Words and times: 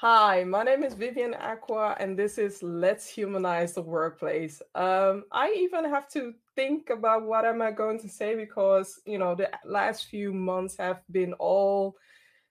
Hi, 0.00 0.44
my 0.44 0.62
name 0.62 0.82
is 0.82 0.94
Vivian 0.94 1.34
Acquah, 1.34 1.94
and 2.00 2.18
this 2.18 2.38
is 2.38 2.62
Let's 2.62 3.06
Humanize 3.06 3.74
the 3.74 3.82
Workplace. 3.82 4.62
Um, 4.74 5.24
I 5.30 5.54
even 5.58 5.84
have 5.84 6.08
to 6.12 6.32
think 6.56 6.88
about 6.88 7.26
what 7.26 7.44
am 7.44 7.60
I 7.60 7.70
going 7.70 8.00
to 8.00 8.08
say 8.08 8.34
because 8.34 8.98
you 9.04 9.18
know 9.18 9.34
the 9.34 9.50
last 9.62 10.06
few 10.06 10.32
months 10.32 10.74
have 10.78 11.02
been 11.10 11.34
all 11.34 11.98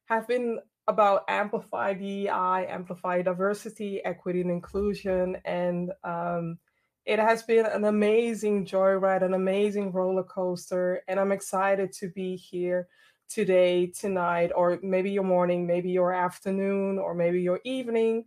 have 0.06 0.28
been 0.28 0.60
about 0.88 1.24
amplify 1.28 1.96
DEI, 1.96 2.68
amplify 2.70 3.24
diversity, 3.24 4.00
equity, 4.06 4.42
and 4.42 4.52
inclusion, 4.52 5.36
and 5.44 5.92
um, 6.04 6.60
it 7.08 7.18
has 7.18 7.42
been 7.42 7.66
an 7.66 7.86
amazing 7.86 8.64
joyride, 8.64 9.24
an 9.24 9.34
amazing 9.34 9.92
roller 9.92 10.22
coaster, 10.22 11.02
and 11.08 11.20
I'm 11.20 11.32
excited 11.32 11.94
to 11.94 12.10
be 12.10 12.36
here 12.36 12.88
today, 13.30 13.88
tonight, 13.88 14.52
or 14.56 14.80
maybe 14.82 15.12
your 15.12 15.24
morning, 15.24 15.66
maybe 15.66 15.90
your 15.90 16.14
afternoon, 16.14 17.00
or 17.00 17.14
maybe 17.14 17.42
your 17.42 17.60
evening. 17.64 18.26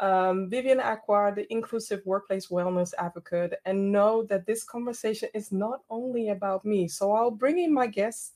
Um, 0.00 0.48
Vivian 0.48 0.80
Acquah, 0.80 1.34
the 1.34 1.50
inclusive 1.52 2.00
workplace 2.04 2.48
wellness 2.48 2.92
advocate, 2.98 3.54
and 3.64 3.92
know 3.92 4.24
that 4.24 4.46
this 4.46 4.64
conversation 4.64 5.28
is 5.34 5.52
not 5.52 5.80
only 5.90 6.30
about 6.30 6.64
me. 6.64 6.88
So 6.88 7.12
I'll 7.12 7.30
bring 7.30 7.58
in 7.58 7.72
my 7.72 7.86
guests 7.86 8.32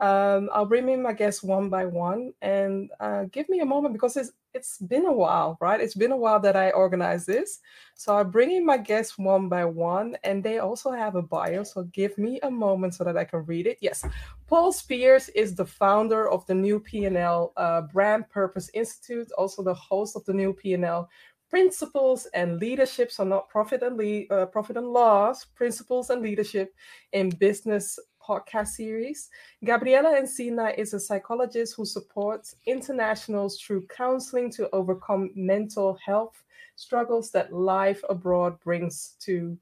um, 0.00 0.48
I'll 0.52 0.66
bring 0.66 0.88
in 0.88 1.02
my 1.02 1.12
guests 1.12 1.42
one 1.42 1.68
by 1.68 1.84
one 1.84 2.32
and 2.42 2.90
uh, 2.98 3.24
give 3.30 3.48
me 3.48 3.60
a 3.60 3.64
moment 3.64 3.92
because 3.92 4.16
it's 4.16 4.32
it's 4.54 4.78
been 4.78 5.06
a 5.06 5.12
while, 5.12 5.56
right? 5.60 5.80
It's 5.80 5.94
been 5.94 6.12
a 6.12 6.16
while 6.16 6.40
that 6.40 6.56
I 6.56 6.70
organized 6.70 7.26
this. 7.26 7.60
So 7.94 8.16
I 8.16 8.22
bring 8.22 8.52
in 8.52 8.64
my 8.64 8.76
guests 8.76 9.18
one 9.18 9.48
by 9.48 9.64
one, 9.64 10.16
and 10.24 10.42
they 10.42 10.58
also 10.58 10.90
have 10.90 11.14
a 11.16 11.22
bio. 11.22 11.62
So 11.62 11.84
give 11.84 12.16
me 12.18 12.40
a 12.42 12.50
moment 12.50 12.94
so 12.94 13.04
that 13.04 13.16
I 13.16 13.24
can 13.24 13.44
read 13.44 13.66
it. 13.66 13.78
Yes, 13.80 14.04
Paul 14.46 14.72
Spears 14.72 15.28
is 15.30 15.54
the 15.54 15.66
founder 15.66 16.28
of 16.28 16.46
the 16.46 16.54
New 16.54 16.80
PNL 16.80 17.52
uh, 17.56 17.82
Brand 17.82 18.28
Purpose 18.28 18.70
Institute, 18.74 19.30
also 19.38 19.62
the 19.62 19.74
host 19.74 20.16
of 20.16 20.24
the 20.24 20.34
New 20.34 20.52
PNL 20.52 21.06
Principles 21.52 22.26
and 22.32 22.58
Leadership, 22.58 23.12
so 23.12 23.24
not 23.24 23.46
profit 23.50 23.82
and 23.82 23.98
le- 23.98 24.24
uh, 24.34 24.46
profit 24.46 24.78
and 24.78 24.88
loss, 24.88 25.44
principles 25.44 26.08
and 26.08 26.22
leadership 26.22 26.72
in 27.12 27.28
business 27.28 27.98
podcast 28.26 28.68
series. 28.68 29.30
Gabriela 29.64 30.20
Encina 30.20 30.76
is 30.78 30.94
a 30.94 31.00
psychologist 31.00 31.74
who 31.76 31.84
supports 31.84 32.56
internationals 32.66 33.60
through 33.60 33.86
counseling 33.86 34.50
to 34.50 34.68
overcome 34.72 35.30
mental 35.34 35.98
health 36.04 36.42
struggles 36.76 37.30
that 37.30 37.52
life 37.52 38.02
abroad 38.08 38.58
brings 38.60 39.16
to 39.20 39.56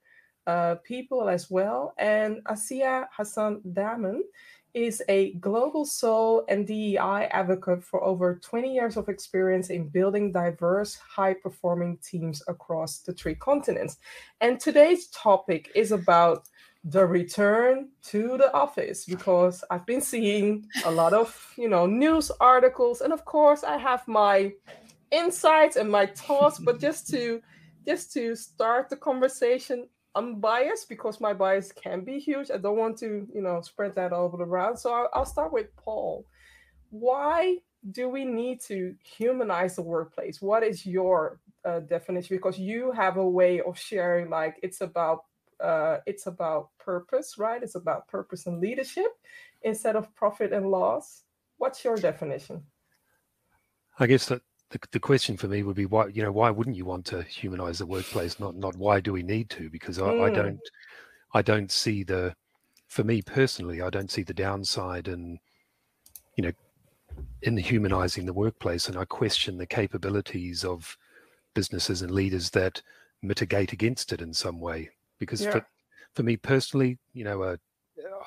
uh, 0.47 0.77
people 0.85 1.29
as 1.29 1.51
well. 1.51 1.95
And 1.99 2.41
Asia 2.51 3.09
Hassan 3.17 3.61
Daman 3.73 4.25
is 4.73 5.03
a 5.09 5.33
global 5.35 5.85
soul 5.85 6.45
and 6.49 6.67
DEI 6.67 7.29
advocate 7.33 7.83
for 7.83 8.03
over 8.05 8.37
20 8.37 8.73
years 8.73 8.97
of 8.97 9.09
experience 9.09 9.71
in 9.71 9.89
building 9.89 10.31
diverse, 10.31 10.97
high 10.97 11.35
performing 11.35 11.99
teams 11.99 12.43
across 12.47 12.99
the 12.99 13.13
three 13.13 13.35
continents. 13.35 13.99
And 14.41 14.61
today's 14.61 15.09
topic 15.09 15.71
is 15.75 15.91
about 15.91 16.49
the 16.85 17.05
return 17.05 17.91
to 18.03 18.39
the 18.39 18.53
office 18.55 19.05
because 19.05 19.63
I've 19.71 19.85
been 19.85 20.01
seeing 20.01 20.67
a 20.85 20.91
lot 20.91 21.13
of, 21.13 21.53
you 21.57 21.69
know, 21.69 21.87
news 21.87 22.31
articles 22.41 23.03
and 23.03 23.13
of 23.13 23.25
course 23.25 23.65
I 23.65 23.77
have 23.77 24.07
my 24.09 24.53
insights 25.11 25.77
and 25.77 25.91
my 25.91 26.07
thoughts 26.07 26.59
but 26.59 26.81
just 26.87 27.09
to 27.11 27.43
just 27.87 28.13
to 28.15 28.35
start 28.35 28.89
the 28.89 28.97
conversation 28.97 29.89
I'm 30.15 30.41
biased 30.41 30.89
because 30.89 31.21
my 31.21 31.33
bias 31.33 31.71
can 31.73 32.05
be 32.05 32.19
huge. 32.19 32.51
I 32.51 32.57
don't 32.57 32.77
want 32.77 32.99
to, 32.99 33.29
you 33.33 33.43
know, 33.43 33.61
spread 33.61 33.95
that 33.95 34.13
all 34.13 34.25
over 34.25 34.43
around. 34.43 34.77
So 34.77 34.93
I'll, 34.93 35.09
I'll 35.15 35.25
start 35.25 35.53
with 35.53 35.75
Paul. 35.77 36.27
Why 36.91 37.59
do 37.93 38.09
we 38.09 38.25
need 38.25 38.61
to 38.63 38.95
humanize 39.03 39.77
the 39.77 39.83
workplace? 39.83 40.43
What 40.43 40.65
is 40.65 40.85
your 40.85 41.39
uh, 41.65 41.81
definition? 41.81 42.37
Because 42.37 42.59
you 42.59 42.91
have 42.91 43.19
a 43.19 43.29
way 43.29 43.61
of 43.61 43.79
sharing, 43.79 44.31
like 44.31 44.57
it's 44.63 44.81
about 44.81 45.27
uh, 45.63 45.99
it's 46.07 46.27
about 46.27 46.71
purpose, 46.79 47.39
right? 47.39 47.63
It's 47.63 47.75
about 47.75 48.09
purpose 48.09 48.47
and 48.47 48.61
leadership 48.61 49.13
instead 49.63 49.97
of 49.97 50.15
profit 50.15 50.53
and 50.53 50.71
loss. 50.71 51.25
What's 51.59 51.85
your 51.85 51.97
definition? 51.97 52.63
I 53.99 54.07
guess 54.07 54.27
that 54.27 54.43
the, 54.71 54.79
the 54.93 55.01
question 55.01 55.37
for 55.37 55.49
me 55.49 55.63
would 55.63 55.77
be 55.77 55.87
why 55.87 56.07
you 56.07 56.23
know 56.23 56.33
why 56.33 56.51
wouldn't 56.51 56.77
you 56.77 56.85
want 56.85 57.05
to 57.07 57.23
humanize 57.23 57.79
the 57.79 57.87
workplace 57.87 58.39
not 58.39 58.57
not 58.57 58.77
why 58.77 59.01
do 59.01 59.13
we 59.13 59.23
need 59.23 59.51
to 59.51 59.69
because 59.69 59.99
I, 59.99 60.05
mm. 60.05 60.23
I 60.23 60.31
don't 60.31 60.61
I 61.35 61.43
don't 61.43 61.71
see 61.71 62.05
the 62.05 62.35
for 62.87 63.05
me 63.05 63.21
personally 63.21 63.83
I 63.83 63.91
don't 63.91 64.11
see 64.11 64.23
the 64.23 64.35
downside 64.35 65.09
and 65.09 65.39
you 66.37 66.45
know 66.45 66.53
in 67.43 67.57
humanizing 67.57 68.27
the 68.27 68.33
workplace 68.33 68.89
and 68.89 68.97
I 68.97 69.05
question 69.05 69.59
the 69.59 69.67
capabilities 69.67 70.65
of 70.65 70.97
businesses 71.55 72.03
and 72.03 72.13
leaders 72.13 72.51
that 72.51 72.81
mitigate 73.23 73.73
against 73.73 74.13
it 74.13 74.23
in 74.23 74.33
some 74.33 74.61
way 74.61 74.91
because 75.21 75.43
yeah. 75.43 75.53
for, 75.53 75.67
for 76.15 76.23
me 76.25 76.37
personally, 76.37 76.99
you 77.13 77.23
know, 77.23 77.43
uh, 77.43 77.57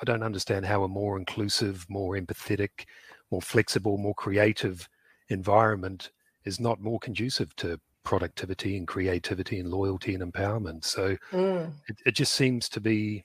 I 0.00 0.04
don't 0.04 0.22
understand 0.22 0.64
how 0.64 0.84
a 0.84 0.88
more 0.88 1.18
inclusive, 1.18 1.84
more 1.90 2.14
empathetic, 2.14 2.86
more 3.30 3.42
flexible, 3.42 3.98
more 3.98 4.14
creative 4.14 4.88
environment 5.28 6.10
is 6.44 6.58
not 6.58 6.80
more 6.80 6.98
conducive 6.98 7.54
to 7.56 7.78
productivity 8.04 8.76
and 8.76 8.86
creativity 8.86 9.58
and 9.58 9.70
loyalty 9.70 10.14
and 10.14 10.32
empowerment. 10.32 10.84
So 10.84 11.16
mm. 11.32 11.72
it, 11.88 11.96
it 12.06 12.14
just 12.14 12.32
seems 12.32 12.68
to 12.70 12.80
be 12.80 13.24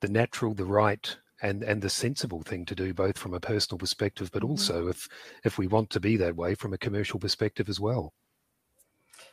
the 0.00 0.08
natural, 0.08 0.54
the 0.54 0.64
right, 0.64 1.16
and 1.42 1.62
and 1.62 1.80
the 1.80 1.90
sensible 1.90 2.42
thing 2.42 2.64
to 2.66 2.74
do, 2.74 2.92
both 2.92 3.16
from 3.16 3.34
a 3.34 3.40
personal 3.40 3.78
perspective, 3.78 4.30
but 4.32 4.42
mm-hmm. 4.42 4.50
also 4.50 4.88
if 4.88 5.08
if 5.44 5.58
we 5.58 5.66
want 5.66 5.90
to 5.90 6.00
be 6.00 6.16
that 6.16 6.36
way 6.36 6.54
from 6.54 6.72
a 6.72 6.78
commercial 6.78 7.18
perspective 7.18 7.68
as 7.68 7.80
well. 7.80 8.12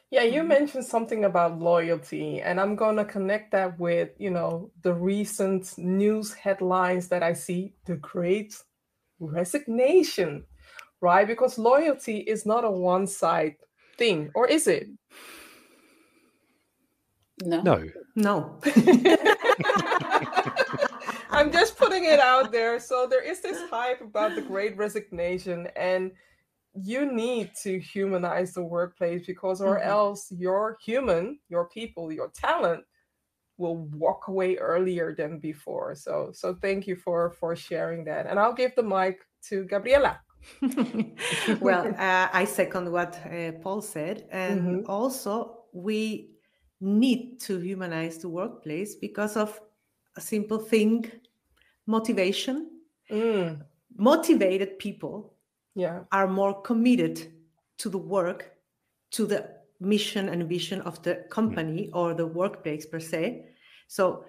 Yeah, 0.10 0.24
you 0.24 0.40
mm-hmm. 0.40 0.48
mentioned 0.48 0.86
something 0.86 1.26
about 1.26 1.60
loyalty, 1.60 2.40
and 2.40 2.62
I'm 2.62 2.76
going 2.78 2.96
to 2.96 3.04
connect 3.04 3.52
that 3.52 3.78
with, 3.78 4.10
you 4.18 4.30
know, 4.30 4.72
the 4.82 4.94
recent 4.94 5.78
news 5.78 6.34
headlines 6.34 7.10
that 7.10 7.24
I 7.24 7.34
see 7.34 7.74
the 7.86 7.98
great 7.98 8.56
resignation, 9.20 10.46
right? 11.02 11.28
Because 11.28 11.58
loyalty 11.58 12.20
is 12.20 12.46
not 12.46 12.64
a 12.64 12.72
one 12.72 13.06
side 13.06 13.56
thing, 13.98 14.32
or 14.34 14.48
is 14.48 14.68
it? 14.68 14.88
No. 17.44 17.62
No. 17.62 17.84
No. 18.16 18.60
I'm 21.30 21.52
just 21.52 21.78
putting 21.78 22.06
it 22.06 22.20
out 22.20 22.52
there. 22.52 22.80
So 22.80 23.08
there 23.08 23.22
is 23.22 23.42
this 23.42 23.70
hype 23.70 24.02
about 24.02 24.36
the 24.36 24.42
great 24.42 24.76
resignation 24.78 25.68
and 25.76 26.12
you 26.84 27.12
need 27.12 27.52
to 27.56 27.80
humanize 27.80 28.54
the 28.54 28.64
workplace 28.64 29.26
because 29.26 29.62
or 29.62 29.78
mm-hmm. 29.78 29.90
else 29.90 30.32
your 30.32 30.78
human 30.84 31.40
your 31.50 31.68
people 31.70 32.12
your 32.12 32.30
talent 32.30 32.84
will 33.58 33.78
walk 33.94 34.28
away 34.28 34.56
earlier 34.58 35.16
than 35.16 35.40
before 35.40 35.96
so 35.96 36.30
so 36.34 36.54
thank 36.62 36.86
you 36.86 36.96
for 36.96 37.32
for 37.32 37.56
sharing 37.56 38.04
that 38.04 38.28
and 38.28 38.40
i'll 38.40 38.54
give 38.54 38.76
the 38.76 38.84
mic 38.84 39.20
to 39.42 39.64
gabriela 39.66 40.20
well 41.60 41.88
uh, 41.98 42.28
i 42.32 42.46
second 42.46 42.92
what 42.92 43.20
uh, 43.26 43.52
paul 43.64 43.82
said 43.82 44.28
and 44.32 44.62
mm-hmm. 44.62 44.92
also 44.92 45.64
we 45.74 46.30
need 46.80 47.40
to 47.40 47.58
humanize 47.58 48.20
the 48.20 48.30
workplace 48.30 48.96
because 48.96 49.36
of 49.36 49.60
a 50.16 50.22
simple 50.22 50.60
thing 50.60 51.10
motivation 51.88 52.70
mm. 53.10 53.60
motivated 53.96 54.78
people 54.78 55.37
yeah. 55.78 56.00
are 56.12 56.28
more 56.28 56.60
committed 56.62 57.32
to 57.78 57.88
the 57.88 57.98
work, 57.98 58.58
to 59.12 59.26
the 59.28 59.48
mission 59.80 60.30
and 60.30 60.50
vision 60.50 60.82
of 60.82 61.02
the 61.04 61.24
company 61.30 61.90
or 61.94 62.16
the 62.16 62.26
workplace 62.26 62.88
per 62.88 63.00
se. 63.00 63.46
So 63.88 64.26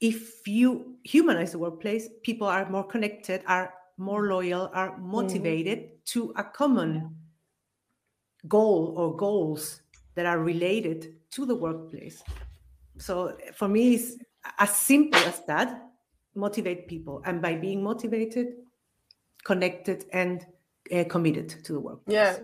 if 0.00 0.46
you 0.48 0.96
humanize 1.04 1.52
the 1.52 1.58
workplace, 1.58 2.08
people 2.24 2.48
are 2.48 2.68
more 2.68 2.82
connected, 2.82 3.42
are 3.46 3.72
more 3.98 4.26
loyal, 4.26 4.68
are 4.74 4.98
motivated 4.98 5.78
mm. 5.78 6.04
to 6.06 6.32
a 6.36 6.42
common 6.42 7.14
goal 8.48 8.94
or 8.96 9.16
goals 9.16 9.82
that 10.16 10.26
are 10.26 10.40
related 10.40 11.14
to 11.30 11.46
the 11.46 11.54
workplace. 11.54 12.20
So 12.98 13.36
for 13.54 13.68
me, 13.68 13.94
it's 13.94 14.16
as 14.58 14.74
simple 14.74 15.20
as 15.20 15.44
that 15.46 15.86
motivate 16.34 16.88
people. 16.88 17.22
And 17.24 17.40
by 17.40 17.54
being 17.54 17.80
motivated, 17.80 18.54
connected, 19.44 20.06
and 20.12 20.44
uh, 20.92 21.04
committed 21.04 21.48
to 21.64 21.72
the 21.72 21.80
work. 21.80 22.00
Yeah, 22.06 22.38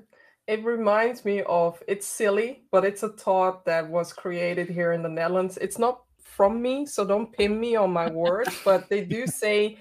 it 0.46 0.64
reminds 0.64 1.25
me 1.25 1.43
of 1.43 1.82
it's 1.88 2.06
silly, 2.06 2.62
but 2.70 2.84
it's 2.84 3.02
a 3.02 3.08
thought 3.08 3.64
that 3.64 3.88
was 3.88 4.12
created 4.12 4.69
here 4.69 4.93
in 4.93 5.02
the 5.02 5.08
Netherlands. 5.08 5.58
It's 5.60 5.78
not 5.78 6.02
from 6.22 6.60
me, 6.60 6.87
so 6.87 7.04
don't 7.04 7.32
pin 7.32 7.58
me 7.58 7.76
on 7.76 7.93
my 7.93 8.10
words, 8.10 8.56
but 8.64 8.88
they 8.88 9.04
do 9.04 9.26
say 9.43 9.78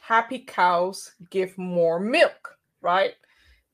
happy 0.00 0.40
cows 0.40 1.12
give 1.30 1.56
more 1.56 1.98
milk, 1.98 2.58
right? 2.80 3.14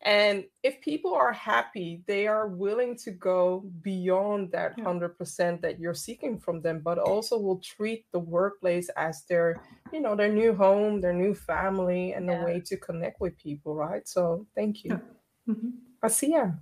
And 0.03 0.45
if 0.63 0.81
people 0.81 1.13
are 1.13 1.33
happy, 1.33 2.03
they 2.07 2.29
are 2.29 2.47
willing 2.47 2.97
to 2.99 3.11
go 3.11 3.65
beyond 3.83 4.53
that 4.53 4.75
yeah. 4.79 4.85
100% 4.85 5.61
that 5.61 5.81
you're 5.81 5.93
seeking 5.93 6.39
from 6.39 6.63
them, 6.63 6.81
but 6.85 6.99
also 6.99 7.37
will 7.37 7.59
treat 7.59 8.07
the 8.13 8.21
workplace 8.21 8.89
as 8.97 9.25
their, 9.29 9.61
you 9.93 10.01
know, 10.01 10.15
their 10.15 10.33
new 10.33 10.55
home, 10.55 11.01
their 11.01 11.13
new 11.13 11.35
family, 11.35 12.13
and 12.13 12.27
yeah. 12.27 12.41
a 12.41 12.45
way 12.45 12.61
to 12.67 12.77
connect 12.77 13.21
with 13.21 13.37
people, 13.39 13.75
right? 13.75 14.07
So 14.07 14.47
thank 14.55 14.85
you. 14.85 15.01
Yeah. 15.47 15.55
Mm-hmm. 15.55 16.05
Asia. 16.05 16.59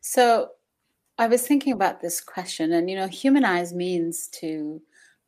So 0.00 0.50
I 1.18 1.26
was 1.28 1.46
thinking 1.46 1.72
about 1.72 2.00
this 2.00 2.20
question, 2.20 2.72
and 2.72 2.90
you 2.90 2.96
know, 2.96 3.08
humanize 3.08 3.72
means 3.72 4.28
to 4.40 4.82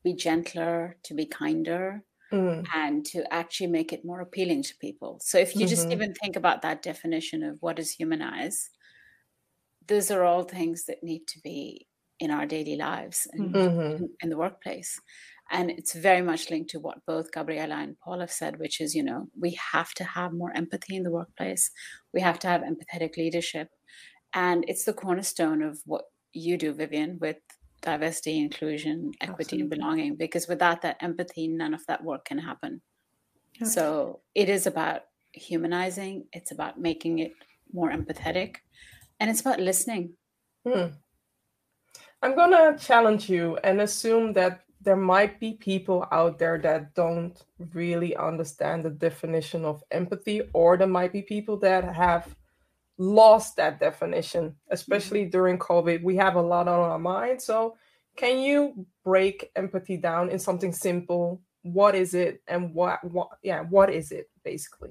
be 0.04 0.12
gentler, 0.12 0.96
to 1.04 1.14
be 1.14 1.25
kinder, 1.25 2.04
mm. 2.32 2.66
and 2.75 3.04
to 3.06 3.32
actually 3.32 3.69
make 3.69 3.92
it 3.92 4.04
more 4.04 4.20
appealing 4.20 4.62
to 4.64 4.75
people. 4.80 5.19
So 5.22 5.38
if 5.38 5.54
you 5.54 5.62
mm-hmm. 5.62 5.69
just 5.69 5.90
even 5.90 6.14
think 6.14 6.36
about 6.36 6.62
that 6.62 6.82
definition 6.82 7.42
of 7.42 7.56
what 7.60 7.78
is 7.78 7.90
humanize, 7.92 8.70
those 9.86 10.10
are 10.10 10.25
all 10.25 10.44
things 10.44 10.84
that 10.86 11.02
need 11.02 11.26
to 11.28 11.40
be 11.42 11.86
in 12.20 12.30
our 12.30 12.46
daily 12.46 12.76
lives 12.76 13.26
and 13.32 13.54
mm-hmm. 13.54 14.04
in, 14.04 14.10
in 14.22 14.28
the 14.28 14.36
workplace. 14.36 15.00
And 15.50 15.70
it's 15.70 15.94
very 15.94 16.20
much 16.20 16.50
linked 16.50 16.70
to 16.70 16.80
what 16.80 17.06
both 17.06 17.32
Gabriela 17.32 17.76
and 17.76 17.96
Paul 18.04 18.20
have 18.20 18.30
said, 18.30 18.58
which 18.58 18.80
is, 18.80 18.94
you 18.94 19.02
know, 19.02 19.28
we 19.38 19.58
have 19.72 19.94
to 19.94 20.04
have 20.04 20.32
more 20.32 20.54
empathy 20.54 20.94
in 20.94 21.04
the 21.04 21.10
workplace. 21.10 21.70
We 22.12 22.20
have 22.20 22.38
to 22.40 22.48
have 22.48 22.60
empathetic 22.60 23.16
leadership. 23.16 23.69
And 24.34 24.64
it's 24.69 24.84
the 24.84 24.92
cornerstone 24.92 25.62
of 25.62 25.80
what 25.86 26.02
you 26.34 26.58
do, 26.58 26.75
Vivian, 26.75 27.19
with 27.19 27.38
diversity, 27.90 28.38
inclusion, 28.38 29.12
equity, 29.20 29.43
Absolutely. 29.43 29.61
and 29.61 29.70
belonging. 29.70 30.17
Because 30.17 30.49
without 30.49 30.82
that 30.82 30.96
empathy, 31.00 31.49
none 31.49 31.75
of 31.75 31.85
that 31.87 32.02
work 32.02 32.25
can 32.25 32.38
happen. 32.38 32.81
Okay. 33.56 33.70
So 33.70 34.20
it 34.35 34.49
is 34.49 34.67
about 34.67 35.02
humanizing, 35.32 36.26
it's 36.32 36.52
about 36.52 36.79
making 36.79 37.19
it 37.20 37.32
more 37.73 37.90
empathetic, 37.90 38.56
and 39.19 39.31
it's 39.31 39.40
about 39.40 39.61
listening. 39.61 40.14
Hmm. 40.67 40.88
I'm 42.23 42.35
going 42.35 42.50
to 42.50 42.85
challenge 42.85 43.31
you 43.31 43.58
and 43.62 43.81
assume 43.81 44.32
that 44.35 44.62
there 44.81 44.96
might 44.96 45.40
be 45.40 45.52
people 45.55 46.06
out 46.12 46.38
there 46.38 46.58
that 46.58 46.94
don't 46.94 47.37
really 47.75 48.17
understand 48.17 48.85
the 48.85 48.90
definition 48.90 49.64
of 49.64 49.82
empathy, 49.90 50.43
or 50.52 50.76
there 50.76 50.87
might 50.99 51.12
be 51.12 51.23
people 51.23 51.56
that 51.58 51.85
have 51.94 52.35
lost 52.98 53.56
that 53.56 53.80
definition, 53.80 54.54
especially 54.70 55.22
mm-hmm. 55.22 55.30
during 55.30 55.58
COVID. 55.58 56.02
We 56.02 56.16
have 56.16 56.34
a 56.34 56.42
lot 56.42 56.68
on 56.68 56.80
our 56.80 56.98
mind. 56.98 57.40
So, 57.40 57.76
can 58.16 58.38
you 58.38 58.86
break 59.04 59.50
empathy 59.54 59.96
down 59.96 60.30
in 60.30 60.38
something 60.38 60.72
simple? 60.72 61.40
What 61.62 61.94
is 61.94 62.14
it, 62.14 62.42
and 62.48 62.74
what, 62.74 63.02
what, 63.04 63.28
yeah, 63.42 63.62
what 63.62 63.90
is 63.92 64.10
it 64.10 64.28
basically? 64.44 64.90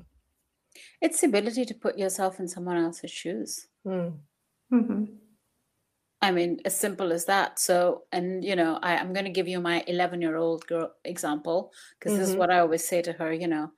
It's 1.02 1.22
the 1.22 1.28
ability 1.28 1.66
to 1.66 1.74
put 1.74 1.98
yourself 1.98 2.40
in 2.40 2.48
someone 2.48 2.78
else's 2.78 3.12
shoes. 3.12 3.68
Mm. 3.86 4.14
Mm-hmm. 4.72 5.04
I 6.22 6.32
mean, 6.32 6.60
as 6.66 6.78
simple 6.78 7.12
as 7.12 7.26
that. 7.26 7.60
So, 7.60 8.04
and 8.12 8.44
you 8.44 8.56
know, 8.56 8.80
I, 8.82 8.94
am 8.94 9.14
going 9.14 9.26
to 9.26 9.32
give 9.32 9.48
you 9.48 9.60
my 9.60 9.84
11 9.88 10.22
year 10.22 10.36
old 10.38 10.66
girl 10.66 10.94
example 11.04 11.72
because 12.00 12.14
mm-hmm. 12.14 12.20
this 12.20 12.30
is 12.30 12.34
mm-hmm. 12.34 12.40
what 12.40 12.52
I 12.52 12.60
always 12.60 12.88
say 12.88 13.02
to 13.04 13.14
her. 13.14 13.32
You 13.32 13.48
know, 13.48 13.72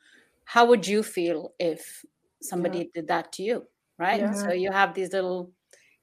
how 0.46 0.66
would 0.66 0.88
you 0.88 1.04
feel 1.04 1.54
if 1.60 2.06
somebody 2.42 2.80
yeah. 2.80 2.86
did 2.94 3.08
that 3.08 3.34
to 3.34 3.44
you? 3.44 3.68
Right. 4.00 4.22
Yeah. 4.22 4.34
So 4.34 4.52
you 4.54 4.72
have 4.72 4.94
these 4.94 5.12
little 5.12 5.52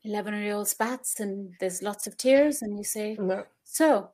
11 0.05 0.35
year 0.43 0.55
old 0.55 0.69
spats, 0.69 1.19
and 1.19 1.55
there's 1.59 1.83
lots 1.83 2.07
of 2.07 2.17
tears, 2.17 2.63
and 2.63 2.77
you 2.77 2.85
say, 2.85 3.17
no. 3.19 3.45
"So, 3.65 4.11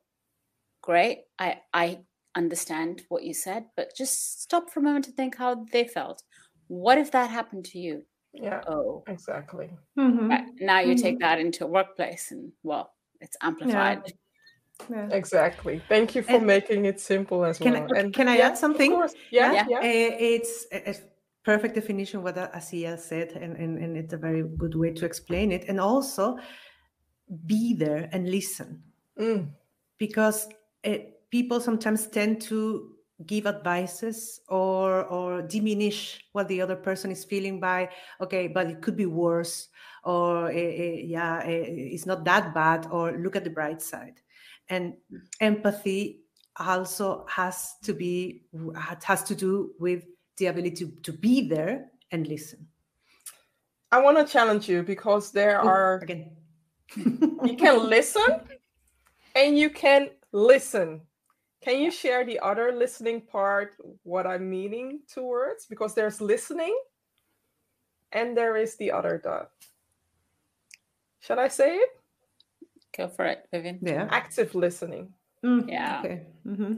great. 0.81 1.25
I 1.37 1.61
I 1.73 1.99
understand 2.35 3.03
what 3.09 3.23
you 3.23 3.33
said, 3.33 3.65
but 3.75 3.95
just 3.95 4.41
stop 4.41 4.69
for 4.69 4.79
a 4.79 4.83
moment 4.83 5.05
to 5.05 5.11
think 5.11 5.37
how 5.37 5.65
they 5.71 5.85
felt. 5.85 6.23
What 6.67 6.97
if 6.97 7.11
that 7.11 7.29
happened 7.29 7.65
to 7.65 7.79
you? 7.79 8.05
Yeah. 8.33 8.61
Oh, 8.67 9.03
exactly. 9.07 9.69
Mm-hmm. 9.99 10.29
Right. 10.29 10.45
Now 10.59 10.79
you 10.79 10.95
mm-hmm. 10.95 11.03
take 11.03 11.19
that 11.19 11.39
into 11.39 11.65
a 11.65 11.67
workplace 11.67 12.31
and 12.31 12.51
well, 12.63 12.93
it's 13.21 13.37
amplified. 13.41 14.01
Yeah. 14.05 14.13
Yeah. 14.89 15.09
Exactly. 15.11 15.81
Thank 15.87 16.15
you 16.15 16.23
for 16.23 16.37
and 16.37 16.47
making 16.47 16.85
it 16.85 16.99
simple 16.99 17.45
as 17.45 17.59
can 17.59 17.73
well. 17.73 17.87
I, 17.95 17.99
and 17.99 18.13
can 18.13 18.27
I 18.27 18.37
yeah, 18.37 18.47
add 18.47 18.57
something? 18.57 18.91
Yeah, 19.29 19.53
yeah. 19.53 19.65
yeah. 19.69 19.77
Uh, 19.77 19.81
it's 19.83 20.65
a 20.71 20.95
perfect 21.43 21.75
definition 21.75 22.23
what 22.23 22.35
Asiya 22.35 22.97
said, 22.99 23.31
and, 23.33 23.55
and, 23.57 23.77
and 23.77 23.97
it's 23.97 24.13
a 24.13 24.17
very 24.17 24.43
good 24.43 24.75
way 24.75 24.91
to 24.91 25.05
explain 25.05 25.51
it. 25.51 25.65
And 25.67 25.79
also 25.79 26.37
be 27.45 27.73
there 27.73 28.09
and 28.11 28.29
listen. 28.29 28.83
Mm. 29.19 29.49
Because 29.97 30.47
it, 30.83 31.01
eh, 31.01 31.03
people 31.29 31.59
sometimes 31.59 32.07
tend 32.07 32.41
to 32.41 32.93
give 33.25 33.45
advices 33.45 34.41
or 34.49 35.05
or 35.05 35.41
diminish 35.41 36.25
what 36.33 36.47
the 36.47 36.59
other 36.59 36.75
person 36.75 37.11
is 37.11 37.23
feeling 37.23 37.59
by 37.59 37.87
okay 38.19 38.47
but 38.47 38.67
it 38.67 38.81
could 38.81 38.97
be 38.97 39.05
worse 39.05 39.69
or 40.03 40.47
uh, 40.47 40.49
uh, 40.49 40.97
yeah 41.03 41.41
it's 41.43 42.05
not 42.05 42.25
that 42.25 42.53
bad 42.53 42.87
or 42.91 43.17
look 43.17 43.35
at 43.35 43.43
the 43.43 43.49
bright 43.49 43.81
side 43.81 44.19
and 44.69 44.93
empathy 45.41 46.21
also 46.57 47.25
has 47.29 47.75
to 47.83 47.93
be 47.93 48.43
has 49.01 49.23
to 49.23 49.35
do 49.35 49.71
with 49.79 50.03
the 50.37 50.47
ability 50.47 50.75
to, 50.75 50.91
to 51.03 51.11
be 51.11 51.47
there 51.47 51.87
and 52.11 52.27
listen 52.27 52.67
i 53.91 53.99
want 53.99 54.17
to 54.17 54.31
challenge 54.31 54.67
you 54.67 54.83
because 54.83 55.31
there 55.31 55.59
Ooh, 55.61 55.67
are 55.67 55.99
again 56.01 56.31
you 56.95 57.55
can 57.57 57.89
listen 57.89 58.41
and 59.35 59.57
you 59.57 59.69
can 59.69 60.09
listen 60.31 61.01
can 61.63 61.79
you 61.79 61.91
share 61.91 62.25
the 62.25 62.39
other 62.39 62.73
listening 62.73 63.21
part, 63.21 63.77
what 64.03 64.27
I'm 64.27 64.49
meaning 64.49 64.99
towards? 65.07 65.65
Because 65.65 65.95
there's 65.95 66.19
listening 66.19 66.77
and 68.11 68.35
there 68.35 68.57
is 68.57 68.75
the 68.75 68.91
other 68.91 69.21
dot. 69.23 69.49
Should 71.21 71.39
I 71.39 71.47
say 71.47 71.75
it? 71.75 71.89
Go 72.97 73.07
for 73.07 73.25
it, 73.25 73.47
Vivian. 73.49 73.79
Yeah. 73.81 74.09
Active 74.11 74.53
listening. 74.55 75.13
Mm, 75.43 75.69
yeah. 75.69 76.01
Okay. 76.03 76.21
Mm-hmm. 76.45 76.73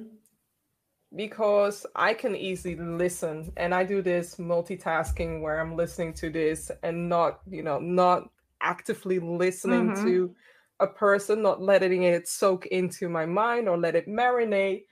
Because 1.15 1.85
I 1.95 2.13
can 2.13 2.35
easily 2.35 2.75
listen, 2.75 3.51
and 3.55 3.73
I 3.73 3.83
do 3.83 4.01
this 4.01 4.35
multitasking 4.35 5.41
where 5.41 5.61
I'm 5.61 5.75
listening 5.75 6.13
to 6.15 6.29
this 6.29 6.71
and 6.83 7.07
not, 7.07 7.39
you 7.49 7.63
know, 7.63 7.79
not 7.79 8.29
actively 8.61 9.19
listening 9.19 9.91
mm-hmm. 9.91 10.05
to 10.05 10.35
a 10.81 10.87
person, 10.87 11.41
not 11.41 11.61
letting 11.61 12.03
it 12.03 12.27
soak 12.27 12.65
into 12.65 13.07
my 13.07 13.25
mind 13.25 13.69
or 13.69 13.77
let 13.77 13.95
it 13.95 14.07
marinate. 14.07 14.83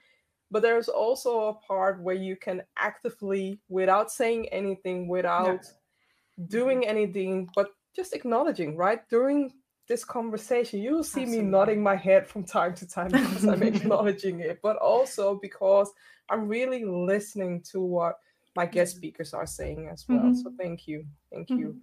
But 0.50 0.62
there's 0.62 0.88
also 0.88 1.48
a 1.48 1.54
part 1.54 2.00
where 2.00 2.14
you 2.14 2.36
can 2.36 2.62
actively, 2.78 3.60
without 3.68 4.10
saying 4.10 4.48
anything, 4.48 5.08
without 5.08 5.60
yeah. 5.64 6.44
doing 6.48 6.86
anything, 6.86 7.48
but 7.54 7.68
just 7.94 8.14
acknowledging, 8.14 8.76
right? 8.76 9.00
During 9.10 9.52
this 9.86 10.04
conversation, 10.04 10.80
you 10.80 10.92
will 10.92 11.04
see 11.04 11.22
Absolutely. 11.22 11.44
me 11.44 11.50
nodding 11.50 11.82
my 11.82 11.96
head 11.96 12.26
from 12.26 12.44
time 12.44 12.74
to 12.76 12.88
time 12.88 13.08
because 13.12 13.46
I'm 13.46 13.62
acknowledging 13.74 14.40
it, 14.40 14.60
but 14.62 14.76
also 14.76 15.38
because 15.40 15.92
I'm 16.28 16.48
really 16.48 16.84
listening 16.84 17.62
to 17.72 17.80
what 17.80 18.18
my 18.56 18.66
guest 18.66 18.92
mm-hmm. 18.92 18.98
speakers 18.98 19.34
are 19.34 19.46
saying 19.46 19.88
as 19.92 20.04
well. 20.08 20.18
Mm-hmm. 20.18 20.34
So 20.34 20.52
thank 20.58 20.86
you. 20.86 21.04
Thank 21.32 21.48
mm-hmm. 21.48 21.60
you. 21.60 21.76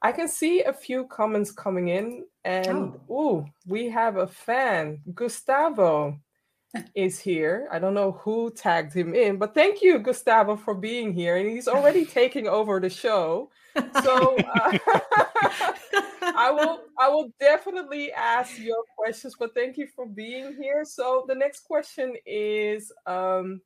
I 0.00 0.12
can 0.12 0.28
see 0.28 0.62
a 0.62 0.72
few 0.72 1.06
comments 1.06 1.50
coming 1.50 1.88
in, 1.88 2.24
and 2.44 2.92
oh, 3.10 3.46
we 3.66 3.88
have 3.88 4.16
a 4.16 4.28
fan. 4.28 5.00
Gustavo 5.12 6.16
is 6.94 7.18
here. 7.18 7.68
I 7.72 7.78
don't 7.78 7.94
know 7.94 8.12
who 8.12 8.50
tagged 8.50 8.94
him 8.94 9.14
in, 9.14 9.38
but 9.38 9.54
thank 9.54 9.82
you, 9.82 9.98
Gustavo, 9.98 10.56
for 10.56 10.74
being 10.74 11.12
here. 11.12 11.36
And 11.36 11.48
he's 11.48 11.68
already 11.68 12.04
taking 12.20 12.46
over 12.46 12.80
the 12.80 12.90
show. 12.90 13.50
So 14.02 14.36
uh, 14.36 14.78
I 16.22 16.50
will 16.50 16.80
I 16.98 17.08
will 17.08 17.32
definitely 17.40 18.12
ask 18.12 18.58
your 18.58 18.84
questions, 18.96 19.34
but 19.38 19.54
thank 19.54 19.76
you 19.76 19.86
for 19.94 20.06
being 20.06 20.56
here. 20.60 20.84
So 20.84 21.24
the 21.28 21.34
next 21.34 21.60
question 21.60 22.14
is 22.26 22.92
um, 23.06 23.60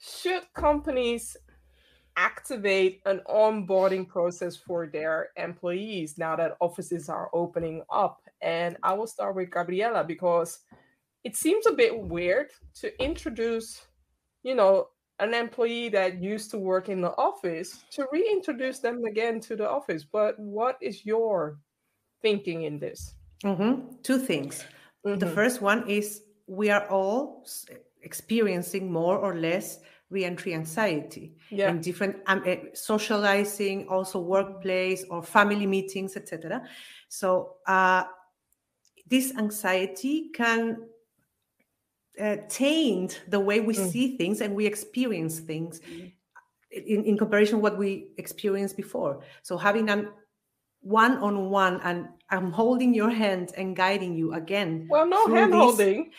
should 0.00 0.42
companies 0.54 1.36
activate 2.16 3.00
an 3.06 3.20
onboarding 3.26 4.06
process 4.06 4.54
for 4.54 4.86
their 4.86 5.30
employees 5.36 6.18
now 6.18 6.36
that 6.36 6.56
offices 6.60 7.08
are 7.08 7.30
opening 7.32 7.82
up. 7.90 8.20
And 8.42 8.76
I 8.82 8.92
will 8.92 9.06
start 9.06 9.34
with 9.34 9.50
Gabriela 9.50 10.04
because 10.04 10.58
it 11.24 11.36
seems 11.36 11.66
a 11.66 11.72
bit 11.72 11.96
weird 11.96 12.50
to 12.80 13.02
introduce, 13.02 13.86
you 14.42 14.54
know, 14.54 14.88
an 15.18 15.34
employee 15.34 15.88
that 15.90 16.20
used 16.20 16.50
to 16.50 16.58
work 16.58 16.88
in 16.88 17.00
the 17.00 17.12
office 17.16 17.84
to 17.92 18.06
reintroduce 18.12 18.80
them 18.80 19.04
again 19.04 19.38
to 19.40 19.54
the 19.54 19.68
office. 19.68 20.04
But 20.04 20.38
what 20.38 20.78
is 20.80 21.06
your 21.06 21.58
thinking 22.22 22.64
in 22.64 22.78
this? 22.78 23.14
Mm-hmm. 23.44 23.96
Two 24.02 24.18
things. 24.18 24.64
Mm-hmm. 25.06 25.18
The 25.18 25.28
first 25.28 25.62
one 25.62 25.88
is 25.88 26.22
we 26.46 26.70
are 26.70 26.88
all 26.88 27.46
experiencing 28.02 28.90
more 28.90 29.18
or 29.18 29.36
less 29.36 29.78
reentry 30.10 30.54
anxiety 30.54 31.34
yeah. 31.50 31.70
and 31.70 31.82
different 31.82 32.16
um, 32.26 32.42
uh, 32.46 32.56
socializing 32.74 33.88
also 33.88 34.20
workplace 34.20 35.04
or 35.08 35.22
family 35.22 35.66
meetings 35.66 36.16
etc 36.16 36.62
so 37.08 37.54
uh, 37.66 38.04
this 39.06 39.34
anxiety 39.38 40.28
can 40.34 40.76
uh, 42.20 42.36
taint 42.48 43.22
the 43.28 43.40
way 43.40 43.60
we 43.60 43.74
mm. 43.74 43.90
see 43.90 44.16
things 44.16 44.40
and 44.40 44.54
we 44.54 44.66
experience 44.66 45.38
things 45.38 45.80
mm. 45.80 46.12
in, 46.70 47.04
in 47.04 47.16
comparison 47.16 47.60
what 47.60 47.78
we 47.78 48.08
experienced 48.18 48.76
before 48.76 49.22
so 49.42 49.56
having 49.56 49.88
an 49.88 50.08
one-on-one 50.80 51.80
and 51.84 52.08
i'm 52.30 52.50
holding 52.50 52.92
your 52.92 53.10
hand 53.10 53.52
and 53.56 53.76
guiding 53.76 54.16
you 54.16 54.34
again 54.34 54.86
well 54.90 55.06
no 55.06 55.26
hand 55.28 55.54
holding 55.54 56.10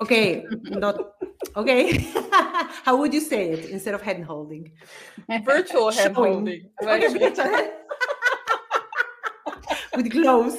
Okay, 0.00 0.44
not 0.64 1.12
okay. 1.56 1.98
How 2.84 2.96
would 2.96 3.12
you 3.12 3.20
say 3.20 3.50
it 3.50 3.70
instead 3.70 3.94
of 3.94 4.00
hand 4.00 4.24
holding? 4.24 4.72
Virtual 5.44 5.90
hand 5.90 6.14
holding. 6.14 6.70
Okay, 6.82 7.70
with 9.96 10.10
gloves, 10.10 10.56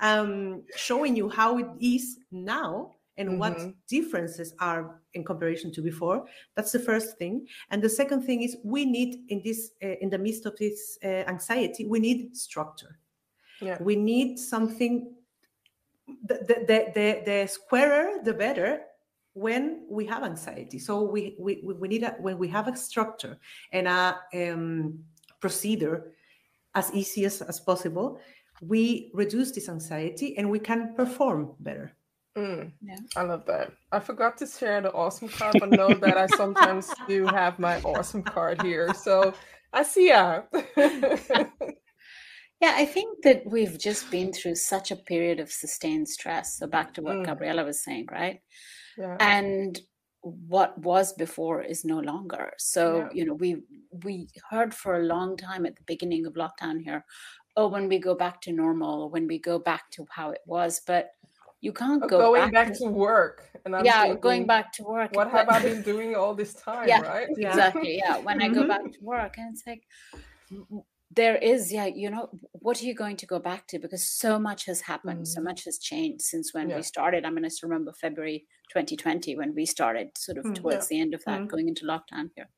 um, 0.00 0.62
showing 0.76 1.16
you 1.16 1.28
how 1.28 1.58
it 1.58 1.66
is 1.80 2.18
now 2.30 2.94
and 3.20 3.28
mm-hmm. 3.28 3.38
what 3.38 3.74
differences 3.86 4.54
are 4.58 5.00
in 5.14 5.24
comparison 5.24 5.70
to 5.72 5.82
before. 5.82 6.24
That's 6.56 6.72
the 6.72 6.78
first 6.78 7.18
thing. 7.18 7.46
And 7.70 7.82
the 7.82 7.88
second 7.88 8.22
thing 8.22 8.42
is 8.42 8.56
we 8.64 8.84
need 8.84 9.10
in 9.28 9.42
this 9.44 9.72
uh, 9.82 9.96
in 10.00 10.08
the 10.10 10.18
midst 10.18 10.46
of 10.46 10.56
this 10.56 10.98
uh, 11.04 11.24
anxiety, 11.28 11.86
we 11.86 12.00
need 12.00 12.36
structure. 12.36 12.98
Yeah. 13.60 13.76
We 13.80 13.94
need 13.96 14.38
something. 14.38 15.14
The, 16.26 16.34
the, 16.48 16.56
the, 16.66 16.78
the, 16.96 17.22
the 17.24 17.46
squarer, 17.46 18.18
the 18.24 18.34
better 18.34 18.80
when 19.34 19.86
we 19.88 20.04
have 20.06 20.24
anxiety. 20.24 20.78
So 20.78 21.02
we 21.02 21.36
we, 21.38 21.60
we 21.62 21.86
need 21.86 22.02
a, 22.02 22.16
when 22.18 22.38
we 22.38 22.48
have 22.48 22.66
a 22.66 22.76
structure 22.76 23.38
and 23.70 23.86
a 23.86 24.18
um, 24.34 25.04
procedure 25.40 26.12
as 26.74 26.90
easy 26.94 27.24
as, 27.24 27.42
as 27.42 27.60
possible, 27.60 28.18
we 28.60 29.10
reduce 29.14 29.50
this 29.52 29.68
anxiety 29.68 30.36
and 30.36 30.50
we 30.50 30.58
can 30.58 30.94
perform 30.94 31.52
better. 31.60 31.92
Mm, 32.38 32.72
yeah. 32.82 32.96
I 33.16 33.22
love 33.22 33.44
that. 33.46 33.72
I 33.90 33.98
forgot 33.98 34.36
to 34.38 34.46
share 34.46 34.80
the 34.80 34.92
awesome 34.92 35.28
card, 35.28 35.56
but 35.58 35.70
know 35.70 35.92
that 35.94 36.16
I 36.16 36.26
sometimes 36.28 36.92
do 37.08 37.26
have 37.26 37.58
my 37.58 37.80
awesome 37.80 38.22
card 38.22 38.62
here. 38.62 38.94
So 38.94 39.34
I 39.72 39.82
see 39.82 40.08
ya. 40.08 40.42
yeah, 40.76 41.40
I 42.62 42.84
think 42.84 43.22
that 43.24 43.42
we've 43.46 43.78
just 43.78 44.10
been 44.10 44.32
through 44.32 44.54
such 44.54 44.90
a 44.90 44.96
period 44.96 45.40
of 45.40 45.50
sustained 45.50 46.08
stress. 46.08 46.56
So 46.58 46.66
back 46.68 46.94
to 46.94 47.02
what 47.02 47.16
mm. 47.16 47.24
Gabriela 47.24 47.64
was 47.64 47.82
saying, 47.82 48.06
right? 48.10 48.40
Yeah. 48.96 49.16
And 49.18 49.80
what 50.22 50.78
was 50.78 51.12
before 51.14 51.62
is 51.62 51.84
no 51.84 51.98
longer. 51.98 52.52
So, 52.58 52.98
yeah. 52.98 53.08
you 53.12 53.24
know, 53.24 53.34
we 53.34 53.56
we 54.04 54.28
heard 54.50 54.74
for 54.74 55.00
a 55.00 55.04
long 55.04 55.36
time 55.36 55.66
at 55.66 55.76
the 55.76 55.82
beginning 55.86 56.26
of 56.26 56.34
lockdown 56.34 56.80
here, 56.80 57.04
oh, 57.56 57.68
when 57.68 57.88
we 57.88 57.98
go 57.98 58.14
back 58.14 58.40
to 58.42 58.52
normal, 58.52 59.10
when 59.10 59.26
we 59.26 59.38
go 59.38 59.58
back 59.58 59.90
to 59.92 60.06
how 60.10 60.30
it 60.30 60.42
was, 60.46 60.80
but 60.86 61.10
you 61.60 61.72
can't 61.72 62.02
go 62.08 62.18
going 62.18 62.50
back, 62.50 62.68
back 62.68 62.78
to, 62.78 62.86
work 62.86 63.50
and 63.64 63.76
I'm 63.76 63.84
yeah 63.84 64.02
thinking, 64.02 64.20
going 64.20 64.46
back 64.46 64.72
to 64.74 64.82
work 64.84 65.14
what 65.14 65.30
have 65.30 65.48
i 65.48 65.60
been 65.62 65.82
doing 65.82 66.14
all 66.14 66.34
this 66.34 66.54
time 66.54 66.88
yeah, 66.88 67.00
right 67.02 67.28
exactly 67.30 67.98
yeah 67.98 68.18
when 68.18 68.38
mm-hmm. 68.38 68.50
i 68.50 68.54
go 68.54 68.60
mm-hmm. 68.60 68.68
back 68.68 68.92
to 68.92 68.98
work 69.02 69.34
and 69.38 69.54
it's 69.54 69.64
like 69.66 69.82
there 71.10 71.36
is 71.36 71.72
yeah 71.72 71.86
you 71.86 72.08
know 72.08 72.28
what 72.52 72.80
are 72.80 72.84
you 72.84 72.94
going 72.94 73.16
to 73.16 73.26
go 73.26 73.38
back 73.38 73.66
to 73.66 73.78
because 73.78 74.04
so 74.04 74.38
much 74.38 74.66
has 74.66 74.80
happened 74.80 75.22
mm. 75.22 75.26
so 75.26 75.40
much 75.40 75.64
has 75.64 75.78
changed 75.78 76.22
since 76.22 76.54
when 76.54 76.70
yeah. 76.70 76.76
we 76.76 76.82
started 76.82 77.24
i 77.24 77.30
mean 77.30 77.44
i 77.44 77.48
still 77.48 77.68
remember 77.68 77.92
february 77.92 78.46
2020 78.70 79.36
when 79.36 79.54
we 79.54 79.66
started 79.66 80.08
sort 80.16 80.38
of 80.38 80.44
mm, 80.44 80.54
towards 80.54 80.90
yeah. 80.90 80.96
the 80.96 81.00
end 81.00 81.14
of 81.14 81.22
that 81.24 81.40
mm. 81.40 81.48
going 81.48 81.68
into 81.68 81.84
lockdown 81.84 82.30
here 82.36 82.48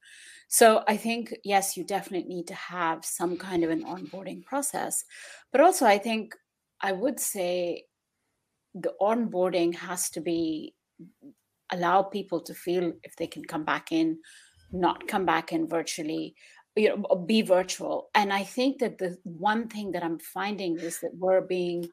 so 0.49 0.85
i 0.87 0.97
think 0.97 1.35
yes 1.45 1.77
you 1.77 1.85
definitely 1.85 2.29
need 2.29 2.47
to 2.47 2.55
have 2.55 3.05
some 3.05 3.37
kind 3.37 3.65
of 3.65 3.71
an 3.71 3.85
onboarding 3.85 4.45
process 4.45 5.05
but 5.51 5.61
also 5.61 5.87
i 5.87 5.97
think 5.97 6.35
i 6.83 6.93
would 6.93 7.19
say 7.19 7.85
the 8.75 8.95
onboarding 9.01 9.75
has 9.75 10.11
to 10.11 10.21
be 10.21 10.75
allow 11.71 12.03
people 12.03 12.41
to 12.41 12.55
feel 12.55 12.93
if 13.03 13.17
they 13.17 13.27
can 13.27 13.45
come 13.45 13.65
back 13.65 13.93
in 13.93 14.19
not 14.73 15.07
come 15.09 15.25
back 15.27 15.53
in 15.53 15.67
virtually 15.67 16.35
you 16.77 16.89
know 16.89 17.17
be 17.27 17.43
virtual 17.43 18.09
and 18.15 18.33
i 18.33 18.43
think 18.43 18.79
that 18.79 18.99
the 18.99 19.17
one 19.25 19.69
thing 19.69 19.93
that 19.93 20.03
i'm 20.03 20.19
finding 20.19 20.79
is 20.79 21.01
that 21.01 21.11
we're 21.15 21.41
being 21.41 21.89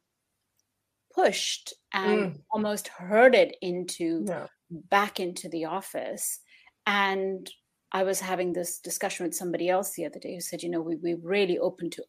pushed 1.13 1.73
and 1.93 2.33
mm. 2.33 2.39
almost 2.51 2.87
herded 2.87 3.55
into 3.61 4.25
yeah. 4.27 4.47
back 4.89 5.19
into 5.19 5.49
the 5.49 5.65
office 5.65 6.39
and 6.85 7.49
i 7.91 8.03
was 8.03 8.19
having 8.19 8.53
this 8.53 8.79
discussion 8.79 9.25
with 9.25 9.35
somebody 9.35 9.69
else 9.69 9.93
the 9.93 10.05
other 10.05 10.19
day 10.19 10.35
who 10.35 10.41
said 10.41 10.63
you 10.63 10.69
know 10.69 10.81
we, 10.81 10.95
we're 10.95 11.17
really 11.21 11.59
open 11.59 11.89
to 11.89 12.03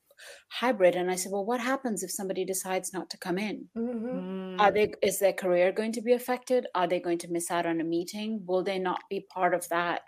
hybrid 0.49 0.95
and 0.95 1.11
i 1.11 1.15
said 1.15 1.33
well 1.33 1.45
what 1.45 1.61
happens 1.61 2.03
if 2.03 2.11
somebody 2.11 2.45
decides 2.45 2.93
not 2.93 3.11
to 3.11 3.19
come 3.19 3.39
in? 3.39 3.67
Mm-hmm. 3.77 4.61
are 4.61 4.73
they 4.73 4.93
is 5.03 5.19
their 5.19 5.33
career 5.33 5.73
going 5.73 5.93
to 5.93 6.03
be 6.03 6.13
affected? 6.13 6.67
Are 6.75 6.87
they 6.87 7.01
going 7.01 7.19
to 7.19 7.31
miss 7.31 7.51
out 7.51 7.67
on 7.67 7.81
a 7.81 7.85
meeting? 7.85 8.43
Will 8.47 8.63
they 8.63 8.79
not 8.79 9.01
be 9.09 9.27
part 9.33 9.55
of 9.55 9.69
that? 9.69 10.03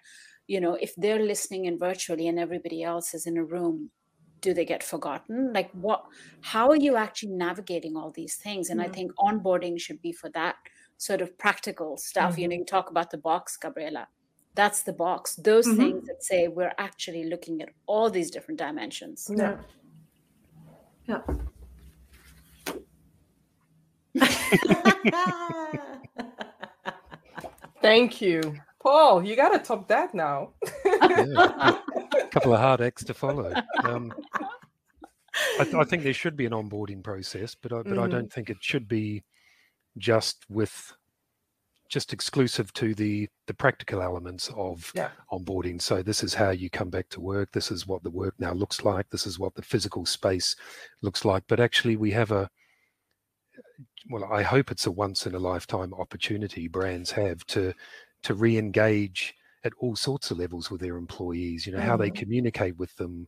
You 0.46 0.60
know 0.60 0.74
if 0.74 0.94
they're 0.96 1.24
listening 1.24 1.64
in 1.66 1.78
virtually 1.78 2.28
and 2.28 2.38
everybody 2.38 2.82
else 2.82 3.14
is 3.14 3.26
in 3.26 3.36
a 3.36 3.44
room 3.44 3.90
do 4.42 4.52
they 4.52 4.64
get 4.64 4.82
forgotten? 4.82 5.52
Like 5.52 5.70
what 5.72 6.04
how 6.40 6.68
are 6.68 6.76
you 6.76 6.96
actually 6.96 7.32
navigating 7.32 7.96
all 7.96 8.10
these 8.10 8.36
things? 8.36 8.68
And 8.68 8.80
mm-hmm. 8.80 8.90
i 8.90 8.94
think 8.94 9.12
onboarding 9.18 9.80
should 9.80 10.02
be 10.02 10.12
for 10.12 10.28
that 10.30 10.56
sort 10.98 11.22
of 11.22 11.36
practical 11.38 11.96
stuff. 11.96 12.32
Mm-hmm. 12.32 12.40
you 12.40 12.48
know 12.48 12.56
you 12.56 12.64
talk 12.64 12.90
about 12.90 13.10
the 13.10 13.18
box 13.18 13.56
gabriela. 13.56 14.08
That's 14.54 14.82
the 14.82 14.92
box. 14.92 15.36
Those 15.36 15.66
mm-hmm. 15.66 15.76
things 15.76 16.06
that 16.08 16.22
say 16.22 16.48
we're 16.48 16.74
actually 16.76 17.24
looking 17.24 17.62
at 17.62 17.70
all 17.86 18.10
these 18.10 18.30
different 18.30 18.58
dimensions. 18.58 19.30
Yeah 19.34 19.56
yeah 21.06 21.20
thank 27.82 28.20
you 28.20 28.40
Paul, 28.82 29.24
you 29.24 29.36
got 29.36 29.50
to 29.50 29.60
top 29.60 29.86
that 29.88 30.12
now. 30.12 30.50
yeah, 30.84 31.78
a 32.20 32.26
couple 32.32 32.52
of 32.52 32.60
hard 32.60 32.80
acts 32.80 33.04
to 33.04 33.14
follow. 33.14 33.52
Um, 33.84 34.12
I, 35.58 35.64
th- 35.64 35.74
I, 35.74 35.84
think 35.84 36.02
there 36.02 36.12
should 36.12 36.36
be 36.36 36.46
an 36.46 36.52
onboarding 36.52 37.02
process, 37.02 37.54
but 37.54 37.72
I, 37.72 37.78
but 37.78 37.86
mm-hmm. 37.86 38.00
I 38.00 38.06
don't 38.06 38.32
think 38.32 38.48
it 38.48 38.58
should 38.60 38.86
be 38.86 39.24
just 39.98 40.44
with 40.48 40.92
just 41.92 42.14
exclusive 42.14 42.72
to 42.72 42.94
the 42.94 43.28
the 43.46 43.52
practical 43.52 44.00
elements 44.00 44.50
of 44.56 44.90
yeah. 44.94 45.10
onboarding. 45.30 45.80
So 45.80 46.02
this 46.02 46.24
is 46.24 46.32
how 46.32 46.48
you 46.50 46.70
come 46.70 46.88
back 46.88 47.10
to 47.10 47.20
work. 47.20 47.52
This 47.52 47.70
is 47.70 47.86
what 47.86 48.02
the 48.02 48.10
work 48.10 48.34
now 48.38 48.54
looks 48.54 48.82
like. 48.82 49.10
This 49.10 49.26
is 49.26 49.38
what 49.38 49.54
the 49.54 49.62
physical 49.62 50.06
space 50.06 50.56
looks 51.02 51.26
like. 51.26 51.44
But 51.48 51.60
actually, 51.60 51.96
we 51.96 52.10
have 52.12 52.32
a 52.32 52.48
well, 54.08 54.24
I 54.32 54.40
hope 54.42 54.70
it's 54.70 54.86
a 54.86 54.90
once 54.90 55.26
in 55.26 55.34
a 55.34 55.38
lifetime 55.38 55.92
opportunity 55.92 56.66
brands 56.66 57.10
have 57.10 57.44
to 57.48 57.74
to 58.22 58.34
re-engage 58.34 59.34
at 59.64 59.72
all 59.78 59.94
sorts 59.94 60.30
of 60.30 60.38
levels 60.38 60.70
with 60.70 60.80
their 60.80 60.96
employees 60.96 61.66
you 61.66 61.72
know 61.72 61.78
mm-hmm. 61.78 61.88
how 61.88 61.96
they 61.96 62.08
mm-hmm. 62.08 62.16
communicate 62.16 62.76
with 62.78 62.94
them 62.96 63.26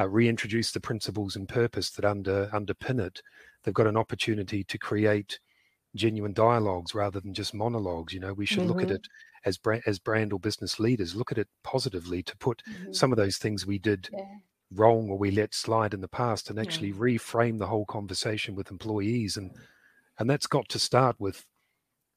uh, 0.00 0.08
reintroduce 0.08 0.72
the 0.72 0.80
principles 0.80 1.36
and 1.36 1.48
purpose 1.48 1.90
that 1.90 2.04
under 2.04 2.48
underpin 2.54 3.00
it 3.00 3.20
they've 3.62 3.74
got 3.74 3.86
an 3.86 3.96
opportunity 3.96 4.64
to 4.64 4.78
create 4.78 5.38
genuine 5.98 6.32
dialogues 6.32 6.94
rather 6.94 7.20
than 7.20 7.34
just 7.34 7.52
monologues 7.52 8.12
you 8.12 8.20
know 8.20 8.32
we 8.32 8.46
should 8.46 8.60
mm-hmm. 8.60 8.68
look 8.68 8.82
at 8.82 8.88
mm-hmm. 8.88 8.94
it 8.94 9.08
as 9.44 9.58
brand 9.58 9.82
as 9.86 9.98
brand 9.98 10.32
or 10.32 10.38
business 10.38 10.78
leaders 10.78 11.14
look 11.14 11.32
at 11.32 11.38
it 11.38 11.48
positively 11.62 12.22
to 12.22 12.36
put 12.38 12.62
mm-hmm. 12.68 12.92
some 12.92 13.12
of 13.12 13.18
those 13.18 13.36
things 13.36 13.66
we 13.66 13.78
did 13.78 14.08
yeah. 14.12 14.24
wrong 14.74 15.10
or 15.10 15.18
we 15.18 15.30
let 15.30 15.54
slide 15.54 15.94
in 15.94 16.00
the 16.00 16.08
past 16.08 16.50
and 16.50 16.58
actually 16.58 16.88
yeah. 16.88 16.94
reframe 16.94 17.58
the 17.58 17.66
whole 17.66 17.86
conversation 17.86 18.54
with 18.54 18.70
employees 18.70 19.36
and 19.36 19.50
and 20.18 20.28
that's 20.28 20.46
got 20.46 20.68
to 20.68 20.78
start 20.78 21.16
with 21.18 21.44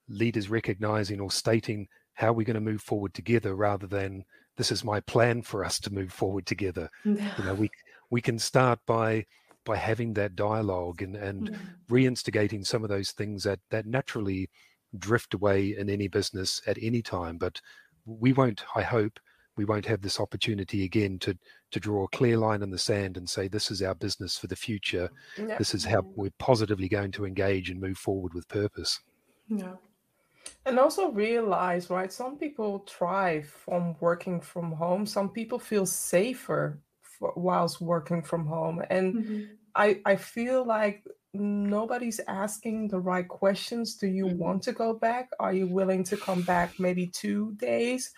leaders 0.07 0.50
recognizing 0.50 1.19
or 1.19 1.31
stating 1.31 1.88
how 2.13 2.31
we're 2.31 2.45
going 2.45 2.55
to 2.55 2.61
move 2.61 2.81
forward 2.81 3.13
together 3.13 3.55
rather 3.55 3.88
than 3.88 4.23
this 4.57 4.71
is 4.71 4.83
my 4.83 5.00
plan 5.01 5.41
for 5.41 5.63
us 5.63 5.79
to 5.79 5.93
move 5.93 6.11
forward 6.11 6.45
together 6.45 6.89
you 7.03 7.43
know 7.43 7.53
we 7.53 7.69
we 8.09 8.21
can 8.21 8.38
start 8.38 8.79
by 8.85 9.25
by 9.65 9.75
having 9.75 10.13
that 10.13 10.36
dialogue 10.36 11.01
and 11.01 11.15
and 11.15 11.51
mm. 11.51 11.58
reinstigating 11.89 12.65
some 12.65 12.84
of 12.84 12.89
those 12.89 13.12
things 13.12 13.44
that 13.44 13.60
that 13.70 13.86
naturally 13.86 14.50
drift 15.00 15.34
away 15.34 15.75
in 15.77 15.89
any 15.89 16.08
business 16.08 16.62
at 16.68 16.77
any 16.82 17.01
time 17.01 17.38
but 17.38 17.62
we 18.06 18.34
won't 18.34 18.63
i 18.75 18.82
hope 18.82 19.20
we 19.58 19.65
won't 19.65 19.86
have 19.86 20.01
this 20.01 20.20
opportunity 20.20 20.84
again 20.84 21.20
to 21.20 21.38
to 21.72 21.80
draw 21.80 22.03
a 22.03 22.10
clear 22.10 22.38
line 22.38 22.62
in 22.62 22.72
the 22.72 22.77
sand 22.77 23.18
and 23.18 23.30
say 23.30 23.48
this 23.48 23.72
is 23.72 23.82
our 23.82 23.96
business 23.96 24.38
for 24.38 24.48
the 24.48 24.56
future 24.56 25.10
this 25.58 25.74
is 25.74 25.86
how 25.86 26.01
we're 26.15 26.32
positively 26.39 26.89
going 26.89 27.12
to 27.12 27.25
engage 27.25 27.70
and 27.70 27.80
move 27.80 27.98
forward 27.98 28.34
with 28.34 28.48
purpose 28.48 29.00
yeah 29.48 29.74
and 30.65 30.80
also 30.80 31.12
realize, 31.12 31.89
right? 31.89 32.12
Some 32.12 32.38
people 32.38 32.86
thrive 32.88 33.48
from 33.48 33.96
working 34.00 34.39
from 34.39 34.72
home. 34.72 35.06
Some 35.06 35.30
people 35.30 35.60
feel 35.60 35.86
safer 35.86 36.80
for, 37.21 37.31
whilst 37.35 37.79
working 37.79 38.23
from 38.23 38.45
home. 38.45 38.81
And 38.89 39.15
mm-hmm. 39.15 39.43
I, 39.75 40.01
I 40.05 40.15
feel 40.17 40.65
like 40.65 41.05
nobody's 41.33 42.19
asking 42.27 42.89
the 42.89 42.99
right 42.99 43.27
questions. 43.27 43.95
Do 43.95 44.07
you 44.07 44.25
mm-hmm. 44.25 44.37
want 44.37 44.63
to 44.63 44.73
go 44.73 44.93
back? 44.93 45.29
Are 45.39 45.53
you 45.53 45.67
willing 45.67 46.03
to 46.05 46.17
come 46.17 46.41
back 46.41 46.79
maybe 46.79 47.07
two 47.07 47.53
days? 47.57 48.11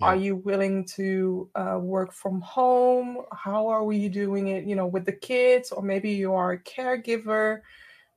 Yeah. 0.00 0.06
Are 0.06 0.16
you 0.16 0.36
willing 0.36 0.84
to 0.96 1.48
uh, 1.54 1.78
work 1.80 2.12
from 2.12 2.40
home? 2.40 3.18
How 3.32 3.68
are 3.68 3.84
we 3.84 4.08
doing 4.08 4.48
it, 4.48 4.64
you 4.64 4.74
know, 4.74 4.86
with 4.86 5.04
the 5.04 5.12
kids? 5.12 5.70
Or 5.70 5.82
maybe 5.82 6.10
you 6.10 6.34
are 6.34 6.52
a 6.52 6.58
caregiver 6.58 7.60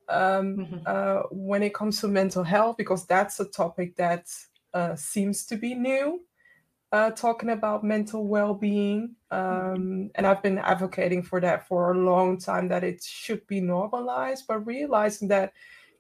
um, 0.08 0.58
mm-hmm. 0.58 0.78
uh, 0.86 1.24
when 1.32 1.62
it 1.62 1.74
comes 1.74 2.02
to 2.02 2.08
mental 2.08 2.44
health 2.44 2.78
because 2.78 3.06
that's 3.06 3.40
a 3.40 3.46
topic 3.46 3.96
that 3.98 4.26
uh, 4.74 4.96
seems 4.96 5.46
to 5.46 5.58
be 5.58 5.76
new. 5.76 6.22
Uh, 6.92 7.12
talking 7.12 7.52
about 7.52 7.84
mental 7.84 8.26
well-being, 8.26 9.16
um, 9.30 10.10
and 10.16 10.26
I've 10.26 10.42
been 10.42 10.58
advocating 10.58 11.22
for 11.22 11.40
that 11.40 11.68
for 11.68 11.92
a 11.92 11.98
long 11.98 12.40
time 12.40 12.68
that 12.70 12.84
it 12.84 13.04
should 13.04 13.46
be 13.46 13.62
normalized, 13.62 14.46
but 14.48 14.66
realizing 14.66 15.28
that 15.28 15.54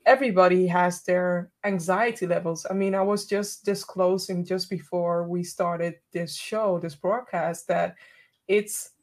everybody 0.07 0.65
has 0.65 1.03
their 1.03 1.51
anxiety 1.63 2.25
levels. 2.25 2.65
I 2.67 2.73
mean, 2.73 2.95
I 2.95 3.03
was 3.03 3.27
just 3.27 3.65
disclosing 3.65 4.43
just 4.43 4.67
before 4.67 5.27
we 5.27 5.43
started 5.43 5.93
this 6.11 6.35
show, 6.35 6.79
this 6.79 6.95
broadcast, 6.95 7.67
that 7.67 7.95
it's 8.47 8.93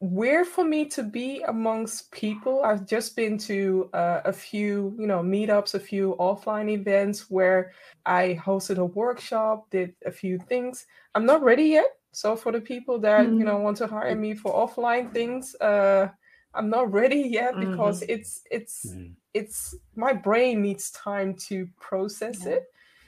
weird 0.00 0.46
for 0.46 0.64
me 0.64 0.84
to 0.86 1.02
be 1.02 1.42
amongst 1.48 2.10
people. 2.12 2.62
I've 2.64 2.86
just 2.86 3.16
been 3.16 3.36
to 3.38 3.90
uh, 3.92 4.20
a 4.24 4.32
few, 4.32 4.94
you 4.98 5.06
know, 5.06 5.20
meetups, 5.20 5.74
a 5.74 5.80
few 5.80 6.14
offline 6.18 6.70
events 6.70 7.30
where 7.30 7.72
I 8.06 8.40
hosted 8.40 8.78
a 8.78 8.84
workshop, 8.84 9.70
did 9.70 9.94
a 10.06 10.12
few 10.12 10.38
things. 10.38 10.86
I'm 11.14 11.26
not 11.26 11.42
ready 11.42 11.64
yet. 11.64 11.96
So 12.12 12.36
for 12.36 12.52
the 12.52 12.60
people 12.60 12.98
that 13.00 13.26
mm-hmm. 13.26 13.38
you 13.38 13.44
know 13.44 13.58
want 13.58 13.76
to 13.78 13.86
hire 13.86 14.14
me 14.14 14.34
for 14.34 14.52
offline 14.52 15.12
things, 15.12 15.54
uh, 15.56 16.08
I'm 16.54 16.70
not 16.70 16.90
ready 17.00 17.20
yet 17.20 17.58
because 17.58 18.00
mm-hmm. 18.00 18.12
it's 18.12 18.42
it's 18.50 18.86
mm-hmm. 18.86 19.12
it's 19.34 19.74
my 19.94 20.12
brain 20.12 20.62
needs 20.62 20.90
time 20.92 21.34
to 21.48 21.68
process 21.80 22.44
yeah. 22.44 22.52
it. 22.54 22.64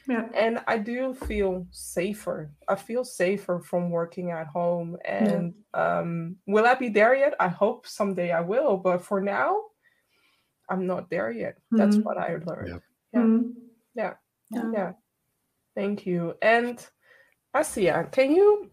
Yeah. 0.08 0.28
And 0.34 0.60
I 0.66 0.78
do 0.78 1.14
feel 1.14 1.66
safer. 1.70 2.50
I 2.68 2.74
feel 2.74 3.04
safer 3.04 3.60
from 3.60 3.90
working 3.90 4.30
at 4.30 4.46
home. 4.46 4.96
And 5.04 5.54
yeah. 5.74 5.98
um, 5.98 6.36
will 6.46 6.66
I 6.66 6.74
be 6.74 6.88
there 6.88 7.14
yet? 7.14 7.34
I 7.38 7.48
hope 7.48 7.86
someday 7.86 8.32
I 8.32 8.40
will. 8.40 8.76
But 8.76 9.04
for 9.04 9.20
now, 9.20 9.56
I'm 10.68 10.86
not 10.86 11.10
there 11.10 11.30
yet. 11.30 11.58
That's 11.70 11.96
mm-hmm. 11.96 12.04
what 12.04 12.18
I 12.18 12.38
learned. 12.44 12.80
Yeah. 13.12 13.20
Mm-hmm. 13.20 13.50
Yeah. 13.94 14.14
yeah. 14.50 14.70
Yeah. 14.72 14.92
Thank 15.74 16.06
you. 16.06 16.34
And 16.42 16.84
Asia, 17.54 18.08
can 18.10 18.34
you 18.34 18.70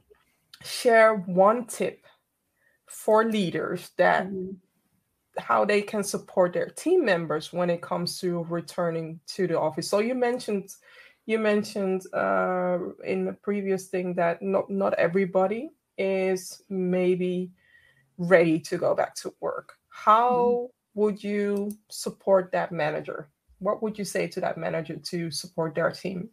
share 0.64 1.16
one 1.16 1.66
tip 1.66 2.06
for 2.88 3.26
leaders 3.26 3.92
that 3.98 4.28
mm-hmm. 4.28 4.52
how 5.38 5.66
they 5.66 5.82
can 5.82 6.04
support 6.04 6.54
their 6.54 6.70
team 6.70 7.06
members 7.06 7.52
when 7.54 7.70
it 7.70 7.82
comes 7.82 8.20
to 8.20 8.44
returning 8.50 9.20
to 9.28 9.48
the 9.48 9.60
office? 9.60 9.90
So 9.90 10.00
you 10.00 10.16
mentioned 10.16 10.70
you 11.28 11.38
mentioned 11.38 12.04
uh, 12.14 12.80
in 13.04 13.26
the 13.26 13.34
previous 13.34 13.88
thing 13.88 14.16
that 14.16 14.42
not 14.42 14.70
not 14.70 14.94
everybody 14.94 15.70
is 15.98 16.64
maybe 16.70 17.52
ready 18.18 18.60
to 18.60 18.78
go 18.78 18.96
back 18.96 19.14
to 19.16 19.34
work. 19.42 19.74
How 19.90 20.32
mm-hmm. 20.32 21.02
would 21.02 21.24
you 21.24 21.78
support 21.90 22.52
that 22.54 22.72
manager? 22.72 23.30
What 23.60 23.84
would 23.84 24.00
you 24.00 24.06
say 24.06 24.28
to 24.28 24.42
that 24.42 24.58
manager 24.58 24.96
to 24.96 25.30
support 25.30 25.76
their 25.76 25.92
team? 25.92 26.30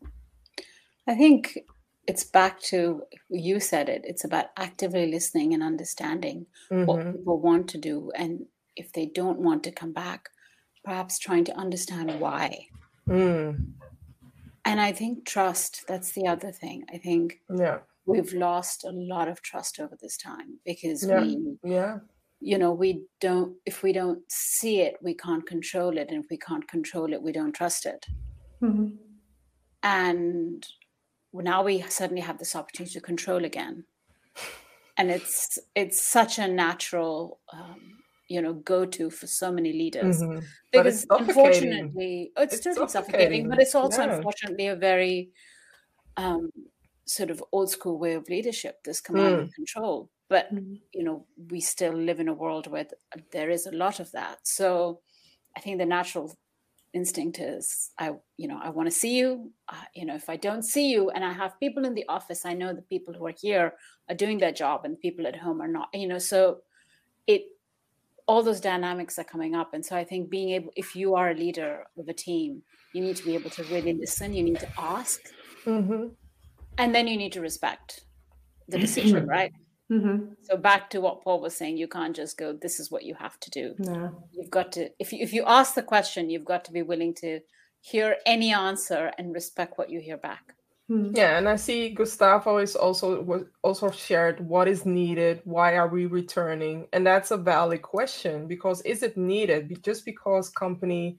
I 1.08 1.16
think 1.16 1.58
it's 2.06 2.24
back 2.24 2.60
to 2.70 3.02
you 3.28 3.58
said 3.58 3.88
it. 3.88 4.02
It's 4.04 4.24
about 4.24 4.46
actively 4.56 5.10
listening 5.10 5.54
and 5.54 5.62
understanding 5.62 6.46
mm-hmm. 6.70 6.86
what 6.86 7.16
people 7.16 7.40
want 7.40 7.68
to 7.70 7.78
do, 7.78 8.12
and 8.14 8.46
if 8.76 8.92
they 8.92 9.06
don't 9.06 9.40
want 9.40 9.64
to 9.64 9.72
come 9.72 9.92
back, 9.92 10.28
perhaps 10.84 11.18
trying 11.18 11.44
to 11.46 11.56
understand 11.58 12.20
why. 12.20 12.68
Mm 13.08 13.74
and 14.64 14.80
i 14.80 14.92
think 14.92 15.24
trust 15.26 15.84
that's 15.88 16.12
the 16.12 16.26
other 16.26 16.52
thing. 16.52 16.84
I 16.92 16.98
think 16.98 17.40
yeah. 17.54 17.78
we've 18.06 18.32
lost 18.32 18.84
a 18.84 18.90
lot 18.90 19.28
of 19.28 19.42
trust 19.42 19.80
over 19.80 19.96
this 20.00 20.16
time 20.16 20.58
because 20.64 21.06
yeah. 21.06 21.20
we 21.20 21.56
yeah. 21.64 21.98
you 22.40 22.58
know 22.58 22.72
we 22.72 23.04
don't 23.20 23.54
if 23.66 23.82
we 23.82 23.92
don't 23.92 24.20
see 24.28 24.80
it 24.80 24.96
we 25.02 25.14
can't 25.14 25.46
control 25.46 25.96
it. 25.98 26.08
And 26.10 26.24
if 26.24 26.30
we 26.30 26.38
can't 26.38 26.66
control 26.68 27.12
it 27.12 27.22
we 27.22 27.32
don't 27.32 27.52
trust 27.52 27.86
it. 27.86 28.06
Mm-hmm. 28.62 28.96
and 29.82 30.66
now 31.32 31.62
we 31.62 31.82
suddenly 31.82 32.22
have 32.22 32.38
this 32.38 32.56
opportunity 32.56 32.94
to 32.94 33.00
control 33.00 33.44
again. 33.44 33.84
And 34.96 35.10
it's 35.10 35.58
it's 35.74 36.00
such 36.00 36.38
a 36.38 36.46
natural 36.46 37.40
um, 37.52 37.98
you 38.28 38.40
know 38.40 38.54
go 38.54 38.84
to 38.84 39.10
for 39.10 39.26
so 39.26 39.52
many 39.52 39.72
leaders 39.72 40.22
mm-hmm. 40.22 40.44
because 40.72 41.06
unfortunately 41.10 42.32
oh, 42.36 42.42
it's, 42.42 42.54
it's 42.54 42.64
totally 42.64 42.88
suffocating. 42.88 43.12
suffocating 43.12 43.48
but 43.48 43.58
it's 43.58 43.74
also 43.74 44.02
yeah. 44.02 44.14
unfortunately 44.14 44.66
a 44.68 44.76
very 44.76 45.30
um, 46.16 46.50
sort 47.04 47.30
of 47.30 47.42
old 47.52 47.70
school 47.70 47.98
way 47.98 48.14
of 48.14 48.28
leadership 48.28 48.82
this 48.84 49.00
command 49.00 49.36
mm. 49.36 49.38
and 49.40 49.54
control 49.54 50.10
but 50.28 50.52
mm. 50.54 50.80
you 50.92 51.04
know 51.04 51.26
we 51.50 51.60
still 51.60 51.92
live 51.92 52.20
in 52.20 52.28
a 52.28 52.34
world 52.34 52.66
where 52.66 52.86
there 53.32 53.50
is 53.50 53.66
a 53.66 53.72
lot 53.72 54.00
of 54.00 54.10
that 54.12 54.38
so 54.42 55.00
i 55.56 55.60
think 55.60 55.78
the 55.78 55.84
natural 55.84 56.34
instinct 56.94 57.40
is 57.40 57.90
i 57.98 58.12
you 58.36 58.48
know 58.48 58.58
i 58.62 58.70
want 58.70 58.86
to 58.86 58.94
see 58.94 59.16
you 59.16 59.50
uh, 59.68 59.84
you 59.94 60.06
know 60.06 60.14
if 60.14 60.30
i 60.30 60.36
don't 60.36 60.62
see 60.62 60.88
you 60.90 61.10
and 61.10 61.24
i 61.24 61.32
have 61.32 61.58
people 61.60 61.84
in 61.84 61.94
the 61.94 62.06
office 62.08 62.46
i 62.46 62.54
know 62.54 62.72
the 62.72 62.82
people 62.82 63.12
who 63.12 63.26
are 63.26 63.34
here 63.38 63.74
are 64.08 64.14
doing 64.14 64.38
their 64.38 64.52
job 64.52 64.84
and 64.84 64.98
people 65.00 65.26
at 65.26 65.36
home 65.36 65.60
are 65.60 65.68
not 65.68 65.88
you 65.92 66.06
know 66.06 66.18
so 66.18 66.58
it 67.26 67.42
all 68.26 68.42
those 68.42 68.60
dynamics 68.60 69.18
are 69.18 69.24
coming 69.24 69.54
up 69.54 69.74
and 69.74 69.84
so 69.84 69.96
i 69.96 70.04
think 70.04 70.30
being 70.30 70.50
able 70.50 70.70
if 70.76 70.96
you 70.96 71.14
are 71.14 71.30
a 71.30 71.34
leader 71.34 71.84
of 71.98 72.08
a 72.08 72.12
team 72.12 72.62
you 72.92 73.02
need 73.02 73.16
to 73.16 73.24
be 73.24 73.34
able 73.34 73.50
to 73.50 73.62
really 73.64 73.92
listen 73.92 74.32
you 74.32 74.42
need 74.42 74.58
to 74.58 74.68
ask 74.78 75.20
mm-hmm. 75.64 76.08
and 76.78 76.94
then 76.94 77.06
you 77.06 77.16
need 77.16 77.32
to 77.32 77.40
respect 77.40 78.04
the 78.68 78.78
decision 78.78 79.26
right 79.36 79.52
mm-hmm. 79.90 80.32
so 80.42 80.56
back 80.56 80.88
to 80.90 81.00
what 81.00 81.22
paul 81.22 81.40
was 81.40 81.54
saying 81.54 81.76
you 81.76 81.88
can't 81.88 82.16
just 82.16 82.38
go 82.38 82.52
this 82.52 82.80
is 82.80 82.90
what 82.90 83.04
you 83.04 83.14
have 83.14 83.38
to 83.40 83.50
do 83.50 83.74
no. 83.78 84.24
you've 84.32 84.50
got 84.50 84.72
to 84.72 84.88
if 84.98 85.12
you, 85.12 85.18
if 85.20 85.32
you 85.32 85.44
ask 85.46 85.74
the 85.74 85.82
question 85.82 86.30
you've 86.30 86.44
got 86.44 86.64
to 86.64 86.72
be 86.72 86.82
willing 86.82 87.14
to 87.14 87.40
hear 87.84 88.16
any 88.24 88.50
answer 88.50 89.12
and 89.18 89.34
respect 89.34 89.76
what 89.76 89.90
you 89.90 90.00
hear 90.00 90.16
back. 90.16 90.54
Hmm. 90.88 91.12
Yeah, 91.14 91.38
and 91.38 91.48
I 91.48 91.56
see 91.56 91.90
Gustavo 91.90 92.58
is 92.58 92.76
also 92.76 93.46
also 93.62 93.90
shared 93.90 94.40
what 94.46 94.68
is 94.68 94.84
needed, 94.84 95.40
why 95.44 95.76
are 95.76 95.88
we 95.88 96.04
returning? 96.04 96.86
And 96.92 97.06
that's 97.06 97.30
a 97.30 97.38
valid 97.38 97.80
question 97.80 98.46
because 98.46 98.82
is 98.82 99.02
it 99.02 99.16
needed 99.16 99.82
just 99.82 100.04
because 100.04 100.50
company 100.50 101.18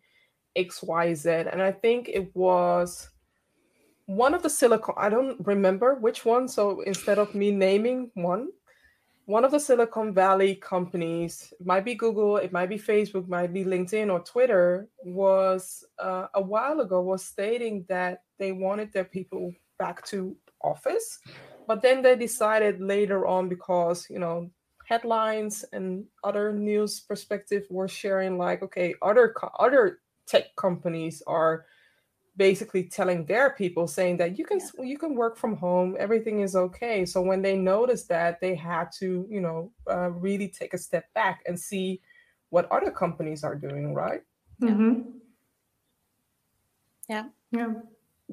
XYZ? 0.55 1.47
And 1.51 1.61
I 1.63 1.71
think 1.71 2.09
it 2.09 2.29
was 2.35 3.09
one 4.07 4.33
of 4.35 4.43
the 4.43 4.49
silicon 4.49 4.95
I 4.97 5.09
don't 5.09 5.39
remember 5.47 5.95
which 5.95 6.25
one, 6.25 6.47
so 6.47 6.81
instead 6.81 7.19
of 7.19 7.35
me 7.35 7.51
naming 7.51 8.11
one, 8.15 8.49
one 9.25 9.43
of 9.43 9.51
the 9.51 9.59
Silicon 9.59 10.13
Valley 10.13 10.55
companies, 10.55 11.51
might 11.63 11.83
be 11.83 11.95
Google, 11.95 12.37
it 12.37 12.51
might 12.51 12.69
be 12.69 12.77
Facebook, 12.77 13.27
might 13.27 13.51
be 13.51 13.65
LinkedIn 13.65 14.11
or 14.11 14.19
Twitter, 14.19 14.87
was 15.03 15.83
uh, 15.99 16.27
a 16.35 16.41
while 16.41 16.79
ago 16.79 17.01
was 17.01 17.25
stating 17.25 17.85
that 17.89 18.19
they 18.37 18.51
wanted 18.51 18.93
their 18.93 19.05
people 19.05 19.51
back 19.79 20.05
to 20.05 20.35
office, 20.63 21.19
but 21.67 21.81
then 21.81 22.01
they 22.01 22.15
decided 22.15 22.79
later 22.79 23.25
on 23.25 23.49
because 23.49 24.07
you 24.09 24.19
know 24.19 24.49
headlines 24.87 25.65
and 25.73 26.05
other 26.23 26.53
news 26.53 26.99
perspective 27.01 27.65
were 27.71 27.87
sharing 27.87 28.37
like 28.37 28.61
okay 28.61 28.93
other 29.01 29.33
other 29.59 29.99
tech 30.27 30.55
companies 30.55 31.23
are 31.25 31.65
basically 32.37 32.83
telling 32.83 33.25
their 33.25 33.51
people 33.51 33.87
saying 33.87 34.17
that 34.17 34.37
you 34.37 34.45
can 34.45 34.59
yeah. 34.59 34.83
you 34.83 34.97
can 34.97 35.15
work 35.15 35.37
from 35.37 35.55
home 35.55 35.95
everything 35.99 36.41
is 36.41 36.55
okay 36.55 37.05
so 37.05 37.21
when 37.21 37.41
they 37.41 37.55
noticed 37.55 38.09
that 38.09 38.41
they 38.41 38.53
had 38.53 38.91
to 38.91 39.25
you 39.29 39.39
know 39.39 39.71
uh, 39.89 40.09
really 40.11 40.47
take 40.47 40.73
a 40.73 40.77
step 40.77 41.05
back 41.13 41.41
and 41.47 41.59
see 41.59 42.01
what 42.49 42.69
other 42.71 42.91
companies 42.91 43.43
are 43.43 43.55
doing 43.55 43.93
right 43.93 44.21
mm-hmm. 44.61 45.01
yeah 47.07 47.25
yeah 47.51 47.73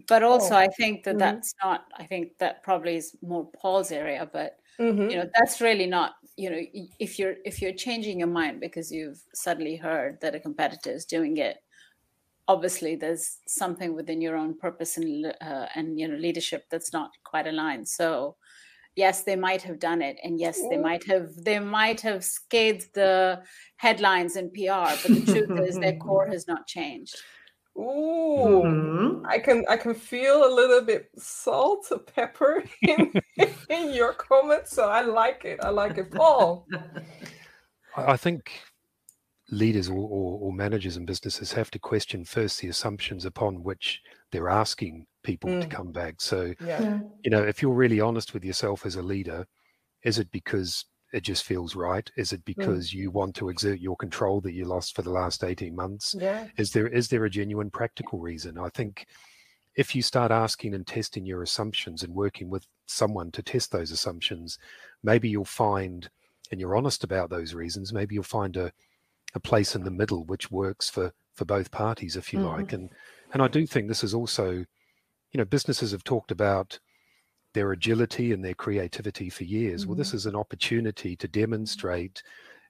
but 0.08 0.22
also 0.22 0.54
oh. 0.54 0.58
i 0.58 0.66
think 0.68 1.04
that 1.04 1.10
mm-hmm. 1.10 1.18
that's 1.18 1.54
not 1.62 1.84
i 1.96 2.04
think 2.04 2.36
that 2.38 2.62
probably 2.62 2.96
is 2.96 3.16
more 3.22 3.48
paul's 3.52 3.92
area 3.92 4.28
but 4.32 4.58
mm-hmm. 4.80 5.10
you 5.10 5.16
know 5.16 5.28
that's 5.34 5.60
really 5.60 5.86
not 5.86 6.14
you 6.36 6.50
know 6.50 6.60
if 6.98 7.18
you're 7.18 7.36
if 7.44 7.62
you're 7.62 7.74
changing 7.74 8.18
your 8.18 8.28
mind 8.28 8.58
because 8.58 8.90
you've 8.90 9.22
suddenly 9.34 9.76
heard 9.76 10.20
that 10.20 10.34
a 10.34 10.40
competitor 10.40 10.90
is 10.90 11.04
doing 11.04 11.36
it 11.36 11.62
obviously 12.48 12.96
there's 12.96 13.38
something 13.46 13.94
within 13.94 14.20
your 14.20 14.37
own 14.37 14.57
purpose 14.59 14.96
and 14.96 15.26
uh, 15.40 15.66
and 15.74 15.98
you 15.98 16.09
know 16.09 16.16
leadership 16.16 16.64
that's 16.70 16.92
not 16.92 17.11
quite 17.24 17.46
aligned 17.46 17.87
so 17.87 18.37
yes 18.96 19.22
they 19.22 19.37
might 19.37 19.62
have 19.62 19.78
done 19.78 20.02
it 20.02 20.16
and 20.22 20.40
yes 20.40 20.61
they 20.68 20.76
might 20.76 21.05
have 21.07 21.28
they 21.44 21.59
might 21.59 22.00
have 22.00 22.24
scathed 22.24 22.92
the 22.94 23.40
headlines 23.76 24.37
and 24.37 24.52
pr 24.52 24.61
but 25.02 25.09
the 25.09 25.24
truth 25.26 25.61
is 25.68 25.78
their 25.78 25.96
core 26.05 26.26
has 26.26 26.46
not 26.48 26.66
changed 26.66 27.16
Ooh, 27.78 28.62
mm-hmm. 28.66 29.26
I 29.26 29.38
can 29.38 29.64
I 29.68 29.78
can 29.78 29.94
feel 29.94 30.44
a 30.44 30.52
little 30.55 30.83
bit 30.83 31.09
salt, 31.16 31.87
or 31.90 32.00
pepper 32.00 32.64
in, 32.83 33.12
in 33.70 33.94
your 33.94 34.12
comments. 34.12 34.72
So 34.72 34.88
I 34.88 35.00
like 35.00 35.46
it. 35.46 35.59
I 35.62 35.70
like 35.70 35.96
it, 35.96 36.11
Paul. 36.11 36.66
I 37.96 38.16
think 38.16 38.61
leaders 39.52 39.88
or, 39.88 39.98
or, 39.98 40.38
or, 40.40 40.52
managers 40.52 40.96
and 40.96 41.06
businesses 41.06 41.52
have 41.52 41.70
to 41.70 41.78
question 41.78 42.24
first 42.24 42.60
the 42.60 42.68
assumptions 42.68 43.26
upon 43.26 43.62
which 43.62 44.00
they're 44.32 44.48
asking 44.48 45.06
people 45.22 45.50
mm. 45.50 45.60
to 45.60 45.66
come 45.66 45.92
back. 45.92 46.20
So, 46.20 46.54
yeah. 46.64 47.00
you 47.22 47.30
know, 47.30 47.42
if 47.42 47.60
you're 47.60 47.74
really 47.74 48.00
honest 48.00 48.32
with 48.32 48.44
yourself 48.44 48.86
as 48.86 48.96
a 48.96 49.02
leader, 49.02 49.46
is 50.04 50.18
it 50.18 50.30
because 50.32 50.86
it 51.12 51.22
just 51.22 51.44
feels 51.44 51.76
right? 51.76 52.10
Is 52.16 52.32
it 52.32 52.40
mm. 52.40 52.46
because 52.46 52.90
mm. 52.90 52.94
you 52.94 53.10
want 53.10 53.34
to 53.36 53.50
exert 53.50 53.78
your 53.78 53.94
control 53.94 54.40
that 54.40 54.54
you 54.54 54.64
lost 54.64 54.96
for 54.96 55.02
the 55.02 55.10
last 55.10 55.44
18 55.44 55.76
months? 55.76 56.14
Yeah. 56.18 56.46
Is 56.56 56.72
there 56.72 56.88
is 56.88 57.08
there 57.08 57.26
a 57.26 57.30
genuine 57.30 57.70
practical 57.70 58.20
reason? 58.20 58.58
I 58.58 58.70
think 58.70 59.06
if 59.76 59.94
you 59.94 60.00
start 60.00 60.32
asking 60.32 60.74
and 60.74 60.86
testing 60.86 61.26
your 61.26 61.42
assumptions 61.42 62.02
and 62.02 62.14
working 62.14 62.48
with 62.48 62.66
someone 62.86 63.30
to 63.32 63.42
test 63.42 63.70
those 63.70 63.90
assumptions, 63.90 64.58
maybe 65.02 65.28
you'll 65.28 65.44
find 65.44 66.08
and 66.50 66.60
you're 66.60 66.76
honest 66.76 67.04
about 67.04 67.30
those 67.30 67.54
reasons, 67.54 67.92
maybe 67.92 68.14
you'll 68.14 68.24
find 68.24 68.56
a 68.56 68.72
a 69.34 69.40
place 69.40 69.74
in 69.74 69.84
the 69.84 69.90
middle 69.90 70.24
which 70.24 70.50
works 70.50 70.88
for 70.88 71.12
for 71.32 71.44
both 71.44 71.70
parties, 71.70 72.16
if 72.16 72.32
you 72.32 72.38
mm-hmm. 72.40 72.48
like. 72.48 72.72
And 72.72 72.90
and 73.32 73.42
I 73.42 73.48
do 73.48 73.66
think 73.66 73.88
this 73.88 74.04
is 74.04 74.14
also, 74.14 74.52
you 74.52 75.38
know, 75.38 75.44
businesses 75.44 75.92
have 75.92 76.04
talked 76.04 76.30
about 76.30 76.78
their 77.54 77.72
agility 77.72 78.32
and 78.32 78.44
their 78.44 78.54
creativity 78.54 79.30
for 79.30 79.44
years. 79.44 79.82
Mm-hmm. 79.82 79.90
Well, 79.90 79.96
this 79.96 80.08
mm-hmm. 80.08 80.16
is 80.16 80.26
an 80.26 80.36
opportunity 80.36 81.16
to 81.16 81.28
demonstrate 81.28 82.22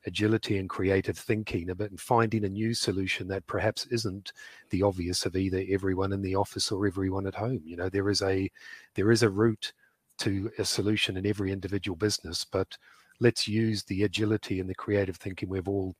agility 0.06 0.58
and 0.58 0.68
creative 0.68 1.16
thinking 1.16 1.70
a 1.70 1.74
bit 1.74 1.90
and 1.90 2.00
finding 2.00 2.44
a 2.44 2.48
new 2.48 2.74
solution 2.74 3.28
that 3.28 3.46
perhaps 3.46 3.86
isn't 3.86 4.32
the 4.70 4.82
obvious 4.82 5.24
of 5.26 5.36
either 5.36 5.64
everyone 5.68 6.12
in 6.12 6.22
the 6.22 6.34
office 6.34 6.72
or 6.72 6.86
everyone 6.86 7.26
at 7.26 7.34
home 7.34 7.60
you 7.64 7.76
know 7.76 7.88
there 7.88 8.10
is 8.10 8.20
a 8.22 8.50
there 8.94 9.12
is 9.12 9.22
a 9.22 9.30
route 9.30 9.72
to 10.18 10.50
a 10.58 10.64
solution 10.64 11.16
in 11.16 11.26
every 11.26 11.52
individual 11.52 11.96
business 11.96 12.44
but 12.44 12.76
let's 13.20 13.46
use 13.46 13.84
the 13.84 14.02
agility 14.02 14.58
and 14.58 14.68
the 14.68 14.74
creative 14.74 15.16
thinking 15.16 15.48
we've 15.48 15.68
all 15.68 15.94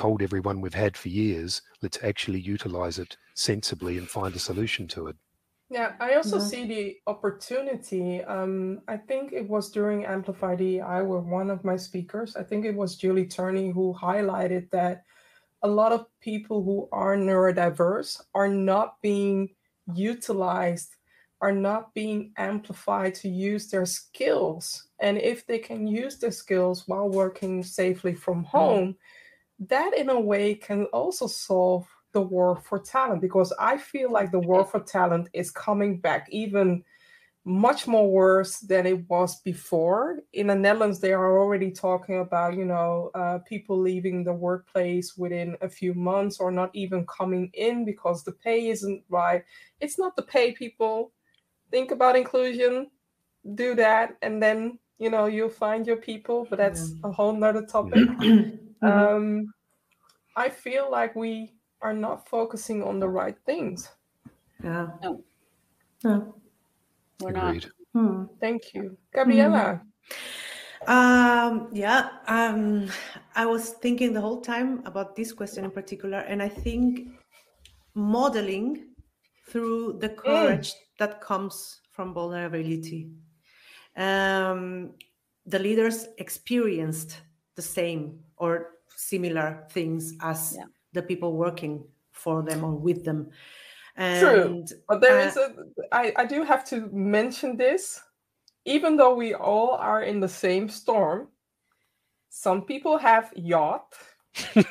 told 0.00 0.22
everyone 0.22 0.60
we've 0.60 0.82
had 0.86 0.96
for 0.96 1.08
years 1.08 1.62
let's 1.82 2.02
actually 2.02 2.40
utilize 2.40 2.98
it 2.98 3.16
sensibly 3.34 3.98
and 3.98 4.08
find 4.08 4.34
a 4.34 4.38
solution 4.38 4.86
to 4.88 5.06
it 5.08 5.16
yeah, 5.72 5.92
I 6.00 6.14
also 6.14 6.38
yeah. 6.38 6.44
see 6.44 6.66
the 6.66 6.96
opportunity. 7.06 8.24
Um, 8.24 8.80
I 8.88 8.96
think 8.96 9.32
it 9.32 9.48
was 9.48 9.70
during 9.70 10.04
Amplify 10.04 10.56
DEI 10.56 11.02
where 11.02 11.20
one 11.20 11.48
of 11.48 11.64
my 11.64 11.76
speakers, 11.76 12.34
I 12.34 12.42
think 12.42 12.64
it 12.64 12.74
was 12.74 12.96
Julie 12.96 13.28
Turney, 13.28 13.70
who 13.70 13.94
highlighted 13.94 14.68
that 14.72 15.04
a 15.62 15.68
lot 15.68 15.92
of 15.92 16.06
people 16.20 16.64
who 16.64 16.88
are 16.90 17.16
neurodiverse 17.16 18.20
are 18.34 18.48
not 18.48 19.00
being 19.00 19.50
utilized, 19.94 20.96
are 21.40 21.52
not 21.52 21.94
being 21.94 22.32
amplified 22.36 23.14
to 23.16 23.28
use 23.28 23.70
their 23.70 23.86
skills. 23.86 24.88
And 24.98 25.18
if 25.18 25.46
they 25.46 25.60
can 25.60 25.86
use 25.86 26.18
their 26.18 26.32
skills 26.32 26.88
while 26.88 27.08
working 27.08 27.62
safely 27.62 28.14
from 28.14 28.42
home, 28.42 28.88
mm. 28.88 28.96
That 29.68 29.96
in 29.96 30.08
a 30.08 30.18
way 30.18 30.54
can 30.54 30.84
also 30.86 31.26
solve 31.26 31.86
the 32.12 32.20
war 32.20 32.56
for 32.56 32.78
talent 32.78 33.20
because 33.20 33.52
I 33.58 33.76
feel 33.76 34.10
like 34.10 34.32
the 34.32 34.40
war 34.40 34.64
for 34.64 34.80
talent 34.80 35.28
is 35.32 35.50
coming 35.50 36.00
back 36.00 36.28
even 36.30 36.82
much 37.44 37.86
more 37.86 38.10
worse 38.10 38.58
than 38.58 38.86
it 38.86 39.08
was 39.08 39.40
before. 39.42 40.20
In 40.34 40.48
the 40.48 40.54
Netherlands, 40.54 41.00
they 41.00 41.12
are 41.12 41.38
already 41.38 41.70
talking 41.70 42.18
about, 42.18 42.54
you 42.54 42.64
know, 42.64 43.10
uh, 43.14 43.38
people 43.46 43.78
leaving 43.78 44.24
the 44.24 44.32
workplace 44.32 45.16
within 45.16 45.56
a 45.62 45.68
few 45.68 45.94
months 45.94 46.38
or 46.38 46.50
not 46.50 46.70
even 46.74 47.06
coming 47.06 47.50
in 47.54 47.84
because 47.84 48.24
the 48.24 48.32
pay 48.32 48.68
isn't 48.68 49.02
right. 49.08 49.42
It's 49.80 49.98
not 49.98 50.16
the 50.16 50.22
pay, 50.22 50.52
people. 50.52 51.12
Think 51.70 51.92
about 51.92 52.16
inclusion, 52.16 52.90
do 53.54 53.74
that, 53.76 54.16
and 54.22 54.42
then, 54.42 54.78
you 54.98 55.08
know, 55.08 55.26
you'll 55.26 55.48
find 55.48 55.86
your 55.86 55.96
people, 55.96 56.46
but 56.50 56.56
that's 56.58 56.94
a 57.04 57.10
whole 57.10 57.32
nother 57.32 57.64
topic. 57.64 58.00
Mm-hmm. 58.82 59.16
um, 59.16 59.54
I 60.36 60.48
feel 60.48 60.90
like 60.90 61.14
we 61.14 61.52
are 61.82 61.92
not 61.92 62.28
focusing 62.28 62.82
on 62.82 62.98
the 62.98 63.08
right 63.08 63.36
things. 63.46 63.88
Yeah. 64.62 64.88
No. 65.02 65.24
No. 66.04 66.34
We're 67.20 67.30
Agreed. 67.30 67.66
not. 67.94 68.04
Hmm. 68.04 68.24
Thank 68.40 68.74
you. 68.74 68.96
Gabriela. 69.12 69.80
Hmm. 69.82 69.88
Um, 70.86 71.68
yeah, 71.72 72.08
um, 72.26 72.88
I 73.34 73.44
was 73.44 73.70
thinking 73.82 74.14
the 74.14 74.20
whole 74.20 74.40
time 74.40 74.82
about 74.86 75.14
this 75.14 75.32
question 75.32 75.64
in 75.64 75.70
particular, 75.70 76.20
and 76.20 76.42
I 76.42 76.48
think 76.48 77.08
modeling 77.94 78.86
through 79.46 79.98
the 80.00 80.08
hmm. 80.08 80.14
courage 80.14 80.70
mm. 80.70 80.76
that 80.98 81.20
comes 81.20 81.80
from 81.90 82.14
vulnerability. 82.14 83.10
Um, 83.96 84.92
the 85.44 85.58
leaders 85.58 86.06
experienced 86.18 87.20
the 87.60 87.66
same 87.66 88.18
or 88.36 88.50
similar 88.96 89.66
things 89.70 90.14
as 90.20 90.56
yeah 90.56 90.64
the 90.92 91.02
people 91.02 91.34
working 91.34 91.84
for 92.12 92.42
them 92.42 92.64
or 92.64 92.72
with 92.72 93.04
them. 93.04 93.30
And, 93.96 94.20
True, 94.20 94.64
but 94.88 95.00
there 95.00 95.20
uh, 95.20 95.26
is 95.26 95.36
a. 95.36 95.54
I 95.92 96.12
I 96.16 96.24
do 96.24 96.44
have 96.44 96.64
to 96.66 96.88
mention 96.92 97.56
this. 97.56 98.00
Even 98.66 98.96
though 98.96 99.14
we 99.14 99.34
all 99.34 99.70
are 99.70 100.02
in 100.02 100.20
the 100.20 100.28
same 100.28 100.68
storm, 100.68 101.28
some 102.28 102.62
people 102.62 102.98
have 102.98 103.32
yacht. 103.34 103.94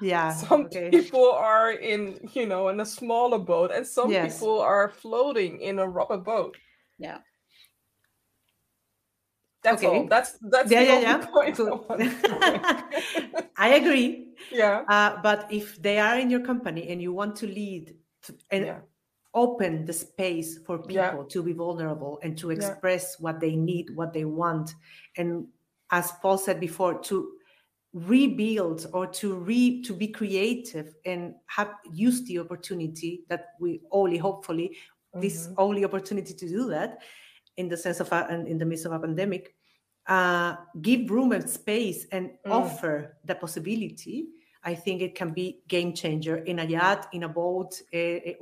yeah. 0.00 0.32
Some 0.34 0.66
okay. 0.66 0.90
people 0.90 1.32
are 1.32 1.72
in, 1.72 2.20
you 2.32 2.46
know, 2.46 2.68
in 2.68 2.78
a 2.78 2.86
smaller 2.86 3.38
boat, 3.38 3.72
and 3.72 3.84
some 3.84 4.12
yes. 4.12 4.38
people 4.38 4.60
are 4.60 4.90
floating 4.90 5.60
in 5.60 5.80
a 5.80 5.88
rubber 5.88 6.18
boat. 6.18 6.56
Yeah. 6.98 7.18
That's 9.64 9.82
okay. 9.82 9.98
all. 9.98 10.06
That's 10.06 10.38
that's 10.42 10.70
yeah, 10.70 10.82
yeah, 10.82 11.00
yeah. 11.00 11.26
point. 11.32 11.58
I 13.56 13.68
agree. 13.80 14.34
Yeah. 14.52 14.84
Uh, 14.86 15.16
but 15.22 15.48
if 15.50 15.80
they 15.80 15.98
are 15.98 16.18
in 16.18 16.28
your 16.28 16.40
company 16.40 16.90
and 16.90 17.00
you 17.00 17.14
want 17.14 17.34
to 17.36 17.46
lead 17.46 17.96
to, 18.24 18.34
and 18.50 18.66
yeah. 18.66 18.78
open 19.32 19.86
the 19.86 19.92
space 19.94 20.58
for 20.66 20.78
people 20.78 20.94
yeah. 20.94 21.22
to 21.30 21.42
be 21.42 21.54
vulnerable 21.54 22.20
and 22.22 22.36
to 22.38 22.50
express 22.50 23.18
what 23.18 23.40
they 23.40 23.56
need, 23.56 23.88
what 23.96 24.12
they 24.12 24.26
want, 24.26 24.74
and 25.16 25.46
as 25.90 26.12
Paul 26.20 26.36
said 26.36 26.60
before, 26.60 27.00
to 27.00 27.32
rebuild 27.94 28.86
or 28.92 29.06
to 29.06 29.34
re 29.34 29.80
to 29.82 29.94
be 29.94 30.08
creative 30.08 30.94
and 31.06 31.34
have 31.46 31.70
use 31.90 32.22
the 32.24 32.38
opportunity 32.38 33.24
that 33.28 33.54
we 33.60 33.80
only 33.92 34.18
hopefully 34.18 34.76
mm-hmm. 35.14 35.20
this 35.20 35.48
only 35.56 35.84
opportunity 35.84 36.34
to 36.34 36.48
do 36.48 36.68
that 36.68 36.98
in 37.56 37.68
the 37.68 37.76
sense 37.76 38.00
of 38.00 38.10
a, 38.12 38.26
and 38.30 38.48
in 38.48 38.58
the 38.58 38.64
midst 38.64 38.86
of 38.86 38.92
a 38.92 38.98
pandemic, 38.98 39.54
uh, 40.06 40.56
give 40.82 41.10
room 41.10 41.32
and 41.32 41.48
space 41.48 42.06
and 42.12 42.30
mm. 42.46 42.50
offer 42.50 43.16
the 43.24 43.34
possibility, 43.34 44.26
I 44.62 44.74
think 44.74 45.02
it 45.02 45.14
can 45.14 45.32
be 45.32 45.62
game 45.68 45.92
changer 45.92 46.36
in 46.36 46.58
a 46.58 46.64
yacht, 46.64 47.08
in 47.12 47.24
a 47.24 47.28
boat, 47.28 47.80
uh, 47.92 48.32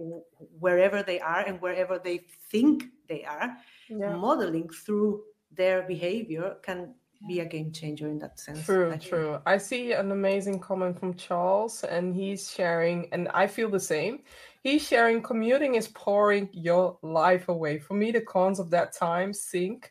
wherever 0.59 1.03
they 1.03 1.21
are 1.21 1.41
and 1.41 1.61
wherever 1.61 1.99
they 1.99 2.19
think 2.51 2.85
they 3.09 3.25
are. 3.25 3.57
Yeah. 3.89 4.17
Modeling 4.17 4.69
through 4.69 5.23
their 5.51 5.83
behavior 5.83 6.57
can 6.63 6.95
be 7.27 7.41
a 7.41 7.45
game 7.45 7.73
changer 7.73 8.09
in 8.09 8.19
that 8.21 8.39
sense. 8.39 8.65
True, 8.65 8.93
I 8.93 8.97
true. 8.97 9.39
I 9.47 9.59
see 9.59 9.93
an 9.93 10.13
amazing 10.13 10.59
comment 10.59 10.99
from 10.99 11.15
Charles, 11.15 11.85
and 11.85 12.15
he's 12.15 12.51
sharing, 12.51 13.09
and 13.13 13.29
I 13.35 13.47
feel 13.47 13.71
the 13.71 13.81
same. 13.81 14.21
He's 14.63 14.87
sharing 14.87 15.23
commuting 15.23 15.75
is 15.75 15.89
pouring 15.89 16.49
your 16.53 16.99
life 17.03 17.49
away. 17.49 17.79
For 17.79 17.95
me, 17.95 18.13
the 18.13 18.21
cons 18.21 18.61
of 18.61 18.71
that 18.71 18.93
time 18.93 19.33
sink 19.33 19.91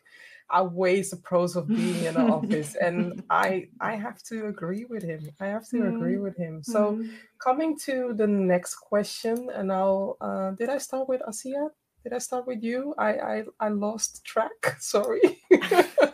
outweighs 0.52 1.10
the 1.10 1.16
pros 1.16 1.56
of 1.56 1.66
being 1.68 2.04
in 2.04 2.16
an 2.16 2.30
office. 2.38 2.74
And 2.76 3.22
I 3.30 3.68
I 3.80 3.96
have 3.96 4.22
to 4.24 4.46
agree 4.46 4.84
with 4.84 5.02
him. 5.02 5.28
I 5.40 5.46
have 5.46 5.68
to 5.68 5.76
mm. 5.76 5.94
agree 5.94 6.18
with 6.18 6.36
him. 6.36 6.62
So 6.62 6.96
mm. 6.96 7.10
coming 7.38 7.78
to 7.80 8.12
the 8.14 8.26
next 8.26 8.76
question, 8.76 9.50
and 9.54 9.72
I'll 9.72 10.16
uh, 10.20 10.50
did 10.52 10.68
I 10.68 10.78
start 10.78 11.08
with 11.08 11.22
Asia? 11.26 11.68
Did 12.02 12.12
I 12.12 12.18
start 12.18 12.46
with 12.46 12.62
you? 12.62 12.94
I 12.98 13.10
I, 13.12 13.44
I 13.60 13.68
lost 13.68 14.24
track. 14.24 14.76
Sorry. 14.78 15.40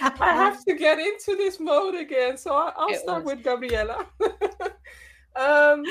I 0.20 0.32
have 0.34 0.64
to 0.64 0.74
get 0.74 0.98
into 0.98 1.36
this 1.36 1.60
mode 1.60 1.94
again. 1.94 2.36
So 2.36 2.54
I, 2.54 2.72
will 2.78 2.98
start 2.98 3.24
was. 3.24 3.34
with 3.34 3.44
Gabriela. 3.44 4.06
um, 5.36 5.84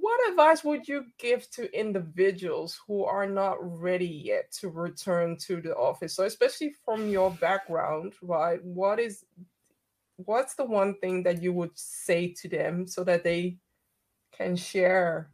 what 0.00 0.30
advice 0.30 0.62
would 0.64 0.86
you 0.86 1.04
give 1.18 1.50
to 1.50 1.78
individuals 1.78 2.80
who 2.86 3.04
are 3.04 3.26
not 3.26 3.56
ready 3.60 4.06
yet 4.06 4.50
to 4.52 4.68
return 4.68 5.36
to 5.36 5.60
the 5.60 5.74
office 5.74 6.14
so 6.14 6.24
especially 6.24 6.72
from 6.84 7.08
your 7.08 7.30
background 7.40 8.14
right 8.22 8.62
what 8.64 8.98
is 9.00 9.24
what's 10.16 10.54
the 10.54 10.64
one 10.64 10.94
thing 11.00 11.22
that 11.22 11.42
you 11.42 11.52
would 11.52 11.76
say 11.76 12.28
to 12.28 12.48
them 12.48 12.86
so 12.86 13.02
that 13.02 13.24
they 13.24 13.56
can 14.32 14.54
share 14.54 15.30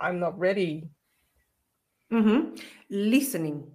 i'm 0.00 0.18
not 0.18 0.38
ready 0.38 0.88
mm-hmm. 2.12 2.54
listening 2.90 3.66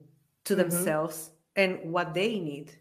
to 0.44 0.54
mm-hmm. 0.54 0.70
themselves 0.70 1.32
and 1.56 1.80
what 1.92 2.14
they 2.14 2.40
need 2.40 2.72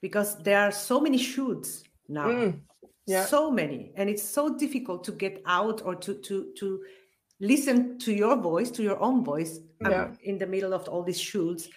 because 0.00 0.36
there 0.42 0.60
are 0.60 0.72
so 0.72 1.00
many 1.00 1.18
shoots 1.18 1.84
now 2.08 2.28
mm 2.28 2.60
yeah. 3.06 3.24
so 3.24 3.50
many 3.50 3.92
and 3.96 4.08
it's 4.08 4.22
so 4.22 4.56
difficult 4.56 5.04
to 5.04 5.12
get 5.12 5.42
out 5.46 5.82
or 5.84 5.94
to 5.94 6.14
to 6.14 6.52
to 6.56 6.82
listen 7.40 7.98
to 7.98 8.12
your 8.12 8.36
voice 8.36 8.70
to 8.70 8.82
your 8.82 9.00
own 9.00 9.24
voice 9.24 9.60
um, 9.84 10.16
in 10.22 10.38
the 10.38 10.46
middle 10.46 10.72
of 10.72 10.88
all 10.88 11.02
these 11.02 11.20
shoots 11.20 11.68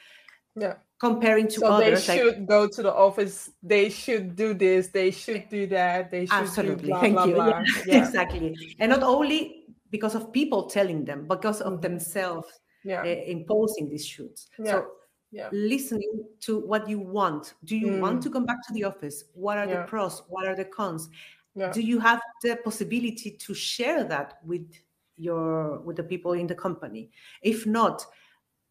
yeah 0.55 0.75
comparing 0.99 1.47
to 1.47 1.59
so 1.59 1.67
others 1.67 2.07
they 2.07 2.17
should 2.17 2.37
like, 2.39 2.47
go 2.47 2.67
to 2.67 2.81
the 2.81 2.93
office 2.93 3.49
they 3.61 3.89
should 3.89 4.35
do 4.35 4.53
this 4.53 4.87
they 4.87 5.11
should 5.11 5.47
do 5.49 5.67
that 5.67 6.09
they 6.09 6.25
should 6.25 6.33
absolutely 6.33 6.89
blah, 6.89 7.01
thank 7.01 7.13
blah, 7.13 7.25
you 7.25 7.33
blah. 7.33 7.47
Yeah, 7.47 7.63
yeah. 7.85 7.97
exactly 8.05 8.55
and 8.79 8.89
not 8.89 9.03
only 9.03 9.65
because 9.91 10.15
of 10.15 10.31
people 10.31 10.67
telling 10.67 11.05
them 11.05 11.27
because 11.27 11.61
of 11.61 11.73
mm-hmm. 11.73 11.81
themselves 11.81 12.47
yeah. 12.83 13.01
uh, 13.01 13.05
imposing 13.05 13.89
these 13.89 14.05
shoots 14.05 14.47
so 14.63 14.87
yeah. 15.31 15.49
listening 15.51 16.25
to 16.41 16.59
what 16.59 16.87
you 16.87 16.99
want. 16.99 17.53
Do 17.65 17.75
you 17.75 17.87
mm. 17.87 17.99
want 17.99 18.23
to 18.23 18.29
come 18.29 18.45
back 18.45 18.65
to 18.67 18.73
the 18.73 18.83
office? 18.83 19.25
What 19.33 19.57
are 19.57 19.67
yeah. 19.67 19.81
the 19.81 19.87
pros? 19.87 20.23
What 20.29 20.47
are 20.47 20.55
the 20.55 20.65
cons? 20.65 21.09
Yeah. 21.55 21.71
Do 21.71 21.81
you 21.81 21.99
have 21.99 22.21
the 22.43 22.57
possibility 22.63 23.31
to 23.31 23.53
share 23.53 24.03
that 24.05 24.39
with 24.45 24.71
your 25.17 25.79
with 25.79 25.97
the 25.97 26.03
people 26.03 26.33
in 26.33 26.47
the 26.47 26.55
company? 26.55 27.09
If 27.41 27.65
not, 27.65 28.05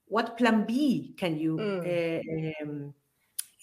what 0.06 0.38
plan 0.38 0.64
B 0.64 1.14
can 1.16 1.36
you 1.36 1.56
mm. 1.56 1.82
uh, 1.84 2.64
um, 2.64 2.94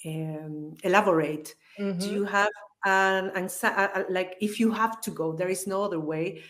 um, 0.05 0.75
elaborate? 0.83 1.55
Mm-hmm. 1.79 1.99
Do 1.99 2.09
you 2.09 2.25
have 2.25 2.49
an 2.85 3.31
anxiety? 3.35 4.03
Like 4.09 4.35
if 4.41 4.59
you 4.59 4.71
have 4.71 5.01
to 5.01 5.11
go, 5.11 5.33
there 5.33 5.49
is 5.49 5.67
no 5.67 5.83
other 5.83 5.99
way. 5.99 6.43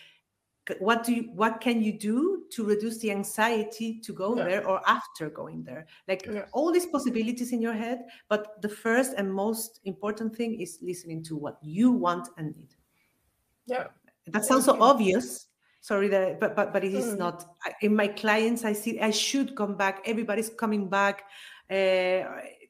What 0.79 1.03
do 1.03 1.13
you 1.13 1.23
what 1.33 1.59
can 1.59 1.81
you 1.81 1.91
do 1.91 2.43
to 2.51 2.63
reduce 2.63 2.97
the 2.99 3.11
anxiety 3.11 3.99
to 3.99 4.13
go 4.13 4.35
yeah. 4.35 4.43
there 4.43 4.67
or 4.67 4.81
after 4.87 5.29
going 5.29 5.63
there? 5.63 5.85
Like 6.07 6.25
yeah. 6.25 6.45
all 6.53 6.71
these 6.71 6.85
possibilities 6.85 7.51
in 7.51 7.61
your 7.61 7.73
head 7.73 8.05
but 8.29 8.61
the 8.61 8.69
first 8.69 9.13
and 9.17 9.33
most 9.33 9.81
important 9.85 10.35
thing 10.35 10.59
is 10.61 10.79
listening 10.81 11.23
to 11.23 11.35
what 11.35 11.57
you 11.61 11.91
want 11.91 12.29
and 12.37 12.55
need. 12.55 12.69
Yeah. 13.65 13.87
That 14.27 14.45
sounds 14.45 14.65
so 14.65 14.81
obvious. 14.81 15.47
Sorry 15.81 16.07
that 16.07 16.39
but 16.39 16.55
but 16.55 16.71
but 16.71 16.83
it 16.83 16.93
is 16.93 17.07
mm. 17.07 17.17
not. 17.17 17.45
In 17.81 17.93
my 17.95 18.07
clients 18.07 18.63
i 18.63 18.71
see 18.71 18.99
i 19.01 19.11
should 19.11 19.55
come 19.55 19.75
back. 19.75 20.01
Everybody's 20.05 20.49
coming 20.49 20.87
back. 20.89 21.23
Uh, 21.69 22.23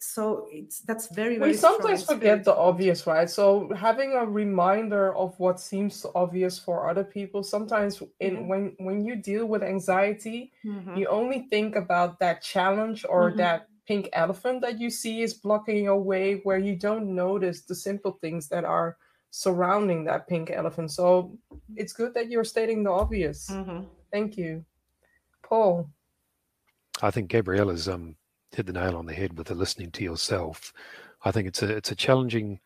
so 0.04 0.48
it's 0.52 0.82
that's 0.82 1.08
very 1.08 1.38
very 1.38 1.52
we 1.52 1.58
sometimes 1.58 2.04
forget 2.04 2.44
the 2.44 2.54
obvious 2.54 3.08
right 3.08 3.30
so 3.30 3.72
having 3.74 4.14
a 4.14 4.26
reminder 4.26 5.16
of 5.16 5.34
what 5.40 5.60
seems 5.60 6.06
obvious 6.14 6.60
for 6.60 6.90
other 6.90 7.06
people 7.06 7.42
sometimes 7.42 8.04
in 8.20 8.36
mm-hmm. 8.36 8.48
when 8.48 8.76
when 8.80 9.06
you 9.06 9.16
deal 9.16 9.46
with 9.46 9.64
anxiety 9.64 10.52
mm-hmm. 10.66 10.98
you 10.98 11.08
only 11.08 11.48
think 11.50 11.78
about 11.78 12.20
that 12.20 12.42
challenge 12.42 13.06
or 13.08 13.30
mm-hmm. 13.30 13.38
that 13.38 13.70
pink 13.88 14.10
elephant 14.12 14.62
that 14.62 14.78
you 14.78 14.90
see 14.90 15.22
is 15.22 15.34
blocking 15.34 15.86
your 15.86 16.02
way 16.02 16.42
where 16.44 16.60
you 16.60 16.76
don't 16.76 17.08
notice 17.08 17.62
the 17.62 17.76
simple 17.76 18.12
things 18.20 18.50
that 18.50 18.66
are 18.66 18.98
surrounding 19.32 20.04
that 20.04 20.28
pink 20.28 20.52
elephant 20.52 20.92
so 20.92 21.38
it's 21.78 21.94
good 21.94 22.14
that 22.14 22.30
you're 22.30 22.44
stating 22.44 22.84
the 22.84 22.92
obvious 22.92 23.50
mm-hmm. 23.50 23.86
thank 24.12 24.38
you 24.38 24.66
paul 25.44 25.90
i 27.02 27.10
think 27.10 27.30
gabriella's 27.30 27.88
um 27.88 28.16
hit 28.56 28.66
the 28.66 28.74
nail 28.74 28.96
on 28.96 29.06
the 29.06 29.14
head 29.14 29.38
with 29.38 29.48
the 29.48 29.56
listening 29.56 29.92
to 29.92 30.04
yourself. 30.04 30.74
I 31.24 31.32
think 31.32 31.48
it's 31.48 31.62
a 31.64 31.76
it's 31.76 31.92
a 31.92 31.96
challenging 31.96 32.60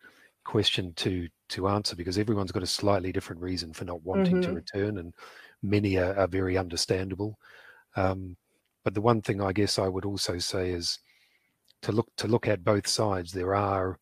question 0.44 0.92
to 0.94 1.28
to 1.50 1.68
answer 1.68 1.96
because 1.96 2.18
everyone's 2.18 2.52
got 2.52 2.62
a 2.62 2.66
slightly 2.66 3.12
different 3.12 3.42
reason 3.42 3.72
for 3.72 3.84
not 3.84 4.02
wanting 4.02 4.36
mm-hmm. 4.36 4.50
to 4.50 4.52
return, 4.52 4.98
and 4.98 5.14
many 5.62 5.96
are, 5.96 6.16
are 6.18 6.28
very 6.28 6.56
understandable. 6.56 7.38
Um, 7.96 8.36
but 8.84 8.94
the 8.94 9.00
one 9.00 9.22
thing 9.22 9.40
I 9.40 9.52
guess 9.52 9.78
I 9.78 9.88
would 9.88 10.04
also 10.04 10.38
say 10.38 10.70
is 10.70 10.98
to 11.82 11.92
look 11.92 12.08
to 12.16 12.28
look 12.28 12.48
at 12.48 12.64
both 12.64 12.86
sides. 12.86 13.32
There 13.32 13.54
are 13.54 13.98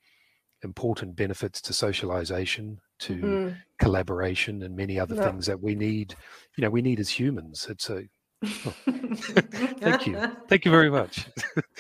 important 0.63 1.17
benefits 1.17 1.61
to 1.63 1.73
socialization, 1.73 2.81
to 3.01 3.15
mm-hmm. 3.15 3.55
collaboration, 3.79 4.63
and 4.63 4.77
many 4.77 4.99
other 4.99 5.15
yeah. 5.15 5.25
things 5.25 5.47
that 5.47 5.63
we 5.63 5.75
need. 5.75 6.15
You 6.57 6.63
know, 6.63 6.71
we 6.71 6.83
need 6.83 7.01
as 7.01 7.11
humans. 7.11 7.67
It's 7.69 7.91
a 7.91 8.05
Thank 8.45 10.07
you. 10.07 10.21
Thank 10.49 10.65
you 10.65 10.71
very 10.71 10.91
much. 10.91 11.27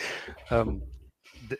um, 0.50 0.82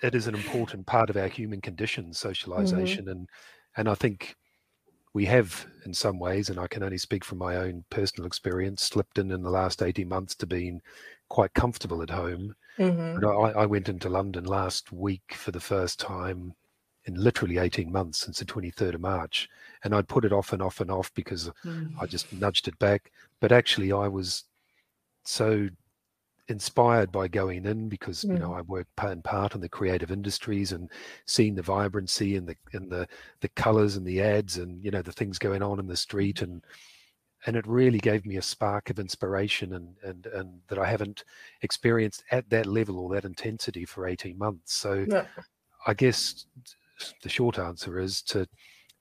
it 0.03 0.15
is 0.15 0.27
an 0.27 0.35
important 0.35 0.87
part 0.87 1.11
of 1.11 1.17
our 1.17 1.29
human 1.29 1.61
condition, 1.61 2.05
mm-hmm. 2.05 2.13
socialization, 2.13 3.03
mm-hmm. 3.05 3.11
and 3.11 3.29
and 3.77 3.89
I 3.89 3.95
think 3.95 4.37
we 5.13 5.27
have, 5.27 5.67
in 5.85 5.95
some 5.95 6.19
ways, 6.19 6.51
and 6.51 6.59
I 6.59 6.67
can 6.67 6.83
only 6.83 6.99
speak 6.99 7.25
from 7.25 7.39
my 7.39 7.57
own 7.57 7.85
personal 7.91 8.27
experience, 8.27 8.83
slipped 8.83 9.19
in 9.19 9.31
in 9.31 9.43
the 9.43 9.51
last 9.51 9.83
eighteen 9.83 10.09
months 10.09 10.35
to 10.37 10.47
being 10.47 10.81
quite 11.29 11.55
comfortable 11.55 12.03
at 12.03 12.11
home. 12.11 12.55
Mm-hmm. 12.79 13.25
I, 13.25 13.63
I 13.63 13.67
went 13.67 13.89
into 13.89 14.09
London 14.09 14.45
last 14.45 14.93
week 14.93 15.35
for 15.35 15.51
the 15.51 15.61
first 15.61 15.99
time 15.99 16.55
in 17.07 17.15
literally 17.15 17.59
18 17.59 17.91
months 17.91 18.19
since 18.19 18.41
the 18.41 18.45
23rd 18.45 18.95
of 18.95 19.01
March. 19.01 19.49
And 19.85 19.95
I'd 19.95 20.09
put 20.09 20.25
it 20.25 20.33
off 20.33 20.53
and 20.53 20.61
off 20.61 20.81
and 20.81 20.91
off 20.91 21.15
because 21.15 21.51
mm. 21.65 21.91
I 22.01 22.07
just 22.07 22.33
nudged 22.33 22.69
it 22.69 22.79
back. 22.79 23.13
But 23.41 23.53
actually, 23.53 23.93
I 23.93 24.09
was 24.09 24.45
so 25.27 25.69
inspired 26.49 27.11
by 27.11 27.27
going 27.27 27.67
in 27.67 27.89
because 27.89 28.23
you 28.23 28.39
know 28.39 28.51
mm. 28.51 28.59
I 28.59 28.61
work 28.62 28.87
part 28.97 29.12
and 29.12 29.25
part 29.25 29.55
in 29.55 29.61
the 29.61 29.69
creative 29.69 30.12
industries 30.12 30.73
and 30.73 30.91
seeing 31.27 31.55
the 31.57 31.62
vibrancy 31.62 32.37
and 32.37 32.47
the 32.47 32.55
and 32.73 32.91
the 32.91 33.09
the 33.41 33.49
colors 33.51 33.97
and 33.97 34.07
the 34.07 34.23
ads 34.23 34.59
and 34.59 34.83
you 34.85 34.91
know 34.91 35.03
the 35.03 35.12
things 35.12 35.39
going 35.39 35.62
on 35.62 35.81
in 35.81 35.87
the 35.89 35.97
street 35.97 36.43
and 36.43 36.62
and 37.47 37.57
it 37.57 37.67
really 37.67 37.99
gave 37.99 38.25
me 38.25 38.37
a 38.37 38.43
spark 38.43 38.91
of 38.91 39.01
inspiration 39.01 39.75
and 39.75 39.97
and 40.05 40.27
and 40.27 40.61
that 40.69 40.79
I 40.79 40.87
haven't 40.87 41.25
experienced 41.62 42.23
at 42.31 42.49
that 42.51 42.67
level 42.67 43.01
or 43.01 43.15
that 43.15 43.25
intensity 43.25 43.85
for 43.85 44.07
18 44.07 44.39
months 44.39 44.75
so 44.75 45.05
yeah. 45.09 45.27
I 45.87 45.95
guess 45.95 46.47
the 47.23 47.29
short 47.29 47.59
answer 47.59 47.99
is 47.99 48.23
to 48.23 48.47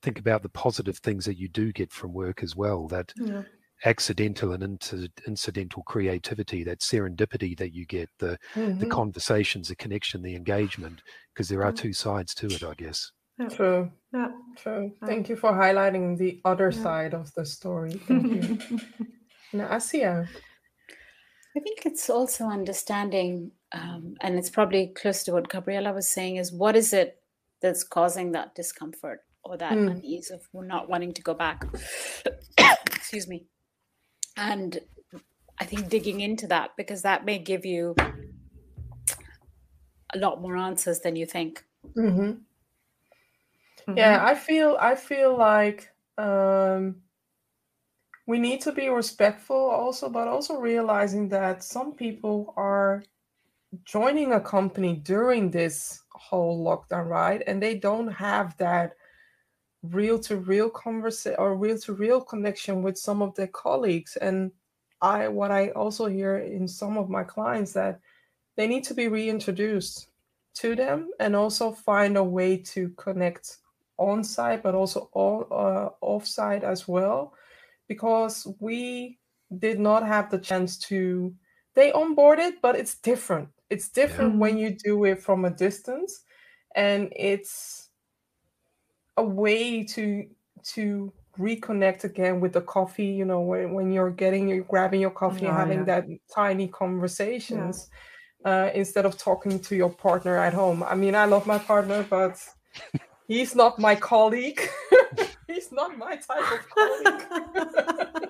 think 0.02 0.18
about 0.18 0.42
the 0.42 0.48
positive 0.48 0.98
things 0.98 1.24
that 1.24 1.38
you 1.38 1.48
do 1.48 1.72
get 1.72 1.92
from 1.92 2.12
work 2.12 2.42
as 2.42 2.56
well 2.56 2.88
that 2.88 3.12
yeah 3.16 3.42
accidental 3.84 4.52
and 4.52 4.62
inter- 4.62 5.08
incidental 5.26 5.82
creativity, 5.82 6.64
that 6.64 6.80
serendipity 6.80 7.56
that 7.58 7.74
you 7.74 7.84
get, 7.86 8.08
the 8.18 8.38
mm-hmm. 8.54 8.78
the 8.78 8.86
conversations, 8.86 9.68
the 9.68 9.76
connection, 9.76 10.22
the 10.22 10.34
engagement, 10.34 11.02
because 11.34 11.48
there 11.48 11.62
are 11.62 11.72
mm-hmm. 11.72 11.82
two 11.82 11.92
sides 11.92 12.34
to 12.34 12.46
it, 12.46 12.62
I 12.62 12.74
guess. 12.74 13.10
Yeah. 13.38 13.48
True. 13.48 13.92
Yeah. 14.14 14.28
True. 14.56 14.92
Thank 15.04 15.28
you 15.28 15.36
for 15.36 15.52
highlighting 15.52 16.16
the 16.16 16.40
other 16.44 16.70
yeah. 16.74 16.82
side 16.82 17.14
of 17.14 17.32
the 17.34 17.44
story. 17.44 17.92
Thank 18.08 18.32
you. 18.32 18.80
now, 19.52 19.74
Asia. 19.74 20.26
I 21.54 21.60
think 21.60 21.86
it's 21.86 22.08
also 22.10 22.46
understanding, 22.46 23.50
um, 23.72 24.14
and 24.20 24.38
it's 24.38 24.50
probably 24.50 24.88
close 24.88 25.22
to 25.24 25.32
what 25.32 25.48
Gabriella 25.48 25.92
was 25.92 26.08
saying, 26.08 26.36
is 26.36 26.52
what 26.52 26.76
is 26.76 26.92
it 26.92 27.22
that's 27.62 27.82
causing 27.82 28.32
that 28.32 28.54
discomfort 28.54 29.20
or 29.42 29.56
that 29.56 29.72
mm. 29.72 29.90
unease 29.90 30.30
of 30.30 30.42
not 30.54 30.88
wanting 30.88 31.12
to 31.14 31.22
go 31.22 31.34
back? 31.34 31.64
Excuse 32.86 33.28
me 33.28 33.46
and 34.36 34.78
I 35.58 35.64
think 35.64 35.88
digging 35.88 36.20
into 36.20 36.46
that 36.48 36.76
because 36.76 37.02
that 37.02 37.24
may 37.24 37.38
give 37.38 37.64
you 37.64 37.94
a 40.14 40.18
lot 40.18 40.40
more 40.40 40.56
answers 40.56 41.00
than 41.00 41.16
you 41.16 41.26
think. 41.26 41.64
Mm-hmm. 41.96 42.20
Mm-hmm. 43.88 43.98
Yeah, 43.98 44.24
I 44.24 44.34
feel 44.34 44.76
I 44.80 44.94
feel 44.94 45.36
like 45.36 45.90
um, 46.18 47.02
we 48.26 48.38
need 48.38 48.60
to 48.62 48.72
be 48.72 48.88
respectful 48.88 49.56
also, 49.56 50.08
but 50.08 50.28
also 50.28 50.58
realizing 50.58 51.28
that 51.28 51.62
some 51.62 51.92
people 51.92 52.52
are 52.56 53.04
joining 53.84 54.32
a 54.32 54.40
company 54.40 54.96
during 54.96 55.50
this 55.50 56.02
whole 56.10 56.64
lockdown, 56.64 57.08
right? 57.08 57.42
And 57.46 57.62
they 57.62 57.78
don't 57.78 58.08
have 58.08 58.56
that 58.58 58.96
real 59.90 60.18
to 60.18 60.36
real 60.36 60.70
conversation 60.70 61.36
or 61.38 61.56
real 61.56 61.78
to 61.78 61.92
real 61.92 62.20
connection 62.20 62.82
with 62.82 62.96
some 62.98 63.22
of 63.22 63.34
their 63.34 63.48
colleagues 63.48 64.16
and 64.16 64.50
i 65.02 65.28
what 65.28 65.50
i 65.50 65.68
also 65.70 66.06
hear 66.06 66.38
in 66.38 66.66
some 66.66 66.96
of 66.96 67.08
my 67.08 67.22
clients 67.22 67.72
that 67.72 68.00
they 68.56 68.66
need 68.66 68.84
to 68.84 68.94
be 68.94 69.08
reintroduced 69.08 70.08
to 70.54 70.74
them 70.74 71.10
and 71.20 71.36
also 71.36 71.70
find 71.70 72.16
a 72.16 72.24
way 72.24 72.56
to 72.56 72.88
connect 72.90 73.58
on 73.98 74.24
site 74.24 74.62
but 74.62 74.74
also 74.74 75.08
all 75.12 75.46
uh, 75.50 75.88
off 76.00 76.26
site 76.26 76.64
as 76.64 76.88
well 76.88 77.34
because 77.88 78.46
we 78.60 79.18
did 79.58 79.78
not 79.78 80.06
have 80.06 80.30
the 80.30 80.38
chance 80.38 80.78
to 80.78 81.34
they 81.74 81.92
onboarded 81.92 82.52
but 82.62 82.76
it's 82.76 82.98
different 82.98 83.48
it's 83.70 83.88
different 83.88 84.34
yeah. 84.34 84.40
when 84.40 84.56
you 84.56 84.70
do 84.70 85.04
it 85.04 85.22
from 85.22 85.44
a 85.44 85.50
distance 85.50 86.22
and 86.74 87.12
it's 87.16 87.85
a 89.16 89.24
way 89.24 89.84
to 89.84 90.26
to 90.62 91.12
reconnect 91.38 92.04
again 92.04 92.40
with 92.40 92.52
the 92.52 92.60
coffee 92.62 93.06
you 93.06 93.24
know 93.24 93.40
when, 93.40 93.72
when 93.72 93.92
you're 93.92 94.10
getting 94.10 94.48
you're 94.48 94.64
grabbing 94.64 95.00
your 95.00 95.10
coffee 95.10 95.44
and 95.44 95.54
having 95.54 95.78
yeah. 95.80 96.00
that 96.00 96.06
tiny 96.34 96.66
conversations 96.68 97.90
yeah. 98.44 98.50
uh, 98.50 98.70
instead 98.74 99.04
of 99.04 99.18
talking 99.18 99.60
to 99.60 99.76
your 99.76 99.90
partner 99.90 100.36
at 100.36 100.54
home 100.54 100.82
i 100.84 100.94
mean 100.94 101.14
i 101.14 101.26
love 101.26 101.46
my 101.46 101.58
partner 101.58 102.06
but 102.08 102.42
he's 103.28 103.54
not 103.54 103.78
my 103.78 103.94
colleague 103.94 104.60
he's 105.46 105.70
not 105.72 105.96
my 105.98 106.16
type 106.16 106.52
of 106.52 106.70
colleague 106.70 108.22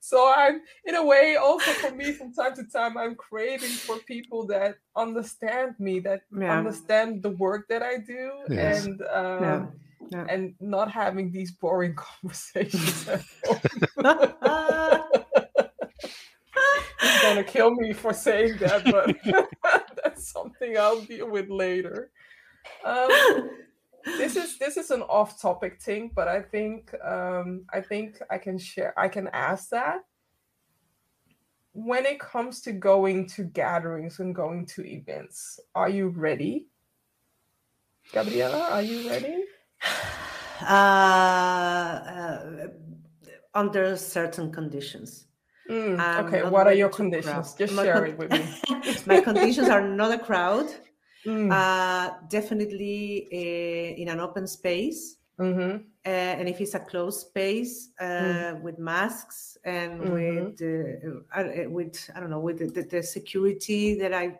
so 0.00 0.32
i'm 0.34 0.62
in 0.86 0.94
a 0.96 1.04
way 1.04 1.36
also 1.36 1.70
for 1.72 1.92
me 1.92 2.12
from 2.12 2.32
time 2.32 2.54
to 2.54 2.64
time 2.64 2.96
i'm 2.96 3.14
craving 3.14 3.68
for 3.68 3.98
people 3.98 4.46
that 4.46 4.76
understand 4.96 5.74
me 5.78 6.00
that 6.00 6.22
yeah. 6.36 6.58
understand 6.58 7.22
the 7.22 7.30
work 7.30 7.68
that 7.68 7.82
i 7.82 7.98
do 7.98 8.30
yes. 8.48 8.86
and 8.86 9.02
um, 9.12 9.42
yeah. 9.42 9.66
Yeah. 10.10 10.26
and 10.28 10.54
not 10.60 10.90
having 10.90 11.30
these 11.30 11.52
boring 11.52 11.94
conversations 12.22 13.04
he's 13.04 13.20
gonna 17.22 17.44
kill 17.46 17.70
me 17.72 17.92
for 17.92 18.14
saying 18.14 18.56
that 18.58 18.84
but 18.84 19.14
that's 20.02 20.32
something 20.32 20.78
i'll 20.78 21.02
deal 21.02 21.30
with 21.30 21.48
later 21.50 22.10
um, 22.84 23.50
this 24.04 24.36
is 24.36 24.58
this 24.58 24.76
is 24.76 24.90
an 24.90 25.02
off-topic 25.02 25.80
thing, 25.80 26.10
but 26.14 26.28
I 26.28 26.40
think 26.40 26.92
um, 27.04 27.64
I 27.72 27.80
think 27.80 28.18
I 28.30 28.38
can 28.38 28.58
share. 28.58 28.98
I 28.98 29.08
can 29.08 29.28
ask 29.32 29.70
that 29.70 30.00
when 31.72 32.04
it 32.04 32.18
comes 32.18 32.60
to 32.62 32.72
going 32.72 33.26
to 33.26 33.44
gatherings 33.44 34.18
and 34.20 34.34
going 34.34 34.66
to 34.66 34.84
events. 34.84 35.60
Are 35.74 35.88
you 35.88 36.08
ready, 36.08 36.66
Gabriella? 38.12 38.68
Are 38.70 38.82
you 38.82 39.08
ready? 39.08 39.44
Uh, 40.62 40.72
uh, 40.74 42.66
under 43.54 43.96
certain 43.96 44.52
conditions. 44.52 45.24
Mm, 45.70 46.26
okay, 46.26 46.42
what 46.42 46.66
are 46.66 46.74
your 46.74 46.90
conditions? 46.90 47.54
Just 47.54 47.74
share 47.74 48.04
it 48.04 48.18
with 48.18 48.30
me. 48.30 48.44
my 49.06 49.22
conditions 49.22 49.70
are 49.70 49.80
not 49.80 50.12
a 50.12 50.18
crowd 50.18 50.66
Mm. 51.26 51.52
Uh, 51.52 52.14
definitely 52.28 53.28
uh, 53.32 54.00
in 54.00 54.08
an 54.08 54.20
open 54.20 54.46
space. 54.46 55.16
mm-hmm. 55.38 55.76
uh, 56.04 56.08
and 56.08 56.48
if 56.48 56.60
it's 56.60 56.74
a 56.74 56.80
closed 56.80 57.28
space 57.28 57.90
uh, 57.98 58.04
mm. 58.04 58.60
with 58.60 58.78
masks 58.78 59.56
and 59.64 60.00
mm-hmm. 60.00 60.44
with 60.44 61.22
uh, 61.34 61.70
with 61.70 62.10
I 62.14 62.20
don't 62.20 62.30
know 62.30 62.40
with 62.40 62.58
the, 62.58 62.66
the, 62.66 62.82
the, 62.82 63.02
security 63.02 63.94
that 63.98 64.12
I 64.12 64.38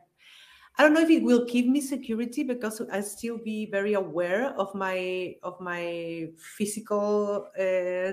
I 0.77 0.83
don't 0.83 0.93
know 0.93 1.01
if 1.01 1.11
it 1.11 1.23
will 1.23 1.47
give 1.47 1.67
me 1.67 1.81
security 1.81 2.43
because 2.43 2.81
I 2.93 3.01
still 3.01 3.39
be 3.39 3.67
very 3.67 3.95
aware 3.95 4.55
of 4.59 4.75
my 4.75 5.37
of 5.43 5.61
my 5.61 6.29
physical 6.37 7.49
uh, 7.59 8.13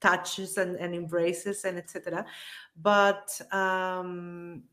touches 0.00 0.56
and, 0.56 0.76
and 0.76 0.94
embraces 0.94 1.64
and 1.64 1.78
etc. 1.78 2.24
But 2.80 3.40
um, 3.52 4.64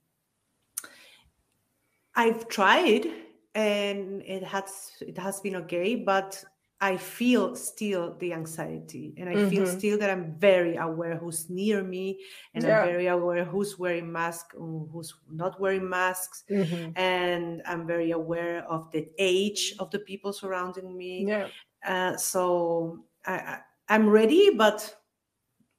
I've 2.16 2.48
tried 2.48 3.06
and 3.56 4.22
it 4.24 4.44
has 4.44 4.92
it 5.02 5.18
has 5.18 5.40
been 5.40 5.56
okay, 5.58 5.96
but 5.96 6.44
I 6.82 6.96
feel 6.96 7.56
still 7.56 8.16
the 8.20 8.32
anxiety 8.32 9.14
and 9.18 9.28
I 9.28 9.34
mm-hmm. 9.34 9.50
feel 9.50 9.68
still 9.68 9.98
that 9.98 10.10
I'm 10.10 10.36
very 10.40 10.78
aware 10.78 11.18
who's 11.18 11.50
near 11.50 11.84
me 11.84 12.20
and 12.54 12.64
yeah. 12.64 12.80
I'm 12.80 12.88
very 12.88 13.08
aware 13.08 13.44
who's 13.44 13.78
wearing 13.78 14.10
masks, 14.10 14.56
who's 14.58 15.14
not 15.30 15.60
wearing 15.60 15.90
masks. 15.90 16.46
Mm-hmm. 16.50 16.92
And 16.96 17.62
I'm 17.66 17.86
very 17.86 18.12
aware 18.12 18.64
of 18.64 18.90
the 18.92 19.10
age 19.18 19.76
of 19.80 19.92
the 19.92 20.00
people 20.00 20.32
surrounding 20.32 20.98
me. 20.98 21.26
Yeah. 21.28 21.48
Uh, 21.86 22.16
so 22.16 23.04
I, 23.26 23.60
I, 23.90 23.96
am 23.96 24.10
ready, 24.10 24.52
but 24.52 24.96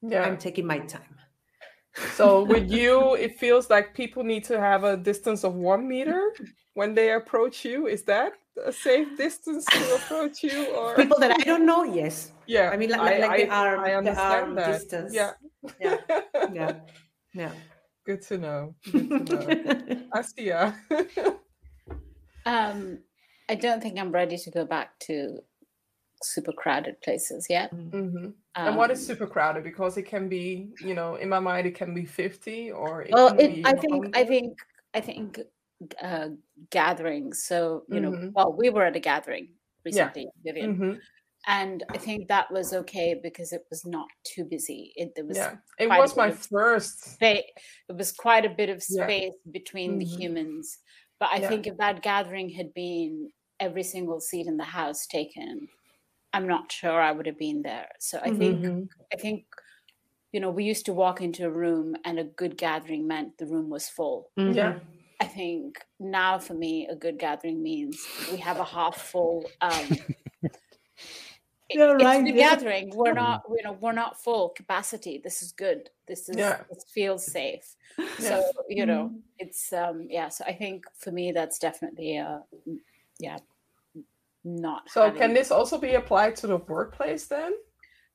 yeah. 0.03 0.23
I'm 0.23 0.37
taking 0.37 0.67
my 0.67 0.81
time. 0.81 1.17
So 2.15 2.45
with 2.45 2.71
you, 2.71 3.15
it 3.15 3.39
feels 3.39 3.71
like 3.71 3.95
people 3.95 4.23
need 4.23 4.45
to 4.45 4.61
have 4.61 4.85
a 4.85 4.97
distance 4.97 5.45
of 5.45 5.55
one 5.55 5.89
meter 5.89 6.33
when 6.75 6.95
they 6.95 7.13
approach 7.13 7.65
you. 7.65 7.87
Is 7.87 8.03
that 8.05 8.33
a 8.65 8.73
safe 8.73 9.17
distance 9.17 9.65
to 9.67 9.95
approach 9.97 10.43
you 10.43 10.67
or 10.75 10.95
people 10.95 11.19
that 11.19 11.33
I 11.33 11.43
don't 11.43 11.67
know? 11.67 11.85
Yes. 11.85 12.33
Yeah. 12.47 12.71
I 12.71 12.77
mean, 12.77 12.91
like, 12.91 13.01
I, 13.01 13.19
like 13.19 13.37
the 13.37 13.55
arm, 13.55 13.81
I 13.81 13.95
understand 13.95 14.17
the 14.17 14.23
arm 14.23 14.55
that. 14.57 14.73
distance. 14.73 15.15
Yeah. 15.15 15.33
Yeah. 15.81 15.97
Yeah. 16.53 16.73
Yeah. 17.35 17.53
Good 18.05 18.23
to 18.23 18.39
know. 18.39 18.75
Good 18.91 19.09
to 19.09 19.25
know. 19.25 20.03
Astia. 20.15 20.75
um, 22.47 22.99
I 23.49 23.55
don't 23.55 23.83
think 23.83 23.99
I'm 23.99 24.11
ready 24.11 24.37
to 24.37 24.51
go 24.51 24.65
back 24.65 24.99
to 25.01 25.41
super 26.23 26.53
crowded 26.53 27.01
places 27.03 27.47
yeah 27.49 27.69
Mm-hmm. 27.69 28.31
Um, 28.57 28.67
and 28.67 28.77
what 28.77 28.91
is 28.91 29.05
super 29.05 29.27
crowded? 29.27 29.63
Because 29.63 29.97
it 29.97 30.03
can 30.03 30.29
be, 30.29 30.71
you 30.81 30.95
know, 30.95 31.15
in 31.15 31.29
my 31.29 31.39
mind, 31.39 31.67
it 31.69 31.77
can 31.77 31.95
be 31.95 32.05
50 32.05 32.73
or 32.73 33.03
it 33.03 33.13
well, 33.13 33.29
it, 33.39 33.65
I 33.65 33.75
think, 33.75 34.17
I 34.17 34.25
think, 34.25 34.59
I 34.93 35.01
think 35.01 35.41
uh, 36.03 36.29
gatherings. 36.71 37.45
So, 37.45 37.85
you 37.89 38.01
mm-hmm. 38.01 38.25
know, 38.25 38.31
well, 38.35 38.53
we 38.53 38.71
were 38.71 38.85
at 38.85 38.97
a 38.97 39.01
gathering 39.01 39.51
recently, 39.85 40.25
yeah. 40.25 40.53
Vivian. 40.53 40.75
Mm-hmm. 40.75 40.93
And 41.47 41.85
I 41.91 41.97
think 41.97 42.29
that 42.29 42.51
was 42.51 42.75
okay 42.75 43.19
because 43.23 43.53
it 43.53 43.65
was 43.71 43.87
not 43.87 44.09
too 44.25 44.45
busy. 44.45 44.93
It 44.97 45.13
there 45.15 45.25
was 45.25 45.39
yeah. 45.39 45.55
It 45.79 45.89
was 45.89 46.15
my 46.15 46.31
first. 46.31 47.15
Space. 47.15 47.45
It 47.89 47.97
was 47.97 48.13
quite 48.13 48.45
a 48.45 48.51
bit 48.51 48.69
of 48.69 48.83
space 48.83 49.33
yeah. 49.47 49.51
between 49.51 49.99
the 49.99 50.05
mm-hmm. 50.05 50.21
humans. 50.21 50.79
But 51.19 51.31
I 51.33 51.41
think 51.41 51.67
if 51.67 51.79
that 51.79 52.03
gathering 52.03 52.51
had 52.51 52.75
been 52.75 53.31
every 53.59 53.85
single 53.85 54.21
seat 54.21 54.47
in 54.47 54.59
the 54.59 54.65
house 54.65 55.07
taken, 55.07 55.69
I'm 56.33 56.47
not 56.47 56.71
sure 56.71 57.01
I 57.01 57.13
would 57.13 57.27
have 57.27 57.39
been 57.39 57.63
there. 57.63 57.89
So 57.99 58.19
I 58.19 58.31
think 58.31 58.61
mm-hmm. 58.61 58.83
I 59.13 59.17
think 59.17 59.45
you 60.33 60.41
know 60.41 60.51
we 60.51 60.65
used 60.65 60.87
to 60.87 60.93
walk 60.93 61.21
into 61.21 61.45
a 61.45 61.51
room 61.51 61.97
and 62.05 62.19
a 62.19 62.25
good 62.25 62.57
gathering 62.57 63.07
meant 63.07 63.39
the 63.39 63.47
room 63.47 63.69
was 63.69 63.89
full. 63.89 64.31
Mm-hmm. 64.39 64.55
Yeah. 64.55 64.79
I 65.21 65.27
think 65.27 65.85
now 65.99 66.39
for 66.39 66.55
me, 66.55 66.87
a 66.89 66.97
good 66.97 67.19
gathering 67.19 67.63
means 67.63 68.03
we 68.33 68.39
have 68.39 68.59
a 68.59 68.65
half 68.65 68.97
full. 68.97 69.45
Um, 69.61 69.73
yeah, 71.71 71.85
right. 71.85 72.21
It's 72.21 72.31
the 72.31 72.39
yeah. 72.39 72.55
gathering. 72.55 72.91
We're 72.95 73.13
not, 73.13 73.43
you 73.51 73.63
know, 73.63 73.77
we're 73.81 73.93
not 73.93 74.19
full 74.19 74.49
capacity. 74.51 75.21
This 75.23 75.43
is 75.43 75.53
good. 75.53 75.91
This 76.09 76.31
is 76.31 76.37
yeah. 76.37 76.61
this 76.71 76.85
feels 76.89 77.31
safe. 77.31 77.77
Yeah. 77.99 78.07
So 78.19 78.45
you 78.69 78.87
know, 78.87 79.07
mm-hmm. 79.07 79.19
it's 79.39 79.73
um 79.75 80.07
yeah. 80.09 80.31
So 80.31 80.45
I 80.47 80.55
think 80.55 80.85
for 80.97 81.11
me, 81.11 81.33
that's 81.33 81.59
definitely 81.59 82.17
a 82.17 82.43
yeah, 83.19 83.39
not. 84.45 84.91
So 84.91 85.03
having... 85.03 85.19
can 85.21 85.35
this 85.35 85.51
also 85.51 85.79
be 85.79 85.95
applied 85.95 86.37
to 86.37 86.47
the 86.47 86.57
workplace 86.57 87.27
then? 87.27 87.53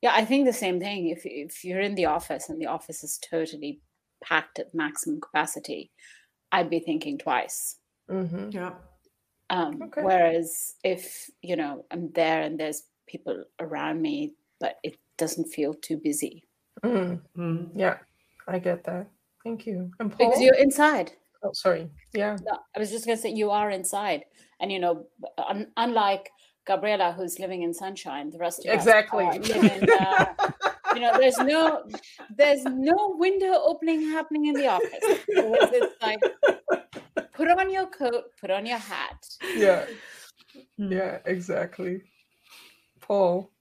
Yeah, 0.02 0.14
I 0.14 0.26
think 0.26 0.46
the 0.46 0.54
same 0.54 0.80
thing. 0.80 1.10
If 1.10 1.22
if 1.26 1.64
you're 1.64 1.82
in 1.82 1.96
the 1.96 2.06
office 2.06 2.50
and 2.50 2.62
the 2.62 2.68
office 2.68 3.04
is 3.04 3.20
totally 3.30 3.82
packed 4.24 4.60
at 4.60 4.74
maximum 4.74 5.22
capacity, 5.22 5.92
I'd 6.52 6.70
be 6.70 6.80
thinking 6.80 7.18
twice. 7.18 7.78
Mm-hmm. 8.10 8.52
Yeah. 8.52 8.74
Um, 9.50 9.82
okay. 9.84 10.02
Whereas 10.02 10.76
if 10.84 11.30
you 11.42 11.56
know 11.56 11.86
I'm 11.92 12.12
there 12.14 12.42
and 12.42 12.60
there's 12.60 12.84
people 13.08 13.44
around 13.60 14.02
me, 14.02 14.34
but 14.60 14.76
it 14.84 14.98
doesn't 15.18 15.54
feel 15.54 15.74
too 15.74 15.98
busy. 16.04 16.44
Mm-hmm. 16.84 17.78
Yeah, 17.78 17.98
I 18.48 18.60
get 18.60 18.84
that. 18.86 19.08
Thank 19.44 19.66
you. 19.66 19.92
And 20.00 20.12
Paul? 20.12 20.30
Because 20.30 20.42
you're 20.42 20.56
inside. 20.56 21.14
Oh, 21.46 21.54
sorry. 21.54 21.90
Yeah. 22.14 22.38
No, 22.44 22.60
I 22.76 22.80
was 22.80 22.92
just 22.92 23.06
going 23.06 23.18
to 23.18 23.22
say 23.22 23.30
you 23.30 23.52
are 23.52 23.70
inside, 23.70 24.26
and 24.60 24.72
you 24.72 24.80
know, 24.80 25.06
un- 25.38 25.72
unlike 25.78 26.32
Gabriela, 26.66 27.14
who's 27.16 27.38
living 27.40 27.62
in 27.62 27.74
sunshine, 27.74 28.32
the 28.32 28.40
rest 28.40 28.66
of 28.66 28.74
exactly. 28.74 29.26
us 29.26 29.48
live 29.48 29.64
in. 29.64 29.90
Uh, 29.90 30.26
you 30.96 31.02
know, 31.02 31.18
there's 31.18 31.38
no, 31.38 31.84
there's 32.36 32.64
no 32.64 33.16
window 33.20 33.54
opening 33.64 34.02
happening 34.02 34.48
in 34.48 34.54
the 34.56 34.68
office. 34.68 34.90
It's 35.02 36.02
like, 36.02 36.20
put 37.34 37.50
on 37.50 37.72
your 37.72 37.86
coat, 37.88 38.24
put 38.42 38.50
on 38.50 38.66
your 38.66 38.78
hat. 38.78 39.28
Yeah. 39.56 39.86
Hmm. 40.78 40.92
Yeah. 40.92 41.20
Exactly. 41.26 42.02
Paul. 43.02 43.52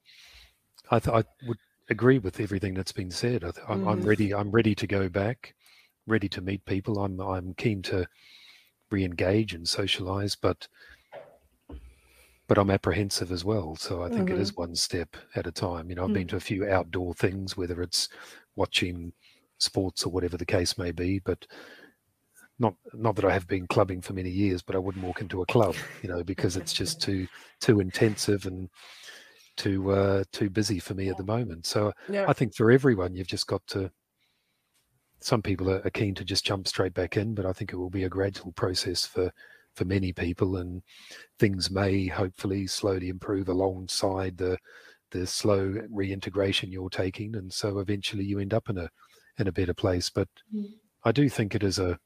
I, 0.91 0.99
th- 1.01 1.15
I 1.15 1.25
would 1.47 1.59
agree 1.91 2.19
with 2.19 2.41
everything 2.41 2.75
that's 2.75 2.93
been 2.93 3.11
said. 3.11 3.45
I 3.45 3.51
th- 3.51 3.67
I'm, 3.69 3.85
mm. 3.85 3.91
I'm 3.91 4.03
ready. 4.03 4.33
I'm 4.33 4.51
ready 4.51 4.75
to 4.77 4.87
go 4.87 5.09
back 5.09 5.55
ready 6.07 6.29
to 6.31 6.41
meet 6.41 6.65
people. 6.65 6.99
I'm 6.99 7.21
I'm 7.21 7.55
keen 7.55 7.83
to 7.83 8.07
re-engage 8.91 9.55
and 9.55 9.69
socialize, 9.69 10.37
but 10.37 10.69
but 12.47 12.59
I'm 12.59 12.71
apprehensive 12.71 13.33
as 13.33 13.45
well. 13.45 13.75
So 13.77 14.03
I 14.03 14.09
think 14.09 14.29
mm-hmm. 14.29 14.39
it 14.39 14.41
is 14.41 14.53
mm-hmm. 14.53 14.63
one 14.63 14.77
step 14.77 15.17
at 15.35 15.47
a 15.47 15.53
time. 15.53 15.89
You 15.89 15.97
know, 15.97 16.03
I've 16.03 16.09
mm-hmm. 16.09 16.15
been 16.15 16.27
to 16.29 16.37
a 16.37 16.41
few 16.41 16.69
outdoor 16.69 17.15
things, 17.15 17.57
whether 17.57 17.81
it's 17.83 18.09
watching 18.57 19.13
sports 19.59 20.05
or 20.05 20.11
whatever 20.11 20.37
the 20.37 20.45
case 20.45 20.77
may 20.77 20.93
be, 20.93 21.21
but 21.21 21.47
not 22.59 22.75
not 22.93 23.17
that 23.17 23.25
I 23.25 23.33
have 23.33 23.49
been 23.49 23.67
clubbing 23.67 24.01
for 24.01 24.13
many 24.13 24.31
years, 24.31 24.63
but 24.63 24.77
I 24.77 24.79
wouldn't 24.79 25.05
walk 25.05 25.21
into 25.21 25.43
a 25.43 25.47
club, 25.47 25.75
you 26.03 26.09
know, 26.09 26.23
because 26.23 26.57
it's 26.57 26.73
just 26.73 27.01
too 27.01 27.27
too 27.61 27.81
intensive 27.81 28.47
and 28.47 28.69
too 29.57 29.91
uh, 29.91 30.25
too 30.33 30.51
busy 30.51 30.79
for 30.79 30.95
me 30.95 31.09
at 31.09 31.17
the 31.17 31.25
moment. 31.25 31.67
So 31.67 31.93
yeah. 32.09 32.27
I 32.29 32.33
think 32.33 32.55
for 32.55 32.71
everyone, 32.71 33.15
you've 33.15 33.27
just 33.27 33.47
got 33.47 33.67
to 33.69 33.91
some 35.25 35.41
people 35.41 35.71
are, 35.71 35.91
keen 35.91 36.15
to 36.17 36.25
just 36.25 36.45
jump 36.45 36.69
straight 36.69 36.93
back 36.93 37.17
in, 37.17 37.35
but 37.35 37.47
I 37.47 37.53
think 37.55 37.73
it 37.73 37.77
will 37.77 37.89
be 37.89 38.05
a 38.05 38.11
gradual 38.11 38.53
process 38.53 39.07
for 39.07 39.33
for 39.75 39.87
many 39.87 40.13
people, 40.13 40.59
and 40.59 40.83
things 41.39 41.71
may 41.71 42.07
hopefully 42.07 42.67
slowly 42.67 43.09
improve 43.09 43.49
alongside 43.49 44.37
the 44.37 44.59
the 45.13 45.27
slow 45.27 45.77
reintegration 45.91 46.71
you're 46.71 46.91
taking, 46.91 47.37
and 47.37 47.51
so 47.51 47.79
eventually 47.79 48.23
you 48.23 48.39
end 48.39 48.53
up 48.53 48.69
in 48.69 48.77
a 48.77 48.91
in 49.39 49.49
a 49.49 49.53
better 49.53 49.73
place. 49.73 50.11
But 50.11 50.29
mm. 50.55 50.67
I 51.05 51.11
do 51.11 51.31
think 51.31 51.55
it 51.55 51.63
is 51.63 51.79
a 51.79 51.99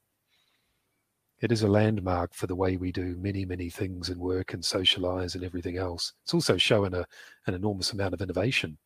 it 1.40 1.50
is 1.50 1.62
a 1.62 1.68
landmark 1.68 2.34
for 2.34 2.46
the 2.46 2.56
way 2.56 2.76
we 2.76 2.92
do 2.92 3.16
many 3.18 3.44
many 3.44 3.68
things 3.68 4.10
in 4.10 4.20
work 4.20 4.54
and 4.54 4.64
socialize 4.64 5.34
and 5.34 5.42
everything 5.42 5.76
else. 5.76 6.12
It's 6.22 6.34
also 6.34 6.56
showing 6.56 6.94
a 6.94 7.04
an 7.48 7.54
enormous 7.54 7.92
amount 7.92 8.14
of 8.14 8.22
innovation. 8.22 8.78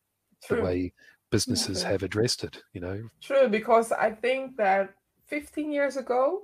True. 0.43 0.57
The 0.57 0.63
way 0.63 0.93
businesses 1.35 1.83
have 1.83 2.03
addressed 2.03 2.43
it 2.47 2.55
you 2.73 2.81
know? 2.85 2.97
True 3.21 3.47
because 3.59 3.91
i 3.91 4.09
think 4.11 4.57
that 4.57 4.93
15 5.27 5.71
years 5.71 5.97
ago 5.97 6.43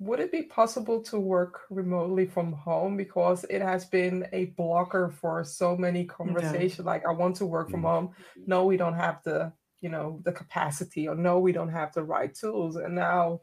would 0.00 0.20
it 0.20 0.32
be 0.32 0.42
possible 0.42 1.00
to 1.02 1.18
work 1.18 1.62
remotely 1.70 2.26
from 2.26 2.52
home? 2.52 2.96
Because 2.96 3.44
it 3.44 3.62
has 3.62 3.84
been 3.84 4.26
a 4.32 4.46
blocker 4.56 5.08
for 5.08 5.44
so 5.44 5.76
many 5.76 6.04
conversations 6.04 6.84
yeah. 6.84 6.92
like 6.92 7.06
i 7.06 7.12
want 7.12 7.36
to 7.36 7.46
work 7.46 7.70
from 7.70 7.82
mm. 7.82 7.90
home. 7.92 8.10
No 8.46 8.64
we 8.64 8.76
don't 8.76 8.94
have 8.94 9.22
the 9.24 9.52
you 9.80 9.88
know 9.88 10.20
the 10.24 10.32
capacity 10.32 11.06
or 11.08 11.14
no 11.14 11.38
we 11.38 11.52
don't 11.52 11.70
have 11.80 11.92
the 11.92 12.02
right 12.02 12.34
tools. 12.34 12.76
And 12.76 12.94
now 12.94 13.40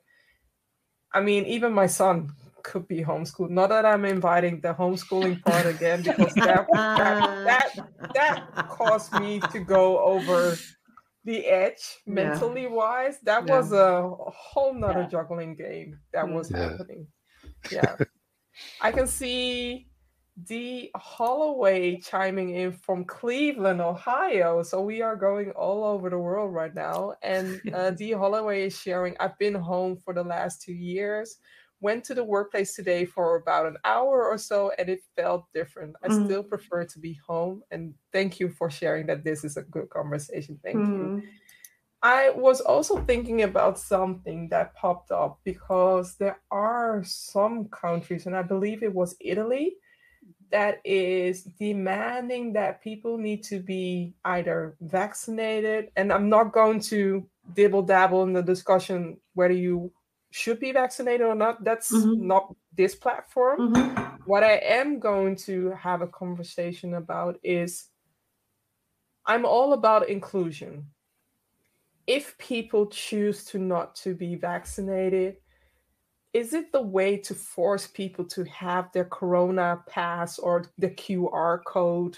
i 1.14 1.22
mean 1.22 1.46
even 1.46 1.72
my 1.74 1.88
son 1.88 2.32
could 2.64 2.88
be 2.88 3.04
homeschooled. 3.04 3.50
Not 3.50 3.70
that 3.70 3.86
I'm 3.86 4.06
inviting 4.06 4.62
the 4.62 4.74
homeschooling 4.74 5.42
part 5.44 5.66
again, 5.66 6.04
because 6.04 6.34
that 6.36 6.68
that, 6.74 7.46
that, 7.46 8.14
that 8.14 8.70
caused 8.70 9.14
me 9.20 9.40
to 9.52 9.60
go 9.60 10.00
over 10.00 10.56
the 11.24 11.46
edge 11.46 12.00
mentally 12.08 12.64
yeah. 12.64 12.70
wise. 12.70 13.20
That 13.24 13.48
yeah. 13.48 13.58
was 13.58 13.72
a 13.72 14.10
whole 14.10 14.74
nother 14.74 15.02
yeah. 15.02 15.08
juggling 15.08 15.56
game 15.56 16.00
that 16.14 16.28
was 16.28 16.50
happening. 16.50 17.08
Yeah. 17.72 17.96
I 18.82 18.92
can 18.92 19.08
see 19.08 19.88
D 20.44 20.90
Holloway 20.96 21.98
chiming 21.98 22.56
in 22.56 22.72
from 22.72 23.06
Cleveland, 23.06 23.82
Ohio. 23.82 24.64
So 24.64 24.82
we 24.82 25.02
are 25.02 25.16
going 25.16 25.52
all 25.52 25.84
over 25.84 26.10
the 26.10 26.18
world 26.18 26.54
right 26.54 26.74
now. 26.74 27.14
And 27.22 27.62
uh, 27.74 27.92
D 27.92 28.12
Holloway 28.14 28.66
is 28.66 28.80
sharing, 28.80 29.16
I've 29.20 29.38
been 29.38 29.54
home 29.54 29.98
for 29.98 30.14
the 30.14 30.24
last 30.24 30.64
two 30.64 30.74
years 30.74 31.38
went 31.82 32.04
to 32.06 32.14
the 32.14 32.24
workplace 32.24 32.76
today 32.76 33.06
for 33.06 33.36
about 33.36 33.66
an 33.66 33.78
hour 33.84 34.28
or 34.28 34.38
so 34.38 34.72
and 34.78 34.88
it 34.88 35.02
felt 35.16 35.46
different. 35.54 35.96
I 36.04 36.08
Mm. 36.08 36.26
still 36.26 36.44
prefer 36.44 36.86
to 36.86 37.00
be 37.00 37.20
home. 37.28 37.64
And 37.72 37.94
thank 38.14 38.40
you 38.40 38.50
for 38.50 38.70
sharing 38.70 39.08
that 39.08 39.24
this 39.24 39.44
is 39.44 39.58
a 39.58 39.64
good 39.64 39.90
conversation. 39.90 40.60
Thank 40.64 40.78
you. 40.78 41.18
Mm. 41.18 41.24
I 42.04 42.32
was 42.32 42.62
also 42.62 43.04
thinking 43.06 43.44
about 43.44 43.78
something 43.78 44.50
that 44.50 44.74
popped 44.76 45.12
up 45.12 45.40
because 45.44 46.16
there 46.18 46.40
are 46.50 47.04
some 47.04 47.66
countries, 47.70 48.26
and 48.26 48.36
I 48.36 48.42
believe 48.42 48.82
it 48.82 48.94
was 48.94 49.16
Italy, 49.20 49.78
that 50.52 50.80
is 50.84 51.44
demanding 51.44 52.54
that 52.54 52.82
people 52.82 53.18
need 53.18 53.44
to 53.44 53.60
be 53.60 54.16
either 54.26 54.76
vaccinated, 54.82 55.92
and 55.96 56.12
I'm 56.12 56.28
not 56.28 56.54
going 56.54 56.80
to 56.82 57.26
dibble 57.54 57.84
dabble 57.84 58.24
in 58.24 58.34
the 58.34 58.42
discussion 58.44 59.18
whether 59.36 59.54
you 59.54 59.92
should 60.32 60.60
be 60.60 60.72
vaccinated 60.72 61.28
or 61.28 61.36
not. 61.36 61.64
That's 61.64 61.92
Mhm. 61.92 62.18
not 62.18 62.56
this 62.76 62.96
platform. 62.96 63.74
Mhm. 63.74 64.26
What 64.26 64.44
I 64.44 64.54
am 64.54 65.00
going 65.00 65.36
to 65.48 65.72
have 65.72 66.02
a 66.02 66.08
conversation 66.08 66.96
about 66.96 67.40
is 67.44 67.90
I'm 69.26 69.46
all 69.46 69.74
about 69.74 70.10
inclusion. 70.10 70.92
If 72.08 72.38
people 72.38 72.88
choose 72.88 73.46
to 73.46 73.60
not 73.60 73.96
to 73.98 74.16
be 74.16 74.36
vaccinated, 74.36 75.38
is 76.34 76.54
it 76.54 76.72
the 76.72 76.82
way 76.82 77.18
to 77.18 77.36
force 77.36 77.88
people 77.88 78.26
to 78.26 78.46
have 78.46 78.92
their 78.92 79.06
corona 79.06 79.84
pass 79.88 80.40
or 80.40 80.66
the 80.78 80.90
QR 80.90 81.60
code 81.64 82.18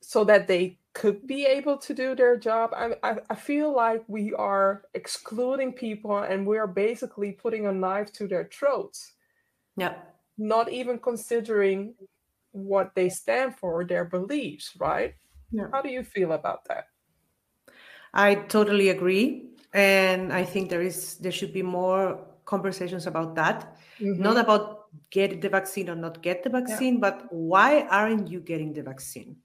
so 0.00 0.24
that 0.24 0.46
they 0.46 0.78
could 0.96 1.26
be 1.26 1.44
able 1.44 1.76
to 1.76 1.92
do 1.92 2.16
their 2.16 2.40
job? 2.40 2.72
I, 2.72 2.96
I, 3.04 3.20
I 3.28 3.36
feel 3.36 3.68
like 3.76 4.02
we 4.08 4.32
are 4.32 4.88
excluding 4.94 5.76
people 5.76 6.16
and 6.24 6.46
we 6.48 6.56
are 6.56 6.66
basically 6.66 7.32
putting 7.32 7.66
a 7.66 7.72
knife 7.72 8.12
to 8.16 8.26
their 8.26 8.48
throats 8.48 9.12
Yeah. 9.76 9.94
not 10.38 10.72
even 10.72 10.98
considering 10.98 11.94
what 12.52 12.94
they 12.94 13.10
stand 13.10 13.54
for, 13.60 13.84
their 13.84 14.04
beliefs, 14.08 14.72
right? 14.80 15.12
Yeah. 15.52 15.68
How 15.72 15.82
do 15.82 15.90
you 15.90 16.02
feel 16.02 16.32
about 16.32 16.64
that? 16.68 16.88
I 18.14 18.48
totally 18.48 18.88
agree, 18.88 19.52
and 19.74 20.32
I 20.32 20.44
think 20.44 20.70
there 20.70 20.80
is 20.80 21.20
there 21.20 21.32
should 21.32 21.52
be 21.52 21.62
more 21.62 22.24
conversations 22.48 23.06
about 23.06 23.34
that. 23.36 23.76
Mm-hmm. 24.00 24.22
Not 24.22 24.36
about 24.40 24.88
get 25.10 25.42
the 25.42 25.50
vaccine 25.52 25.90
or 25.90 25.96
not 25.96 26.22
get 26.22 26.42
the 26.42 26.48
vaccine, 26.48 27.00
but 27.00 27.28
why 27.28 27.84
aren't 27.92 28.28
you 28.32 28.40
getting 28.40 28.72
the 28.72 28.82
vaccine? 28.82 29.36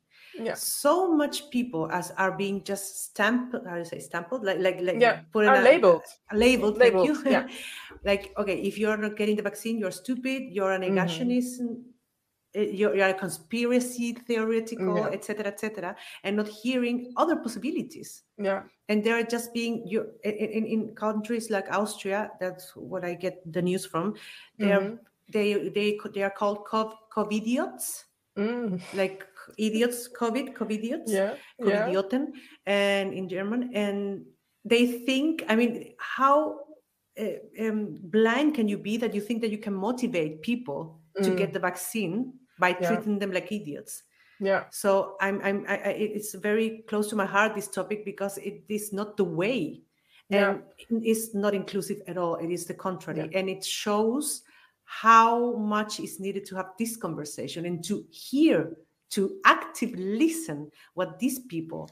Yeah. 0.46 0.56
So 0.56 1.12
much 1.14 1.50
people 1.50 1.90
as 1.92 2.12
are 2.18 2.32
being 2.32 2.64
just 2.64 3.06
stamped. 3.06 3.54
How 3.54 3.74
do 3.74 3.80
you 3.80 3.86
say 3.86 4.00
stamped? 4.00 4.32
Like 4.32 4.60
like 4.60 4.80
like 4.82 5.00
Yeah, 5.00 5.22
put 5.32 5.44
in 5.44 5.50
are 5.50 5.56
a- 5.56 5.62
labeled. 5.62 6.04
labeled. 6.34 6.78
Labeled, 6.78 6.78
Thank 6.80 7.06
you. 7.08 7.32
yeah. 7.32 7.48
like 8.04 8.34
okay, 8.38 8.58
if 8.62 8.78
you're 8.78 8.98
not 8.98 9.16
getting 9.18 9.36
the 9.36 9.44
vaccine, 9.44 9.78
you're 9.80 9.92
stupid. 9.92 10.44
You're 10.52 10.72
a 10.74 10.80
Mm-hmm. 10.80 11.76
uh, 12.56 12.62
You're, 12.80 12.96
you're 12.96 13.08
a 13.08 13.14
conspiracy 13.14 14.14
theoretical, 14.28 14.98
Yeah. 14.98 15.16
etc., 15.16 15.48
etc., 15.48 15.96
and 16.24 16.36
not 16.36 16.48
hearing 16.50 17.14
other 17.16 17.38
possibilities 17.38 18.24
Yeah. 18.38 18.64
and 18.90 19.04
they're 19.04 19.24
just 19.24 19.54
being 19.54 19.88
you 19.88 20.12
in, 20.24 20.66
in, 20.66 20.96
countries 20.96 21.50
like 21.50 21.72
austria 21.72 22.30
that's 22.42 22.76
what 22.76 23.06
i 23.06 23.14
get 23.16 23.40
the 23.54 23.62
news 23.62 23.86
from 23.86 24.16
they're 24.60 24.82
Mhm. 24.82 25.00
they 25.32 25.70
they 25.70 25.98
they 26.14 26.24
are 26.24 26.36
called 26.42 26.66
cov 26.66 26.92
covidiots 27.16 28.06
Mm. 28.38 28.80
like 28.94 29.28
idiots 29.58 30.10
covid 30.10 30.54
covidiots 30.54 31.10
Yeah. 31.12 31.36
Yeah. 31.60 31.66
covidioten 31.66 32.28
and 32.66 33.14
in 33.14 33.28
german 33.30 33.72
and 33.74 34.26
they 34.66 34.86
think 35.06 35.44
i 35.50 35.56
mean 35.56 35.94
how 35.98 36.60
uh, 37.20 37.40
um, 37.60 37.98
blind 38.02 38.56
can 38.56 38.68
you 38.68 38.78
be 38.78 38.98
that 38.98 39.14
you 39.14 39.22
think 39.22 39.42
that 39.42 39.52
you 39.52 39.58
can 39.58 39.74
motivate 39.74 40.42
people 40.42 41.00
to 41.24 41.32
Mm. 41.32 41.38
get 41.38 41.54
the 41.54 41.60
vaccine 41.60 42.34
by 42.60 42.70
Yeah. 42.70 42.88
treating 42.88 43.20
them 43.20 43.32
like 43.32 43.52
idiots 43.52 44.04
Yeah. 44.40 44.64
so 44.72 45.18
i'm 45.20 45.42
i'm 45.44 45.66
I, 45.68 45.76
I, 45.76 45.92
it's 46.18 46.34
very 46.36 46.84
close 46.90 47.10
to 47.10 47.16
my 47.16 47.26
heart 47.26 47.54
this 47.56 47.68
topic 47.68 48.06
because 48.06 48.38
it 48.38 48.64
is 48.70 48.94
not 48.94 49.18
the 49.18 49.26
way 49.26 49.82
Yeah. 50.30 50.58
and 50.90 51.04
it's 51.06 51.34
not 51.36 51.54
inclusive 51.54 52.00
at 52.08 52.18
all 52.18 52.36
it 52.36 52.50
is 52.58 52.66
the 52.66 52.74
contrary 52.88 53.30
and 53.38 53.50
it 53.50 53.64
shows 53.66 54.44
how 54.84 55.56
much 55.56 56.00
is 56.00 56.20
needed 56.20 56.44
to 56.46 56.56
have 56.56 56.70
this 56.78 56.96
conversation 56.98 57.66
and 57.66 57.84
to 57.90 58.06
hear 58.10 58.58
to 59.12 59.40
actively 59.46 60.18
listen 60.18 60.72
what 60.94 61.20
these 61.20 61.40
people 61.40 61.90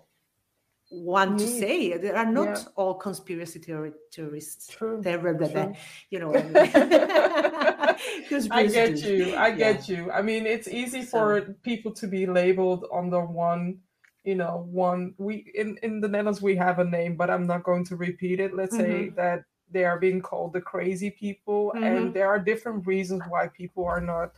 want 0.92 1.38
to 1.38 1.46
say 1.46 1.96
they 1.98 2.10
are 2.10 2.26
not 2.26 2.48
Yeah. 2.58 2.64
all 2.76 2.96
conspiracy 2.96 3.60
theory, 3.60 3.92
theorists 4.12 4.68
True. 4.68 5.00
they're 5.04 5.20
blah, 5.20 5.34
blah, 5.34 5.48
blah, 5.48 5.74
you 6.10 6.18
know 6.20 6.34
I, 6.40 6.42
mean. 6.44 6.56
I 8.52 8.66
get 8.68 8.98
you. 9.04 9.36
I 9.36 9.48
Yeah. 9.50 9.56
get 9.74 9.88
you. 9.90 10.12
I 10.12 10.22
mean, 10.22 10.46
it's 10.48 10.68
easy 10.68 11.04
So- 11.04 11.12
for 11.12 11.42
people 11.64 11.92
to 11.94 12.08
be 12.08 12.26
labeled 12.26 12.86
under 12.92 13.22
one, 13.24 13.80
you 14.24 14.36
know, 14.36 14.68
one. 14.72 15.14
We 15.18 15.52
in 15.56 15.78
in 15.84 16.02
the 16.02 16.08
Netherlands 16.08 16.42
we 16.42 16.56
have 16.56 16.80
a 16.80 16.86
name, 16.86 17.16
but 17.16 17.30
I'm 17.30 17.46
not 17.48 17.64
going 17.64 17.86
to 17.86 17.96
repeat 17.96 18.40
it. 18.40 18.56
Let's 18.56 18.76
say 18.76 18.94
Mm-hmm. 19.10 19.16
that 19.16 19.44
they 19.72 19.86
are 19.86 20.00
being 20.00 20.22
called 20.22 20.54
the 20.54 20.62
crazy 20.62 21.12
people, 21.12 21.72
Mhm. 21.76 21.84
and 21.86 22.14
there 22.16 22.28
are 22.28 22.40
different 22.40 22.88
reasons 22.88 23.22
why 23.30 23.48
people 23.50 23.86
are 23.86 24.02
not, 24.02 24.34